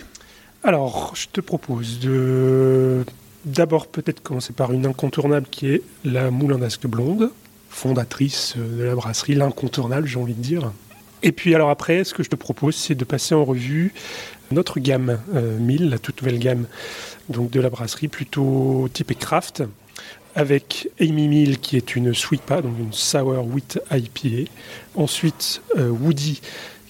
Alors, 0.64 1.12
je 1.14 1.28
te 1.28 1.40
propose 1.40 2.00
de 2.00 3.04
d'abord 3.44 3.86
peut-être 3.86 4.20
commencer 4.22 4.52
par 4.52 4.72
une 4.72 4.84
incontournable 4.84 5.46
qui 5.48 5.68
est 5.68 5.82
la 6.04 6.30
Moulin 6.30 6.58
d'Asque 6.58 6.86
Blonde, 6.86 7.30
fondatrice 7.70 8.54
de 8.56 8.82
la 8.82 8.94
brasserie, 8.94 9.36
l'incontournable, 9.36 10.06
j'ai 10.08 10.18
envie 10.18 10.34
de 10.34 10.42
dire. 10.42 10.72
Et 11.22 11.32
puis 11.32 11.54
alors 11.54 11.70
après, 11.70 12.04
ce 12.04 12.14
que 12.14 12.22
je 12.22 12.30
te 12.30 12.36
propose, 12.36 12.74
c'est 12.74 12.94
de 12.94 13.04
passer 13.04 13.34
en 13.34 13.44
revue 13.44 13.92
notre 14.50 14.80
gamme 14.80 15.18
euh, 15.34 15.58
1000, 15.58 15.90
la 15.90 15.98
toute 15.98 16.22
nouvelle 16.22 16.38
gamme 16.38 16.66
donc 17.28 17.50
de 17.50 17.60
la 17.60 17.70
brasserie, 17.70 18.08
plutôt 18.08 18.88
typée 18.92 19.14
craft, 19.14 19.62
avec 20.34 20.88
Amy 21.00 21.28
Mill 21.28 21.58
qui 21.58 21.76
est 21.76 21.96
une 21.96 22.14
sweet 22.14 22.42
pas, 22.42 22.62
donc 22.62 22.72
une 22.78 22.92
sour 22.92 23.44
wheat 23.46 23.80
IPA. 23.90 24.50
Ensuite, 24.94 25.62
euh, 25.76 25.90
Woody 25.90 26.40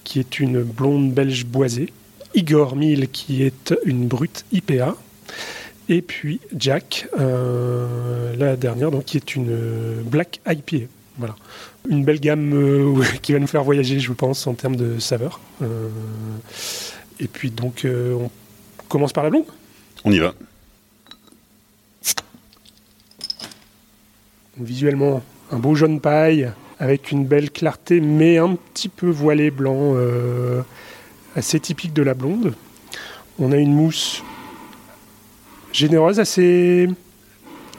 qui 0.05 0.21
est 0.21 0.41
une 0.41 0.62
blonde 0.62 1.12
belge 1.12 1.45
boisée. 1.47 1.93
Igor 2.35 2.77
Mill 2.77 3.09
qui 3.09 3.43
est 3.43 3.75
une 3.85 4.07
brute 4.07 4.45
IPA. 4.53 4.97
Et 5.88 6.03
puis 6.03 6.41
Jack, 6.57 7.09
euh, 7.19 8.37
la 8.37 8.57
dernière, 8.57 8.91
donc, 8.91 9.07
qui 9.07 9.17
est 9.17 9.35
une 9.35 9.51
euh, 9.51 10.03
Black 10.05 10.41
IPA. 10.47 10.87
Voilà. 11.17 11.35
Une 11.88 12.05
belle 12.05 12.20
gamme 12.20 12.53
euh, 12.53 13.03
qui 13.22 13.33
va 13.33 13.38
nous 13.38 13.46
faire 13.46 13.64
voyager, 13.64 13.98
je 13.98 14.12
pense, 14.12 14.46
en 14.46 14.55
termes 14.55 14.77
de 14.77 14.98
saveur. 14.98 15.40
Euh, 15.62 15.88
et 17.18 17.29
puis 17.29 17.51
donc, 17.51 17.85
euh, 17.85 18.14
on 18.14 18.31
commence 18.88 19.12
par 19.12 19.24
la 19.24 19.31
blonde. 19.31 19.46
On 20.05 20.12
y 20.12 20.18
va. 20.18 20.35
Visuellement, 24.59 25.22
un 25.51 25.59
beau 25.59 25.74
jaune 25.74 26.01
paille 26.01 26.51
avec 26.79 27.11
une 27.11 27.27
belle 27.27 27.51
clarté, 27.51 28.01
mais 28.01 28.38
un 28.38 28.55
petit 28.55 28.88
peu 28.88 29.09
voilé 29.09 29.51
blanc, 29.51 29.94
euh, 29.96 30.62
assez 31.35 31.59
typique 31.59 31.92
de 31.92 32.03
la 32.03 32.14
blonde. 32.14 32.55
On 33.38 33.53
a 33.53 33.57
une 33.57 33.72
mousse 33.72 34.22
généreuse, 35.72 36.20
assez, 36.20 36.88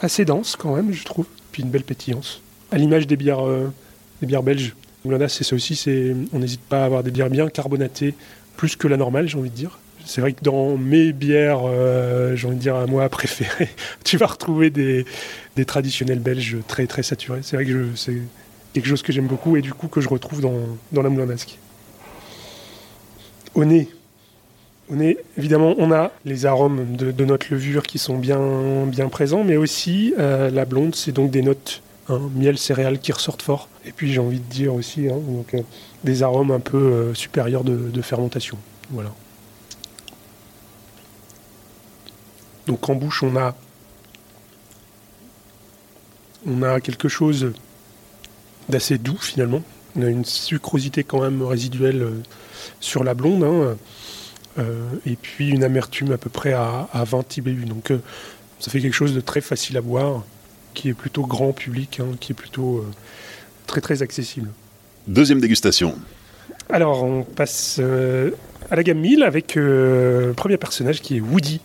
assez 0.01 0.25
dense 0.25 0.55
quand 0.55 0.75
même, 0.75 0.91
je 0.91 1.03
trouve, 1.05 1.25
puis 1.51 1.63
une 1.63 1.69
belle 1.69 1.83
pétillance. 1.83 2.41
À 2.71 2.77
l'image 2.77 3.07
des 3.07 3.15
bières, 3.15 3.45
euh, 3.45 3.71
des 4.21 4.27
bières 4.27 4.43
belges. 4.43 4.75
Moulin 5.05 5.27
c'est 5.27 5.43
ça 5.43 5.55
aussi, 5.55 5.81
on 6.33 6.39
n'hésite 6.39 6.61
pas 6.61 6.81
à 6.81 6.85
avoir 6.85 7.03
des 7.03 7.11
bières 7.11 7.29
bien 7.29 7.47
carbonatées, 7.47 8.15
plus 8.57 8.75
que 8.75 8.87
la 8.87 8.97
normale, 8.97 9.29
j'ai 9.29 9.37
envie 9.37 9.49
de 9.49 9.55
dire. 9.55 9.79
C'est 10.05 10.21
vrai 10.21 10.33
que 10.33 10.43
dans 10.43 10.75
mes 10.75 11.13
bières, 11.13 11.61
euh, 11.65 12.35
j'ai 12.35 12.47
envie 12.47 12.57
de 12.57 12.61
dire 12.61 12.75
à 12.75 12.85
moi 12.87 13.07
préférées, 13.09 13.69
tu 14.03 14.17
vas 14.17 14.25
retrouver 14.25 14.69
des, 14.69 15.05
traditionnels 15.65 16.19
belges 16.19 16.57
très 16.67 16.87
très 16.87 17.03
saturés. 17.03 17.39
C'est 17.43 17.57
vrai 17.57 17.65
que 17.65 17.89
c'est 17.95 18.17
quelque 18.73 18.87
chose 18.87 19.01
que 19.01 19.11
j'aime 19.11 19.27
beaucoup 19.27 19.57
et 19.57 19.61
du 19.61 19.73
coup 19.73 19.87
que 19.87 20.01
je 20.01 20.09
retrouve 20.09 20.41
dans, 20.41 21.01
la 21.01 21.09
Moulin 21.09 21.25
d'Ascq. 21.25 21.57
Au 23.55 23.65
nez, 23.65 23.89
évidemment, 25.37 25.75
on 25.77 25.91
a 25.91 26.11
les 26.25 26.45
arômes 26.45 26.95
de, 26.95 27.11
de 27.11 27.25
notre 27.25 27.47
levure 27.51 27.83
qui 27.83 27.99
sont 27.99 28.17
bien, 28.17 28.85
bien 28.85 29.09
présents, 29.09 29.43
mais 29.43 29.57
aussi 29.57 30.13
euh, 30.17 30.49
la 30.49 30.65
blonde, 30.65 30.95
c'est 30.95 31.11
donc 31.11 31.29
des 31.29 31.41
notes 31.41 31.81
miel, 32.17 32.57
céréales 32.57 32.99
qui 32.99 33.11
ressortent 33.11 33.41
fort. 33.41 33.69
Et 33.85 33.91
puis 33.91 34.11
j'ai 34.11 34.19
envie 34.19 34.39
de 34.39 34.49
dire 34.49 34.73
aussi 34.73 35.09
hein, 35.09 35.19
euh, 35.53 35.61
des 36.03 36.23
arômes 36.23 36.51
un 36.51 36.59
peu 36.59 36.77
euh, 36.77 37.13
supérieurs 37.13 37.63
de, 37.63 38.01
fermentation. 38.01 38.57
Voilà. 38.89 39.13
Donc 42.67 42.87
en 42.89 42.95
bouche, 42.95 43.23
on 43.23 43.35
a, 43.35 43.55
on 46.45 46.63
a 46.63 46.79
quelque 46.79 47.07
chose 47.07 47.53
d'assez 48.69 48.97
doux 48.97 49.17
finalement. 49.17 49.61
On 49.95 50.03
a 50.03 50.07
une 50.07 50.25
sucrosité 50.25 51.03
quand 51.03 51.21
même 51.21 51.41
résiduelle 51.41 52.01
euh, 52.01 52.23
sur 52.79 53.03
la 53.03 53.13
blonde. 53.13 53.43
hein, 53.43 53.75
et 55.05 55.15
puis 55.15 55.51
une 55.51 55.63
amertume 55.63 56.11
à 56.11 56.17
peu 56.17 56.29
près 56.29 56.51
à, 56.51 56.89
à 56.91 57.05
20 57.05 57.37
IBU. 57.37 57.63
Donc 57.63 57.93
ça 58.59 58.69
fait 58.69 58.81
quelque 58.81 58.93
chose 58.93 59.15
de 59.15 59.21
très 59.21 59.39
facile 59.39 59.77
à 59.77 59.81
boire, 59.81 60.25
qui 60.79 60.89
est 60.89 60.93
plutôt 60.93 61.23
grand 61.25 61.51
public, 61.51 61.99
hein, 61.99 62.15
qui 62.19 62.31
est 62.31 62.35
plutôt 62.35 62.77
euh, 62.77 62.85
très 63.67 63.81
très 63.81 64.01
accessible. 64.01 64.49
Deuxième 65.07 65.41
dégustation. 65.41 65.95
Alors 66.69 67.03
on 67.03 67.23
passe 67.23 67.77
euh, 67.79 68.31
à 68.71 68.75
la 68.75 68.83
gamme 68.83 68.99
1000 68.99 69.23
avec 69.23 69.57
euh, 69.57 70.27
le 70.27 70.33
premier 70.33 70.57
personnage 70.57 71.01
qui 71.01 71.17
est 71.17 71.19
Woody. 71.19 71.59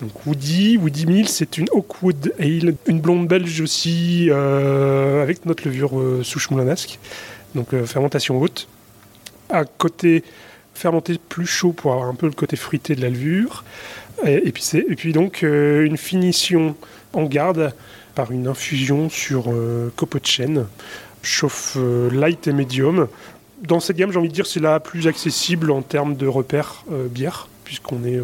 Donc 0.00 0.26
Woody, 0.26 0.76
Woody 0.76 1.06
Mill, 1.06 1.28
c'est 1.28 1.56
une 1.58 1.66
Oakwood 1.70 2.32
Ale, 2.40 2.74
une 2.86 3.00
blonde 3.00 3.28
belge 3.28 3.60
aussi, 3.60 4.28
euh, 4.30 5.22
avec 5.22 5.46
notre 5.46 5.64
levure 5.68 5.98
euh, 5.98 6.22
souche 6.24 6.50
moulin 6.50 6.64
d'Ascq. 6.64 6.98
Donc 7.54 7.72
euh, 7.74 7.86
fermentation 7.86 8.40
haute. 8.40 8.66
À 9.50 9.64
côté 9.64 10.24
fermenté 10.74 11.18
plus 11.28 11.46
chaud 11.46 11.72
pour 11.72 11.92
avoir 11.92 12.08
un 12.08 12.14
peu 12.14 12.26
le 12.26 12.32
côté 12.32 12.56
fruité 12.56 12.96
de 12.96 13.02
la 13.02 13.10
levure. 13.10 13.62
Et, 14.26 14.48
et 14.48 14.52
puis, 14.52 14.62
c'est- 14.62 14.84
et 14.88 14.96
puis 14.96 15.12
donc 15.12 15.42
euh, 15.44 15.84
une 15.84 15.96
finition 15.96 16.74
en 17.12 17.24
garde 17.24 17.72
par 18.14 18.30
une 18.32 18.46
infusion 18.46 19.08
sur 19.08 19.44
euh, 19.48 19.92
copeaux 19.96 20.18
de 20.18 20.26
chêne, 20.26 20.66
chauffe 21.22 21.76
euh, 21.76 22.10
light 22.10 22.46
et 22.46 22.52
medium. 22.52 23.08
Dans 23.62 23.80
cette 23.80 23.96
gamme, 23.96 24.12
j'ai 24.12 24.18
envie 24.18 24.28
de 24.28 24.34
dire, 24.34 24.46
c'est 24.46 24.60
la 24.60 24.80
plus 24.80 25.06
accessible 25.06 25.70
en 25.70 25.82
termes 25.82 26.16
de 26.16 26.26
repères 26.26 26.84
euh, 26.92 27.08
bière, 27.08 27.48
puisqu'on 27.64 28.04
est 28.04 28.20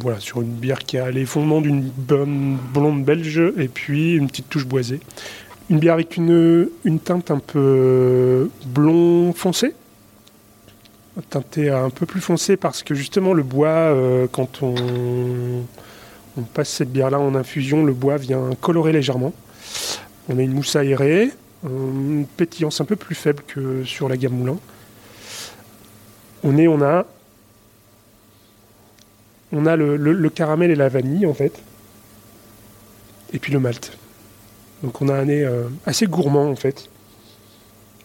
voilà, 0.00 0.20
sur 0.20 0.40
une 0.40 0.54
bière 0.54 0.78
qui 0.78 0.98
a 0.98 1.10
les 1.10 1.26
fondements 1.26 1.60
d'une 1.60 1.82
bonne 1.82 2.56
blonde 2.72 3.04
belge 3.04 3.40
et 3.58 3.68
puis 3.68 4.14
une 4.14 4.28
petite 4.28 4.48
touche 4.48 4.66
boisée. 4.66 5.00
Une 5.68 5.78
bière 5.78 5.94
avec 5.94 6.16
une, 6.16 6.68
une 6.84 6.98
teinte 6.98 7.30
un 7.30 7.40
peu 7.40 8.50
blond 8.66 9.32
foncé, 9.32 9.74
teintée 11.28 11.70
un 11.70 11.90
peu 11.90 12.06
plus 12.06 12.20
foncé 12.20 12.56
parce 12.56 12.82
que 12.82 12.94
justement 12.94 13.34
le 13.34 13.42
bois, 13.42 13.94
quand 14.32 14.62
on, 14.62 15.64
on 16.36 16.42
passe 16.42 16.68
cette 16.68 16.92
bière-là 16.92 17.18
en 17.18 17.34
infusion, 17.34 17.84
le 17.84 17.94
bois 17.94 18.16
vient 18.16 18.50
colorer 18.60 18.92
légèrement. 18.92 19.32
On 20.28 20.38
a 20.38 20.42
une 20.42 20.52
mousse 20.52 20.76
aérée, 20.76 21.30
euh, 21.64 21.68
une 21.68 22.26
pétillance 22.26 22.80
un 22.80 22.84
peu 22.84 22.96
plus 22.96 23.14
faible 23.14 23.42
que 23.46 23.84
sur 23.84 24.08
la 24.08 24.16
gamme 24.16 24.34
Moulin. 24.34 24.58
On 26.44 26.82
a, 26.82 27.06
on 29.52 29.66
a 29.66 29.76
le, 29.76 30.28
caramel 30.30 30.70
et 30.70 30.76
la 30.76 30.88
vanille 30.88 31.26
en 31.26 31.34
fait, 31.34 31.60
et 33.32 33.38
puis 33.38 33.52
le 33.52 33.58
malt. 33.58 33.96
Donc 34.82 35.00
on 35.00 35.08
a 35.08 35.14
un 35.14 35.24
nez 35.24 35.42
euh, 35.42 35.64
assez 35.86 36.06
gourmand 36.06 36.48
en 36.48 36.54
fait, 36.54 36.88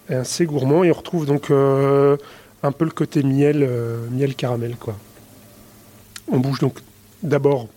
Et 0.09 0.15
assez 0.15 0.45
gourmand 0.45 0.83
et 0.83 0.91
on 0.91 0.95
retrouve 0.95 1.27
donc 1.27 1.51
euh, 1.51 2.17
un 2.63 2.71
peu 2.71 2.85
le 2.85 2.91
côté 2.91 3.21
miel, 3.21 3.69
miel 4.09 4.33
caramel 4.33 4.75
quoi. 4.77 4.95
On 6.31 6.39
bouge 6.39 6.59
donc 6.59 6.79
d'abord 7.21 7.67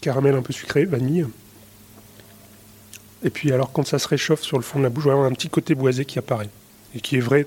caramel 0.00 0.34
un 0.34 0.42
peu 0.42 0.52
sucré, 0.52 0.84
vanille. 0.84 1.26
Et 3.24 3.30
puis 3.30 3.52
alors 3.52 3.72
quand 3.72 3.86
ça 3.86 3.98
se 3.98 4.08
réchauffe 4.08 4.42
sur 4.42 4.56
le 4.56 4.62
fond 4.62 4.78
de 4.78 4.84
la 4.84 4.90
bouche, 4.90 5.06
on 5.06 5.22
a 5.22 5.26
un 5.26 5.32
petit 5.32 5.48
côté 5.48 5.74
boisé 5.74 6.04
qui 6.04 6.18
apparaît 6.18 6.50
et 6.94 7.00
qui 7.00 7.16
est 7.16 7.20
vrai 7.20 7.46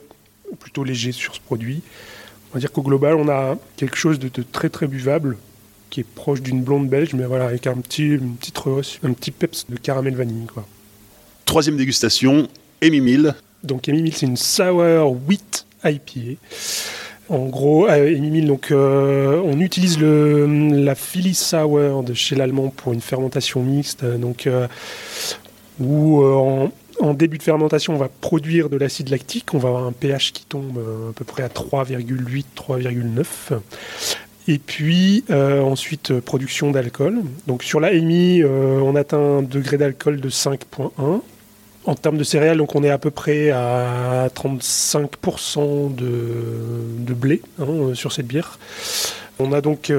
plutôt 0.59 0.83
léger 0.83 1.11
sur 1.11 1.35
ce 1.35 1.39
produit. 1.39 1.81
On 2.51 2.55
va 2.55 2.59
dire 2.59 2.71
qu'au 2.71 2.81
global, 2.81 3.15
on 3.15 3.29
a 3.29 3.57
quelque 3.77 3.95
chose 3.95 4.17
de, 4.19 4.29
très 4.41 4.69
très 4.69 4.87
buvable 4.87 5.37
qui 5.89 6.01
est 6.01 6.05
proche 6.05 6.41
d'une 6.41 6.63
blonde 6.63 6.87
belge, 6.87 7.13
mais 7.13 7.25
voilà, 7.25 7.45
avec 7.45 7.65
un 7.67 7.75
petit, 7.75 8.09
une 8.09 8.35
petite 8.35 8.59
un 9.03 9.13
petit 9.13 9.31
peps 9.31 9.65
de 9.69 9.77
caramel 9.77 10.15
vanille. 10.15 10.47
Quoi. 10.47 10.67
Troisième 11.45 11.77
dégustation, 11.77 12.47
Amy 12.81 13.01
Mill. 13.01 13.35
Donc 13.63 13.89
Amy 13.89 14.03
Mill, 14.03 14.13
c'est 14.15 14.25
une 14.25 14.37
sour 14.37 15.15
wheat 15.27 15.65
IPA. 15.83 16.39
En 17.29 17.45
gros, 17.45 17.87
euh, 17.87 18.17
Mill, 18.17 18.47
donc, 18.47 18.71
euh, 18.71 19.41
on 19.45 19.59
utilise 19.59 19.99
la 19.99 20.95
Philly 20.95 21.35
Sour 21.35 22.03
de 22.03 22.13
chez 22.13 22.35
l'Allemand 22.35 22.69
pour 22.69 22.93
une 22.93 23.01
fermentation 23.01 23.61
mixte. 23.61 24.03
Euh, 24.03 24.67
où 25.79 26.23
en, 26.23 26.71
en 26.99 27.13
début 27.13 27.37
de 27.37 27.43
fermentation, 27.43 27.93
on 27.93 27.97
va 27.97 28.09
produire 28.09 28.69
de 28.69 28.77
l'acide 28.77 29.09
lactique. 29.09 29.53
On 29.53 29.57
va 29.57 29.69
avoir 29.69 29.85
un 29.85 29.91
pH 29.91 30.33
qui 30.33 30.45
tombe 30.45 30.77
euh, 30.77 31.09
à 31.09 31.13
peu 31.13 31.25
près 31.25 31.43
à 31.43 31.47
3,8, 31.47 32.45
3,9. 32.55 33.59
Et 34.47 34.57
puis 34.57 35.23
euh, 35.29 35.61
ensuite, 35.61 36.11
euh, 36.11 36.21
production 36.21 36.71
d'alcool. 36.71 37.21
Donc 37.47 37.63
sur 37.63 37.79
la 37.79 37.93
EMI, 37.93 38.43
on 38.43 38.95
atteint 38.95 39.17
un 39.17 39.41
degré 39.41 39.77
d'alcool 39.77 40.19
de 40.19 40.29
5,1. 40.29 41.21
En 41.89 41.95
termes 41.95 42.19
de 42.19 42.23
céréales, 42.23 42.57
donc 42.57 42.75
on 42.75 42.83
est 42.83 42.91
à 42.91 42.99
peu 42.99 43.09
près 43.09 43.49
à 43.49 44.27
35% 44.35 45.95
de, 45.95 47.13
blé 47.15 47.41
hein, 47.57 47.95
sur 47.95 48.11
cette 48.11 48.27
bière. 48.27 48.59
On 49.39 49.53
a 49.53 49.61
donc 49.61 49.91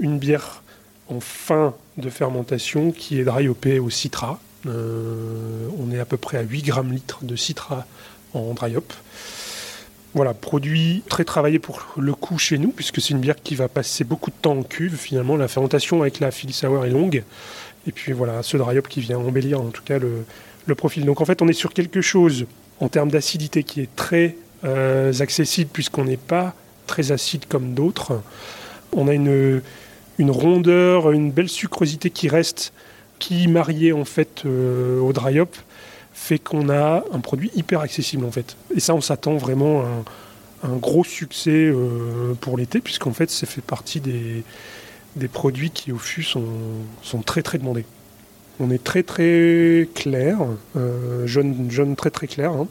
une 0.00 0.18
bière 0.18 0.62
en 1.08 1.20
fin 1.20 1.72
de 1.96 2.10
fermentation 2.10 2.90
qui 2.90 3.20
est 3.20 3.24
dry 3.24 3.48
hopée 3.48 3.78
au 3.78 3.88
citra, 3.88 4.38
euh, 4.66 5.66
on 5.78 5.90
est 5.92 5.98
à 5.98 6.04
peu 6.04 6.18
près 6.18 6.36
à 6.36 6.42
8 6.42 6.60
grammes 6.60 6.92
litre 6.92 7.20
de 7.22 7.36
citra 7.36 7.86
en 8.34 8.52
dry 8.52 8.76
hop. 8.76 8.92
Voilà, 10.12 10.34
produit 10.34 11.04
très 11.08 11.24
travaillé 11.24 11.58
pour 11.58 11.80
le 11.96 12.12
coup 12.12 12.36
chez 12.36 12.58
nous, 12.58 12.68
puisque 12.68 13.00
c'est 13.00 13.14
une 13.14 13.20
bière 13.20 13.42
qui 13.42 13.54
va 13.54 13.68
passer 13.68 14.04
beaucoup 14.04 14.30
de 14.30 14.36
temps 14.42 14.58
en 14.58 14.62
cuve. 14.62 14.96
Finalement, 14.96 15.38
la 15.38 15.48
fermentation 15.48 16.02
avec 16.02 16.20
la 16.20 16.30
Sour 16.30 16.84
est 16.84 16.90
longue. 16.90 17.24
Et 17.86 17.92
puis 17.92 18.12
voilà, 18.12 18.42
ce 18.42 18.58
dry 18.58 18.76
hop 18.76 18.88
qui 18.88 19.00
vient 19.00 19.16
embellir 19.18 19.62
en 19.62 19.70
tout 19.70 19.82
cas 19.82 19.98
le, 19.98 20.24
profil. 20.72 21.04
Donc 21.04 21.20
en 21.20 21.26
fait, 21.26 21.42
on 21.42 21.48
est 21.48 21.52
sur 21.52 21.74
quelque 21.74 22.00
chose 22.00 22.46
en 22.80 22.88
termes 22.88 23.10
d'acidité 23.10 23.62
qui 23.62 23.80
est 23.80 23.94
très 23.96 24.36
euh, 24.64 25.12
accessible, 25.20 25.70
puisqu'on 25.72 26.04
n'est 26.04 26.16
pas 26.16 26.54
très 26.86 27.12
acide 27.12 27.44
comme 27.46 27.74
d'autres. 27.74 28.22
On 28.92 29.08
a 29.08 29.14
une, 29.14 29.60
une 30.18 30.30
rondeur, 30.30 31.12
une 31.12 31.30
belle 31.30 31.48
sucrosité 31.48 32.10
qui 32.10 32.28
reste 32.28 32.72
qui, 33.18 33.46
marié 33.48 33.92
en 33.92 34.04
fait 34.04 34.42
euh, 34.44 35.00
au 35.00 35.12
dry 35.12 35.40
hop, 35.40 35.54
fait 36.12 36.38
qu'on 36.38 36.68
a 36.68 37.04
un 37.12 37.20
produit 37.20 37.50
hyper 37.54 37.80
accessible 37.80 38.24
en 38.24 38.30
fait. 38.30 38.56
Et 38.74 38.80
ça, 38.80 38.94
on 38.94 39.00
s'attend 39.00 39.36
vraiment 39.36 39.82
à 39.82 40.68
un, 40.68 40.76
gros 40.76 41.04
succès 41.04 41.50
euh, 41.50 42.34
pour 42.40 42.56
l'été, 42.56 42.80
puisqu'en 42.80 43.12
fait, 43.12 43.30
ça 43.30 43.46
fait 43.46 43.60
partie 43.60 44.00
des, 44.00 44.42
des 45.16 45.28
produits 45.28 45.70
qui 45.70 45.92
au 45.92 45.98
fût 45.98 46.22
sont, 46.22 46.44
sont 47.02 47.22
très 47.22 47.42
très 47.42 47.58
demandés. 47.58 47.84
On 48.60 48.70
est 48.70 48.82
très 48.82 49.02
très 49.02 49.88
clair, 49.94 50.38
euh, 50.76 51.26
jaune, 51.26 51.96
très 51.96 52.10
très 52.10 52.26
clair, 52.26 52.52
hein. 52.52 52.68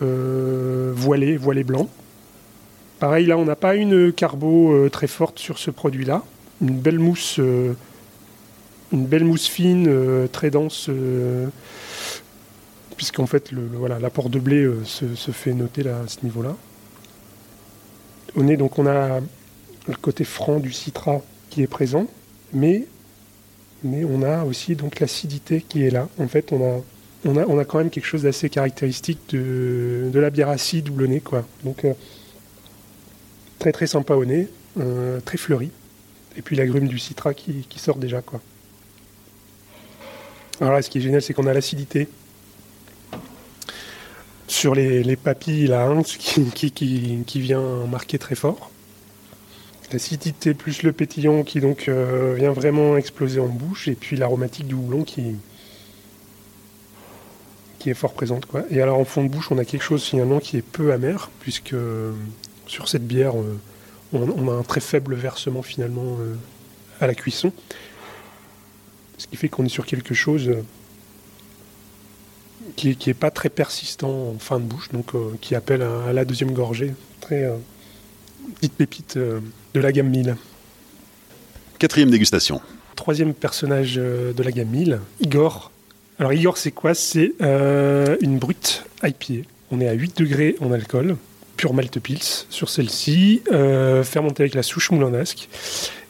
voilé, 0.00 1.36
voilé 1.36 1.64
blanc. 1.64 1.88
Pareil, 2.98 3.26
là, 3.26 3.36
on 3.36 3.44
n'a 3.44 3.56
pas 3.56 3.74
une 3.74 4.12
carbo 4.12 4.88
très 4.88 5.06
forte 5.06 5.38
sur 5.38 5.58
ce 5.58 5.70
produit-là. 5.70 6.22
Une 6.60 6.78
belle 6.78 6.98
mousse 6.98 7.40
une 8.94 9.06
belle 9.06 9.24
mousse 9.24 9.48
fine, 9.48 9.86
euh, 9.88 10.28
très 10.28 10.50
dense, 10.50 10.86
euh, 10.88 11.48
puisqu'en 12.96 13.26
fait 13.26 13.50
le, 13.50 13.66
voilà, 13.74 13.98
l'apport 13.98 14.30
de 14.30 14.38
blé 14.38 14.62
euh, 14.62 14.84
se, 14.84 15.30
fait 15.32 15.52
noter 15.52 15.88
à 15.88 16.06
ce 16.06 16.18
niveau-là. 16.22 16.56
On 18.36 18.46
est 18.48 18.56
donc 18.56 18.78
on 18.78 18.86
a 18.86 19.20
le 19.88 19.96
côté 20.00 20.24
franc 20.24 20.60
du 20.60 20.72
citra 20.72 21.22
qui 21.50 21.62
est 21.62 21.66
présent, 21.66 22.06
mais, 22.52 22.86
mais 23.84 24.04
on 24.04 24.22
a 24.22 24.44
aussi 24.44 24.74
donc 24.74 25.00
l'acidité 25.00 25.64
qui 25.66 25.84
est 25.84 25.90
là. 25.90 26.08
En 26.18 26.28
fait, 26.28 26.52
on 26.52 26.62
a, 26.64 26.80
on 27.24 27.36
a, 27.36 27.46
on 27.46 27.58
a 27.58 27.64
quand 27.64 27.78
même 27.78 27.90
quelque 27.90 28.06
chose 28.06 28.22
d'assez 28.22 28.48
caractéristique 28.48 29.20
de, 29.30 30.10
de 30.12 30.18
la 30.18 30.30
bière 30.30 30.48
acide 30.48 30.90
nez 30.90 31.20
quoi. 31.20 31.46
Donc 31.64 31.86
très 33.58 33.72
très 33.72 33.86
sympa 33.86 34.14
au 34.14 34.24
nez, 34.24 34.48
très 35.24 35.38
fleuri. 35.38 35.70
Et 36.36 36.42
puis 36.42 36.56
la 36.56 36.66
grume 36.66 36.88
du 36.88 36.98
citra 36.98 37.34
qui, 37.34 37.66
qui 37.68 37.78
sort 37.78 37.96
déjà 37.96 38.20
quoi. 38.22 38.40
Alors 40.60 40.72
là, 40.72 40.82
ce 40.82 40.90
qui 40.90 40.98
est 40.98 41.00
génial, 41.00 41.20
c'est 41.20 41.34
qu'on 41.34 41.46
a 41.46 41.52
l'acidité 41.52 42.08
sur 44.46 44.74
les, 44.74 45.16
papilles 45.16 45.66
là, 45.66 45.86
hein, 45.86 46.02
qui, 46.02 46.70
qui, 46.70 47.40
vient 47.40 47.86
marquer 47.86 48.18
très 48.18 48.34
fort. 48.34 48.70
L'acidité 49.94 50.54
plus 50.54 50.82
le 50.82 50.90
pétillant 50.92 51.44
qui 51.44 51.60
donc 51.60 51.86
euh, 51.86 52.34
vient 52.36 52.50
vraiment 52.50 52.96
exploser 52.96 53.38
en 53.38 53.46
bouche, 53.46 53.86
et 53.86 53.94
puis 53.94 54.16
l'aromatique 54.16 54.66
du 54.66 54.74
houblon 54.74 55.04
qui, 55.04 55.36
est 57.86 57.94
fort 57.94 58.12
présente. 58.12 58.48
Et 58.70 58.82
alors 58.82 58.98
en 58.98 59.04
fond 59.04 59.22
de 59.22 59.28
bouche, 59.28 59.52
on 59.52 59.58
a 59.58 59.64
quelque 59.64 59.84
chose 59.84 60.02
finalement 60.02 60.40
qui 60.40 60.56
est 60.56 60.62
peu 60.62 60.92
amer, 60.92 61.30
puisque 61.38 61.74
euh, 61.74 62.10
sur 62.66 62.88
cette 62.88 63.06
bière, 63.06 63.38
euh, 63.38 63.56
on, 64.12 64.48
a 64.48 64.52
un 64.52 64.64
très 64.64 64.80
faible 64.80 65.14
versement 65.14 65.62
finalement 65.62 66.18
à 67.00 67.06
la 67.06 67.14
cuisson. 67.14 67.52
Ce 69.16 69.28
qui 69.28 69.36
fait 69.36 69.48
qu'on 69.48 69.64
est 69.64 69.68
sur 69.68 69.86
quelque 69.86 70.12
chose 70.12 70.56
qui 72.74 72.88
n'est 72.88 72.96
est 73.06 73.14
pas 73.14 73.30
très 73.30 73.48
persistant 73.48 74.30
en 74.34 74.38
fin 74.40 74.58
de 74.58 74.64
bouche, 74.64 74.88
donc 74.88 75.12
qui 75.40 75.54
appelle 75.54 75.82
à, 75.82 76.12
la 76.12 76.24
deuxième 76.24 76.52
gorgée. 76.52 76.94
Petite 78.52 78.74
pépite 78.74 79.18
de 79.18 79.80
la 79.80 79.92
gamme 79.92 80.08
1000. 80.08 80.36
Quatrième 81.78 82.10
dégustation. 82.10 82.60
Troisième 82.96 83.34
personnage 83.34 83.96
de 83.96 84.42
la 84.42 84.50
gamme 84.50 84.68
1000, 84.68 85.00
Igor. 85.20 85.70
Alors 86.18 86.32
Igor, 86.32 86.56
c'est 86.56 86.70
quoi? 86.70 86.94
C'est 86.94 87.32
une 87.40 88.38
brute 88.38 88.84
IPA. 89.02 89.48
On 89.70 89.80
est 89.80 89.88
à 89.88 89.92
8 89.92 90.18
degrés 90.18 90.56
en 90.60 90.72
alcool, 90.72 91.16
pure 91.56 91.74
malt 91.74 91.98
pils 91.98 92.46
sur 92.50 92.68
celle-ci, 92.68 93.42
fermentée 94.04 94.44
avec 94.44 94.54
la 94.54 94.62
souche 94.62 94.90
moulinasque 94.90 95.48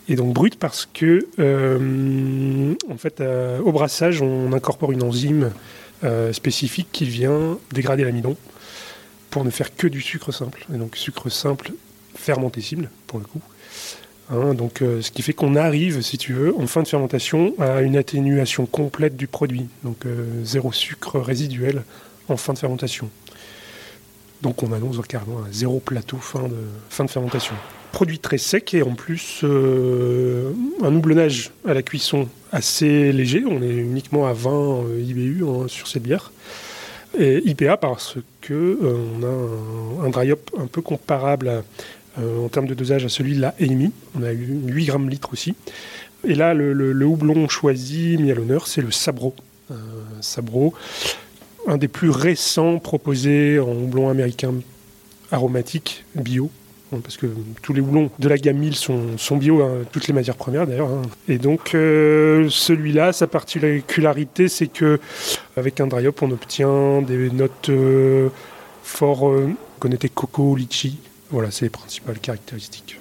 et 0.09 0.17
donc 0.17 0.35
brute 0.35 0.59
parce 0.59 0.87
que, 0.93 1.27
euh, 1.39 2.75
en 2.91 2.97
fait, 2.97 3.21
euh, 3.21 3.59
au 3.61 3.73
brassage, 3.73 4.21
on 4.21 4.53
incorpore 4.53 4.93
une 4.93 5.03
enzyme 5.03 5.51
euh, 6.05 6.33
spécifique 6.33 6.89
qui 6.93 7.07
vient 7.07 7.59
dégrader 7.73 8.05
l'amidon 8.05 8.37
pour 9.31 9.45
ne 9.45 9.51
faire 9.51 9.75
que 9.75 9.87
du 9.87 10.03
sucre 10.03 10.33
simple. 10.33 10.67
Et 10.75 10.77
donc 10.77 10.97
sucre 10.97 11.31
simple 11.31 11.73
fermentessible, 12.15 12.91
pour 13.07 13.19
le 13.19 13.25
coup. 13.25 13.41
Hein, 14.31 14.55
donc, 14.55 14.79
ce 14.81 15.11
qui 15.11 15.23
fait 15.23 15.33
qu'on 15.33 15.55
arrive, 15.55 16.01
si 16.01 16.17
tu 16.17 16.33
veux, 16.33 16.57
en 16.57 16.67
fin 16.67 16.83
de 16.83 16.89
fermentation, 16.89 17.55
à 17.59 17.83
une 17.83 17.97
atténuation 17.97 18.67
complète 18.67 19.17
du 19.17 19.27
produit. 19.27 19.67
Donc 19.83 20.05
zéro 20.45 20.73
sucre 20.73 21.21
résiduel 21.21 21.85
en 22.29 22.37
fin 22.37 22.55
de 22.55 22.59
fermentation. 22.59 23.11
Donc 24.41 24.63
on 24.63 24.73
annonce 24.73 24.99
carrément 25.07 25.41
un 25.41 25.53
zéro 25.53 25.79
plateau 25.81 26.17
fin 26.17 26.49
de, 26.49 26.57
fin 26.89 27.05
de 27.05 27.11
fermentation 27.11 27.55
produit 27.95 28.19
très 28.19 28.39
sec 28.39 28.75
et 28.75 28.83
en 28.83 28.95
plus 28.95 29.43
euh, 29.45 30.51
un 30.83 30.93
houblonnage 30.93 31.53
à 31.67 31.75
la 31.75 31.83
cuisson 31.83 32.29
assez 32.51 33.13
léger. 33.13 33.45
On 33.47 33.63
est 33.63 33.77
uniquement 33.77 34.27
à 34.27 34.33
20 34.33 34.51
euh, 34.51 35.01
IBU 35.01 35.45
hein, 35.45 35.69
sur 35.69 35.87
cette 35.87 36.03
bière. 36.03 36.33
Et 37.17 37.41
IPA 37.49 37.77
parce 37.77 38.17
que 38.41 38.53
euh, 38.53 38.97
on 39.17 40.03
a 40.03 40.07
un, 40.07 40.11
dry 40.11 40.33
hop 40.33 40.51
un 40.59 40.67
peu 40.67 40.83
comparable 40.83 41.63
en 42.19 42.49
termes 42.49 42.67
de 42.67 42.75
dosage 42.75 43.05
à 43.05 43.09
celui 43.09 43.35
de 43.35 43.41
la 43.41 43.55
Amy. 43.61 43.93
On 44.19 44.23
a 44.23 44.33
eu 44.33 44.61
8 44.67 44.85
grammes 44.87 45.11
litre 45.11 45.33
aussi. 45.33 45.55
Et 46.27 46.35
là, 46.35 46.55
le, 46.55 47.05
houblon 47.05 47.49
choisi, 47.49 48.17
mis 48.19 48.31
à 48.31 48.35
l'honneur, 48.35 48.67
c'est 48.67 48.81
le 48.81 48.91
Sabro. 48.91 49.35
Sabro, 50.21 50.75
un 51.67 51.77
des 51.77 51.89
plus 51.89 52.11
récents 52.11 52.79
proposés 52.79 53.59
en 53.59 53.73
houblon 53.73 54.09
américain 54.09 54.55
aromatique 55.31 56.05
bio 56.15 56.51
parce 57.03 57.17
que 57.17 57.27
tous 57.63 57.73
les 57.73 57.81
houblons 57.81 58.11
de 58.19 58.29
la 58.29 58.37
gamme 58.39 58.59
1000 58.59 58.75
sont, 58.75 59.37
bio, 59.37 59.63
hein, 59.63 59.79
toutes 59.93 60.07
les 60.07 60.15
matières 60.15 60.37
premières 60.37 60.67
d'ailleurs. 60.67 60.89
Hein. 60.89 61.03
Et 61.29 61.39
donc 61.39 61.75
euh, 61.75 62.49
celui-là, 62.51 63.13
sa 63.13 63.27
particularité, 63.27 64.49
c'est 64.49 64.69
que 64.69 65.01
avec 65.57 65.81
un 65.81 65.87
dry 65.87 66.07
hop, 66.07 66.23
on 66.23 66.31
obtient 66.31 67.03
des 67.03 67.31
notes 67.31 67.69
euh, 67.69 68.29
fort 68.83 69.29
euh, 69.29 69.51
connotées 69.79 70.09
coco, 70.09 70.57
litchi. 70.57 70.99
Voilà, 71.35 71.51
c'est 71.51 71.65
les 71.65 71.71
principales 71.71 72.21
caractéristiques. 72.21 73.01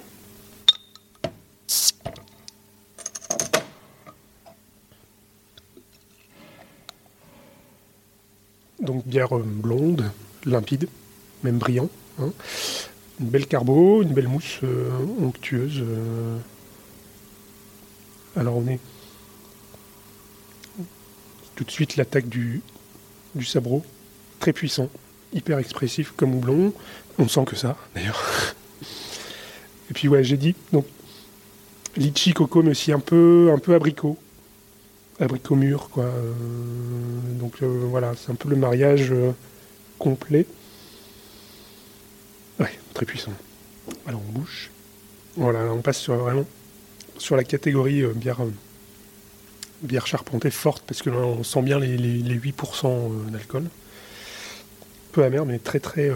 Donc 8.80 9.06
bière 9.06 9.28
blonde, 9.38 10.10
limpide, 10.46 10.88
même 11.44 11.58
brillant. 11.58 11.88
Hein 12.20 12.32
une 13.20 13.28
belle 13.28 13.46
carbo, 13.46 14.02
une 14.02 14.12
belle 14.12 14.26
mousse 14.26 14.58
euh, 14.64 14.90
onctueuse. 15.22 15.78
Euh. 15.80 16.36
Alors 18.34 18.56
on 18.56 18.66
est 18.66 18.80
tout 21.54 21.62
de 21.62 21.70
suite 21.70 21.94
l'attaque 21.94 22.28
du, 22.28 22.62
du 23.36 23.44
sabro, 23.44 23.84
très 24.40 24.52
puissant, 24.52 24.90
hyper 25.32 25.58
expressif 25.60 26.12
comme 26.16 26.34
houblon. 26.34 26.72
On 27.18 27.28
sent 27.28 27.44
que 27.44 27.56
ça, 27.56 27.76
d'ailleurs. 27.94 28.22
Et 29.90 29.94
puis 29.94 30.08
ouais, 30.08 30.24
j'ai 30.24 30.36
dit, 30.36 30.54
donc 30.72 30.86
litchi, 31.96 32.32
coco, 32.32 32.62
mais 32.62 32.70
aussi 32.70 32.92
un 32.92 33.00
peu, 33.00 33.50
un 33.54 33.58
peu 33.58 33.74
abricot. 33.74 34.18
Abricot 35.20 35.54
mûr, 35.54 35.90
quoi. 35.90 36.04
Euh, 36.04 36.32
donc 37.38 37.62
euh, 37.62 37.86
voilà, 37.88 38.12
c'est 38.16 38.32
un 38.32 38.34
peu 38.34 38.48
le 38.48 38.56
mariage 38.56 39.12
euh, 39.12 39.30
complet. 39.98 40.46
Ouais, 42.58 42.72
très 42.94 43.06
puissant. 43.06 43.32
Alors 44.06 44.20
on 44.28 44.32
bouche. 44.32 44.70
Voilà, 45.36 45.60
on 45.72 45.82
passe 45.82 45.98
sur 45.98 46.14
vraiment 46.16 46.44
sur 47.18 47.36
la 47.36 47.44
catégorie 47.44 48.04
bière, 48.14 48.40
bière 49.82 50.06
charpentée 50.06 50.50
forte, 50.50 50.82
parce 50.86 51.02
que 51.02 51.10
là 51.10 51.18
on 51.18 51.44
sent 51.44 51.62
bien 51.62 51.78
les, 51.78 51.96
les 51.96 52.38
8% 52.38 53.30
d'alcool. 53.30 53.64
Peu 55.12 55.22
amer, 55.22 55.44
mais 55.46 55.58
très 55.58 55.78
très 55.78 56.10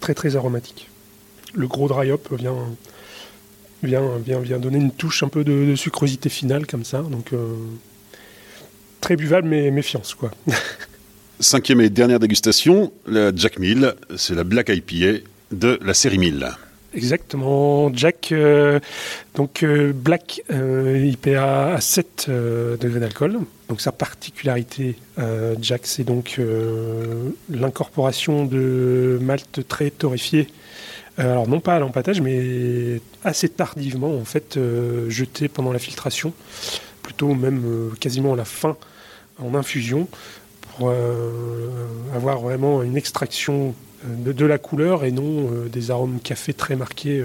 très 0.00 0.14
très 0.14 0.36
aromatique. 0.36 0.88
Le 1.54 1.66
gros 1.66 1.88
dry 1.88 2.10
hop 2.10 2.32
vient 2.32 2.56
vient, 3.82 4.18
vient, 4.18 4.40
vient 4.40 4.58
donner 4.58 4.78
une 4.78 4.92
touche 4.92 5.22
un 5.22 5.28
peu 5.28 5.44
de, 5.44 5.74
sucrosité 5.76 6.28
finale 6.28 6.66
comme 6.66 6.84
ça. 6.84 7.02
Donc 7.02 7.32
euh, 7.32 7.54
très 9.00 9.16
buvable, 9.16 9.48
mais 9.48 9.70
méfiance 9.70 10.14
quoi. 10.14 10.30
Cinquième 11.40 11.80
et 11.80 11.88
dernière 11.88 12.20
dégustation, 12.20 12.92
la 13.06 13.34
Jack 13.34 13.58
Mill, 13.58 13.94
c'est 14.16 14.34
la 14.34 14.44
Black 14.44 14.68
IPA 14.68 15.24
de 15.52 15.78
la 15.82 15.94
série 15.94 16.18
1000. 16.18 16.50
Exactement, 16.92 17.92
Jack, 17.94 18.32
euh, 18.32 18.80
donc 19.36 19.62
euh, 19.62 19.92
Black 19.92 20.42
IPA 20.50 21.74
à 21.74 21.80
7 21.80 22.28
degrés 22.28 23.00
d'alcool. 23.00 23.38
Donc 23.68 23.80
sa 23.80 23.92
particularité, 23.92 24.96
Jack, 25.60 25.82
c'est 25.84 26.02
donc 26.02 26.40
l'incorporation 27.48 28.44
de 28.44 29.18
malt 29.22 29.66
très 29.68 29.90
torréfié. 29.90 30.48
Euh, 31.20 31.32
alors 31.32 31.48
non 31.48 31.60
pas 31.60 31.76
à 31.76 31.78
l'empâtage, 31.78 32.20
mais 32.20 33.00
assez 33.24 33.48
tardivement 33.48 34.14
en 34.14 34.24
fait, 34.24 34.56
euh, 34.56 35.10
jeté 35.10 35.48
pendant 35.48 35.72
la 35.72 35.78
filtration, 35.78 36.32
plutôt 37.02 37.34
même 37.34 37.62
euh, 37.64 37.90
quasiment 37.98 38.32
à 38.34 38.36
la 38.36 38.44
fin 38.44 38.76
en 39.38 39.54
infusion, 39.54 40.08
pour 40.76 40.92
avoir 42.14 42.40
vraiment 42.40 42.82
une 42.82 42.96
extraction 42.96 43.74
de, 44.04 44.46
la 44.46 44.58
couleur 44.58 45.04
et 45.04 45.10
non 45.10 45.50
des 45.70 45.90
arômes 45.90 46.20
café 46.20 46.54
très 46.54 46.76
marqués 46.76 47.24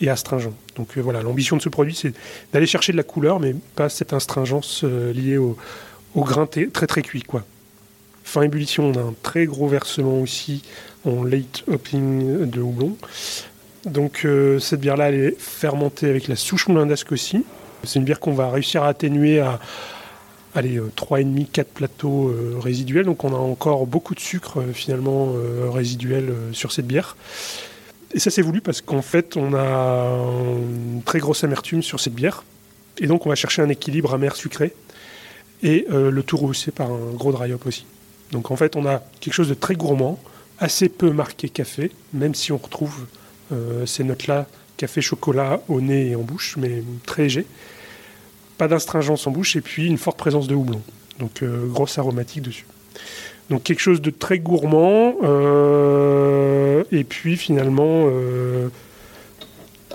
et 0.00 0.08
astringents. 0.08 0.54
Donc 0.76 0.98
voilà, 0.98 1.22
l'ambition 1.22 1.56
de 1.56 1.62
ce 1.62 1.68
produit, 1.68 1.94
c'est 1.94 2.12
d'aller 2.52 2.66
chercher 2.66 2.92
de 2.92 2.96
la 2.96 3.02
couleur, 3.02 3.40
mais 3.40 3.54
pas 3.76 3.88
cette 3.88 4.12
astringence 4.12 4.84
liée 4.84 5.38
au, 5.38 5.56
grain 6.14 6.46
très 6.46 6.86
très 6.86 7.02
cuit. 7.02 7.22
Quoi. 7.22 7.44
Fin 8.24 8.42
ébullition, 8.42 8.90
on 8.90 8.94
a 8.94 9.02
un 9.02 9.14
très 9.22 9.46
gros 9.46 9.66
versement 9.66 10.20
aussi 10.20 10.62
en 11.04 11.24
late 11.24 11.64
hopping 11.68 12.48
de 12.48 12.60
houblon. 12.60 12.96
Donc 13.86 14.22
euh, 14.24 14.58
cette 14.58 14.80
bière-là, 14.80 15.08
elle 15.08 15.14
est 15.14 15.40
fermentée 15.40 16.08
avec 16.08 16.28
la 16.28 16.36
souche 16.36 16.68
moulindasque 16.68 17.12
aussi. 17.12 17.44
C'est 17.84 17.98
une 17.98 18.04
bière 18.04 18.20
qu'on 18.20 18.34
va 18.34 18.50
réussir 18.50 18.82
à 18.82 18.88
atténuer 18.88 19.40
à 19.40 19.58
allez, 20.54 20.78
3,5-4 20.78 21.60
euh, 21.60 21.64
plateaux 21.74 22.28
euh, 22.28 22.56
résiduels. 22.60 23.04
Donc 23.04 23.24
on 23.24 23.34
a 23.34 23.38
encore 23.38 23.86
beaucoup 23.86 24.14
de 24.14 24.20
sucre 24.20 24.62
finalement 24.72 25.32
résiduel 25.70 26.32
sur 26.52 26.72
cette 26.72 26.86
bière. 26.86 27.16
Et 28.12 28.18
ça 28.18 28.30
c'est 28.30 28.42
voulu 28.42 28.60
parce 28.60 28.80
qu'en 28.80 29.02
fait 29.02 29.36
on 29.36 29.54
a 29.54 30.18
une 30.94 31.02
très 31.04 31.20
grosse 31.20 31.44
amertume 31.44 31.82
sur 31.82 32.00
cette 32.00 32.14
bière. 32.14 32.44
Et 32.98 33.06
donc 33.06 33.26
on 33.26 33.28
va 33.28 33.34
chercher 33.34 33.62
un 33.62 33.68
équilibre 33.68 34.14
amer-sucré. 34.14 34.74
Et 35.62 35.86
le 35.90 36.22
tout 36.22 36.38
rehaussé 36.38 36.70
par 36.70 36.90
un 36.90 37.12
gros 37.14 37.32
dry 37.32 37.52
hop 37.52 37.66
aussi. 37.66 37.84
Donc 38.32 38.50
en 38.50 38.56
fait 38.56 38.76
on 38.76 38.86
a 38.86 39.02
quelque 39.20 39.34
chose 39.34 39.48
de 39.48 39.54
très 39.54 39.74
gourmand 39.74 40.18
assez 40.60 40.88
peu 40.88 41.10
marqué 41.10 41.48
café, 41.48 41.90
même 42.12 42.34
si 42.34 42.52
on 42.52 42.58
retrouve 42.58 43.06
euh, 43.52 43.86
ces 43.86 44.04
notes-là, 44.04 44.46
café, 44.76 45.00
chocolat 45.00 45.60
au 45.68 45.80
nez 45.80 46.10
et 46.10 46.16
en 46.16 46.20
bouche, 46.20 46.56
mais 46.58 46.82
très 47.06 47.24
léger. 47.24 47.46
Pas 48.60 48.68
d'astringence 48.68 49.26
en 49.26 49.30
bouche 49.30 49.56
et 49.56 49.62
puis 49.62 49.86
une 49.86 49.96
forte 49.96 50.18
présence 50.18 50.46
de 50.46 50.54
houblon. 50.54 50.82
Donc 51.18 51.42
euh, 51.42 51.66
grosse 51.66 51.98
aromatique 51.98 52.42
dessus. 52.42 52.66
Donc 53.48 53.62
quelque 53.62 53.80
chose 53.80 54.02
de 54.02 54.10
très 54.10 54.38
gourmand 54.38 55.14
euh, 55.22 56.84
et 56.92 57.04
puis 57.04 57.38
finalement 57.38 58.06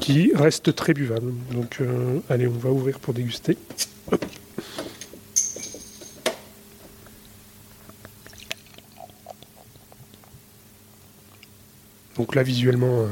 qui 0.01 0.31
reste 0.33 0.75
très 0.75 0.95
buvable. 0.95 1.31
Donc 1.51 1.79
allez, 2.27 2.47
on 2.47 2.57
va 2.57 2.71
ouvrir 2.71 2.99
pour 2.99 3.13
déguster. 3.13 3.55
Donc 12.17 12.33
là, 12.35 12.43
visuellement, 12.43 13.01
euh, 13.01 13.07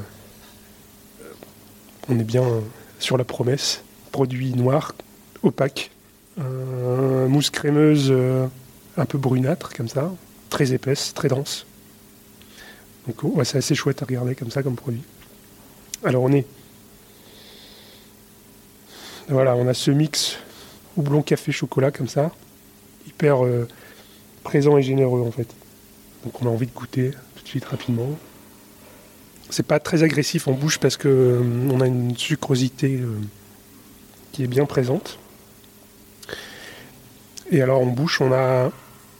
on 2.09 2.17
est 2.19 2.23
bien 2.23 2.43
sur 2.99 3.17
la 3.17 3.25
promesse. 3.25 3.83
Produit 4.11 4.53
noir, 4.53 4.93
opaque, 5.43 5.91
mousse 7.33 7.49
crémeuse 7.49 8.07
euh, 8.09 8.47
un 8.97 9.05
peu 9.05 9.17
brunâtre 9.17 9.73
comme 9.73 9.87
ça, 9.87 10.11
très 10.49 10.73
épaisse, 10.73 11.13
très 11.13 11.27
dense. 11.27 11.65
Donc 13.07 13.23
oh, 13.23 13.43
c'est 13.43 13.57
assez 13.57 13.75
chouette 13.75 14.01
à 14.01 14.05
regarder 14.05 14.35
comme 14.35 14.51
ça 14.51 14.63
comme 14.63 14.75
produit. 14.75 15.03
Alors 16.03 16.23
on 16.23 16.31
est... 16.31 16.45
Voilà, 19.29 19.55
on 19.55 19.67
a 19.67 19.73
ce 19.73 19.91
mix 19.91 20.37
houblon 20.97 21.21
café 21.21 21.51
chocolat 21.51 21.91
comme 21.91 22.07
ça, 22.07 22.31
hyper 23.07 23.43
euh, 23.43 23.67
présent 24.43 24.77
et 24.77 24.83
généreux 24.83 25.21
en 25.21 25.31
fait. 25.31 25.47
Donc 26.23 26.41
on 26.41 26.45
a 26.45 26.49
envie 26.49 26.67
de 26.67 26.73
goûter 26.73 27.11
tout 27.35 27.43
de 27.43 27.47
suite 27.47 27.65
rapidement. 27.65 28.09
C'est 29.49 29.65
pas 29.65 29.79
très 29.79 30.03
agressif 30.03 30.47
en 30.47 30.53
bouche 30.53 30.77
parce 30.77 30.97
que 30.97 31.07
euh, 31.07 31.69
on 31.71 31.81
a 31.81 31.87
une 31.87 32.15
sucrosité 32.17 32.99
euh, 33.01 33.19
qui 34.31 34.43
est 34.43 34.47
bien 34.47 34.65
présente. 34.65 35.19
Et 37.53 37.61
alors 37.61 37.81
en 37.81 37.85
bouche, 37.85 38.19
on 38.19 38.33
a 38.33 38.71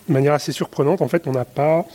de 0.07 0.13
manière 0.13 0.33
assez 0.33 0.51
surprenante, 0.51 1.01
en 1.01 1.07
fait, 1.07 1.27
on 1.27 1.31
n'a 1.31 1.45
pas 1.45 1.85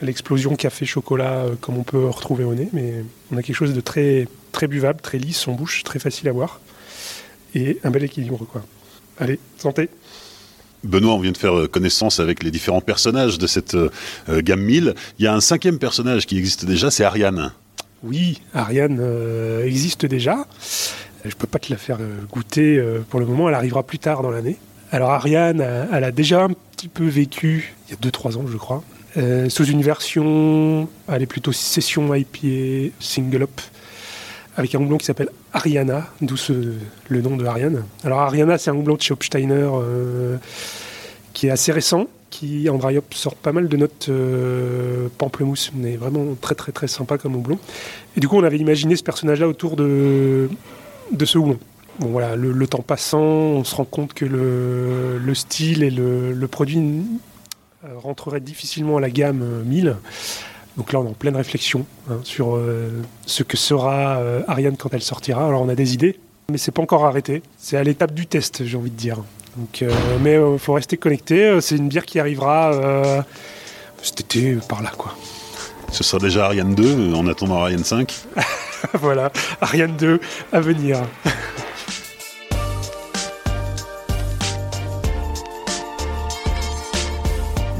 l'explosion 0.00 0.56
café-chocolat 0.56 1.44
euh, 1.44 1.54
comme 1.60 1.76
on 1.76 1.82
peut 1.82 2.06
retrouver 2.06 2.44
au 2.44 2.54
nez, 2.54 2.70
mais 2.72 3.04
on 3.30 3.36
a 3.36 3.42
quelque 3.42 3.56
chose 3.56 3.74
de 3.74 3.80
très, 3.82 4.26
très 4.52 4.66
buvable, 4.66 5.02
très 5.02 5.18
lisse 5.18 5.46
en 5.46 5.52
bouche, 5.52 5.84
très 5.84 5.98
facile 5.98 6.30
à 6.30 6.32
boire, 6.32 6.60
et 7.54 7.78
un 7.84 7.90
bel 7.90 8.02
équilibre. 8.02 8.46
Quoi. 8.50 8.64
Allez, 9.18 9.38
santé 9.58 9.90
Benoît, 10.82 11.12
on 11.12 11.20
vient 11.20 11.32
de 11.32 11.36
faire 11.36 11.58
euh, 11.58 11.68
connaissance 11.68 12.20
avec 12.20 12.42
les 12.42 12.50
différents 12.50 12.80
personnages 12.80 13.36
de 13.36 13.46
cette 13.46 13.74
euh, 13.74 13.90
gamme 14.28 14.62
1000. 14.62 14.94
Il 15.18 15.24
y 15.26 15.28
a 15.28 15.34
un 15.34 15.40
cinquième 15.40 15.78
personnage 15.78 16.24
qui 16.24 16.38
existe 16.38 16.64
déjà, 16.64 16.90
c'est 16.90 17.04
Ariane. 17.04 17.52
Oui, 18.02 18.40
Ariane 18.54 18.98
existe 19.62 20.06
déjà. 20.06 20.46
Je 21.22 21.28
ne 21.28 21.34
peux 21.34 21.46
pas 21.46 21.58
te 21.58 21.70
la 21.70 21.76
faire 21.76 21.98
goûter 22.32 22.82
pour 23.10 23.20
le 23.20 23.26
moment, 23.26 23.50
elle 23.50 23.54
arrivera 23.54 23.82
plus 23.82 23.98
tard 23.98 24.22
dans 24.22 24.30
l'année. 24.30 24.56
Alors 24.92 25.10
Ariane, 25.10 25.64
elle 25.92 26.04
a 26.04 26.10
déjà 26.10 26.42
un 26.42 26.50
petit 26.50 26.88
peu 26.88 27.06
vécu, 27.06 27.74
il 27.88 27.92
y 27.92 27.94
a 27.94 28.10
2-3 28.10 28.38
ans 28.38 28.44
je 28.50 28.56
crois, 28.56 28.82
sous 29.48 29.64
une 29.64 29.82
version, 29.82 30.88
elle 31.08 31.22
est 31.22 31.26
plutôt 31.26 31.52
session 31.52 32.12
IPA, 32.12 32.92
single 32.98 33.42
up, 33.42 33.60
avec 34.56 34.74
un 34.74 34.80
houblon 34.80 34.98
qui 34.98 35.06
s'appelle 35.06 35.30
Ariana, 35.52 36.06
d'où 36.20 36.36
le 37.08 37.22
nom 37.22 37.36
de 37.36 37.44
Ariane. 37.44 37.84
Alors 38.04 38.20
Ariana, 38.20 38.58
c'est 38.58 38.70
un 38.70 38.74
houblon 38.74 38.96
de 38.96 39.00
chez 39.00 39.14
euh, 39.34 40.36
qui 41.32 41.46
est 41.46 41.50
assez 41.50 41.72
récent, 41.72 42.06
qui 42.30 42.68
en 42.68 42.76
dry 42.76 42.98
hop 42.98 43.14
sort 43.14 43.34
pas 43.34 43.52
mal 43.52 43.68
de 43.68 43.76
notes 43.76 44.06
euh, 44.08 45.08
pamplemousse, 45.18 45.72
mais 45.74 45.96
vraiment 45.96 46.34
très 46.40 46.54
très 46.54 46.72
très 46.72 46.88
sympa 46.88 47.18
comme 47.18 47.36
houblon. 47.36 47.58
Et 48.16 48.20
du 48.20 48.28
coup, 48.28 48.36
on 48.36 48.44
avait 48.44 48.58
imaginé 48.58 48.96
ce 48.96 49.02
personnage-là 49.02 49.48
autour 49.48 49.76
de, 49.76 50.48
de 51.12 51.24
ce 51.24 51.38
houblon. 51.38 51.58
Bon 51.98 52.08
voilà, 52.08 52.34
le, 52.36 52.66
temps 52.66 52.82
passant, 52.82 53.18
on 53.18 53.64
se 53.64 53.74
rend 53.74 53.84
compte 53.84 54.14
que 54.14 54.24
le, 54.24 55.34
style 55.34 55.82
et 55.82 55.90
le, 55.90 56.32
le 56.32 56.48
produit 56.48 56.78
euh, 57.84 57.88
rentreraient 57.98 58.40
difficilement 58.40 58.96
à 58.96 59.00
la 59.00 59.10
gamme 59.10 59.62
1000. 59.66 59.96
Donc 60.76 60.92
là, 60.92 61.00
on 61.00 61.04
est 61.04 61.10
en 61.10 61.14
pleine 61.14 61.36
réflexion 61.36 61.84
hein, 62.08 62.20
sur 62.24 62.56
euh, 62.56 63.02
ce 63.26 63.42
que 63.42 63.56
sera 63.56 64.18
euh, 64.18 64.42
Ariane 64.48 64.76
quand 64.76 64.94
elle 64.94 65.02
sortira. 65.02 65.46
Alors 65.46 65.62
on 65.62 65.68
a 65.68 65.74
des 65.74 65.94
idées, 65.94 66.18
mais 66.50 66.58
c'est 66.58 66.70
pas 66.70 66.82
encore 66.82 67.04
arrêté. 67.04 67.42
C'est 67.58 67.76
à 67.76 67.82
l'étape 67.82 68.14
du 68.14 68.26
test, 68.26 68.64
j'ai 68.64 68.76
envie 68.76 68.90
de 68.90 68.96
dire. 68.96 69.18
Donc, 69.56 69.82
euh, 69.82 69.90
mais 70.22 70.36
il 70.36 70.58
faut 70.58 70.72
rester 70.72 70.96
connecté. 70.96 71.60
C'est 71.60 71.76
une 71.76 71.88
bière 71.88 72.06
qui 72.06 72.20
arrivera 72.20 73.24
cet 74.02 74.20
été 74.20 74.56
par 74.68 74.82
là, 74.82 74.92
quoi. 74.96 75.14
Ce 75.92 76.04
sera 76.04 76.18
déjà 76.18 76.46
Ariane 76.46 76.74
2 76.74 77.14
en 77.14 77.26
attendant 77.26 77.56
Ariane 77.56 77.84
5. 77.84 78.14
voilà, 78.94 79.32
Ariane 79.60 79.96
2 79.96 80.20
à 80.52 80.60
venir. 80.60 81.02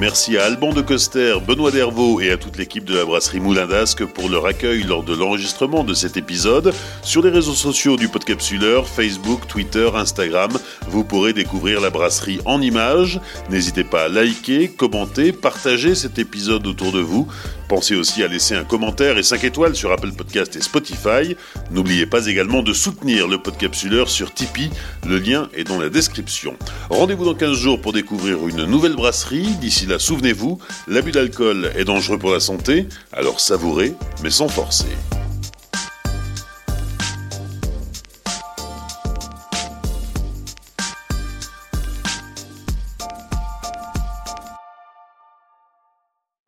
Merci 0.00 0.38
à 0.38 0.46
Alban 0.46 0.72
de 0.72 0.80
Coster, 0.80 1.34
Benoît 1.46 1.70
Dervaux 1.70 2.22
et 2.22 2.30
à 2.30 2.38
toute 2.38 2.56
l'équipe 2.56 2.86
de 2.86 2.96
la 2.96 3.04
brasserie 3.04 3.38
Moulin 3.38 3.66
d'Ascq 3.66 4.06
pour 4.06 4.30
leur 4.30 4.46
accueil 4.46 4.82
lors 4.82 5.02
de 5.02 5.14
l'enregistrement 5.14 5.84
de 5.84 5.92
cet 5.92 6.16
épisode. 6.16 6.72
Sur 7.02 7.20
les 7.20 7.28
réseaux 7.28 7.52
sociaux 7.52 7.98
du 7.98 8.08
Podcapsuleur, 8.08 8.88
Facebook, 8.88 9.46
Twitter, 9.46 9.90
Instagram, 9.94 10.52
vous 10.88 11.04
pourrez 11.04 11.34
découvrir 11.34 11.82
la 11.82 11.90
brasserie 11.90 12.40
en 12.46 12.62
images. 12.62 13.20
N'hésitez 13.50 13.84
pas 13.84 14.04
à 14.04 14.08
liker, 14.08 14.68
commenter, 14.68 15.32
partager 15.32 15.94
cet 15.94 16.18
épisode 16.18 16.66
autour 16.66 16.92
de 16.92 17.00
vous. 17.00 17.28
Pensez 17.70 17.94
aussi 17.94 18.24
à 18.24 18.26
laisser 18.26 18.56
un 18.56 18.64
commentaire 18.64 19.16
et 19.16 19.22
5 19.22 19.44
étoiles 19.44 19.76
sur 19.76 19.92
Apple 19.92 20.10
Podcast 20.10 20.56
et 20.56 20.60
Spotify. 20.60 21.36
N'oubliez 21.70 22.04
pas 22.04 22.26
également 22.26 22.64
de 22.64 22.72
soutenir 22.72 23.28
le 23.28 23.38
Podcapsuleur 23.38 24.10
sur 24.10 24.34
Tipeee. 24.34 24.70
Le 25.06 25.20
lien 25.20 25.48
est 25.54 25.62
dans 25.62 25.78
la 25.78 25.88
description. 25.88 26.56
Rendez-vous 26.88 27.24
dans 27.24 27.36
15 27.36 27.56
jours 27.56 27.80
pour 27.80 27.92
découvrir 27.92 28.48
une 28.48 28.64
nouvelle 28.64 28.96
brasserie. 28.96 29.54
D'ici 29.60 29.86
là, 29.86 30.00
souvenez-vous, 30.00 30.58
l'abus 30.88 31.12
d'alcool 31.12 31.70
est 31.76 31.84
dangereux 31.84 32.18
pour 32.18 32.32
la 32.32 32.40
santé, 32.40 32.88
alors 33.12 33.38
savourez, 33.38 33.94
mais 34.24 34.30
sans 34.30 34.48
forcer. 34.48 34.88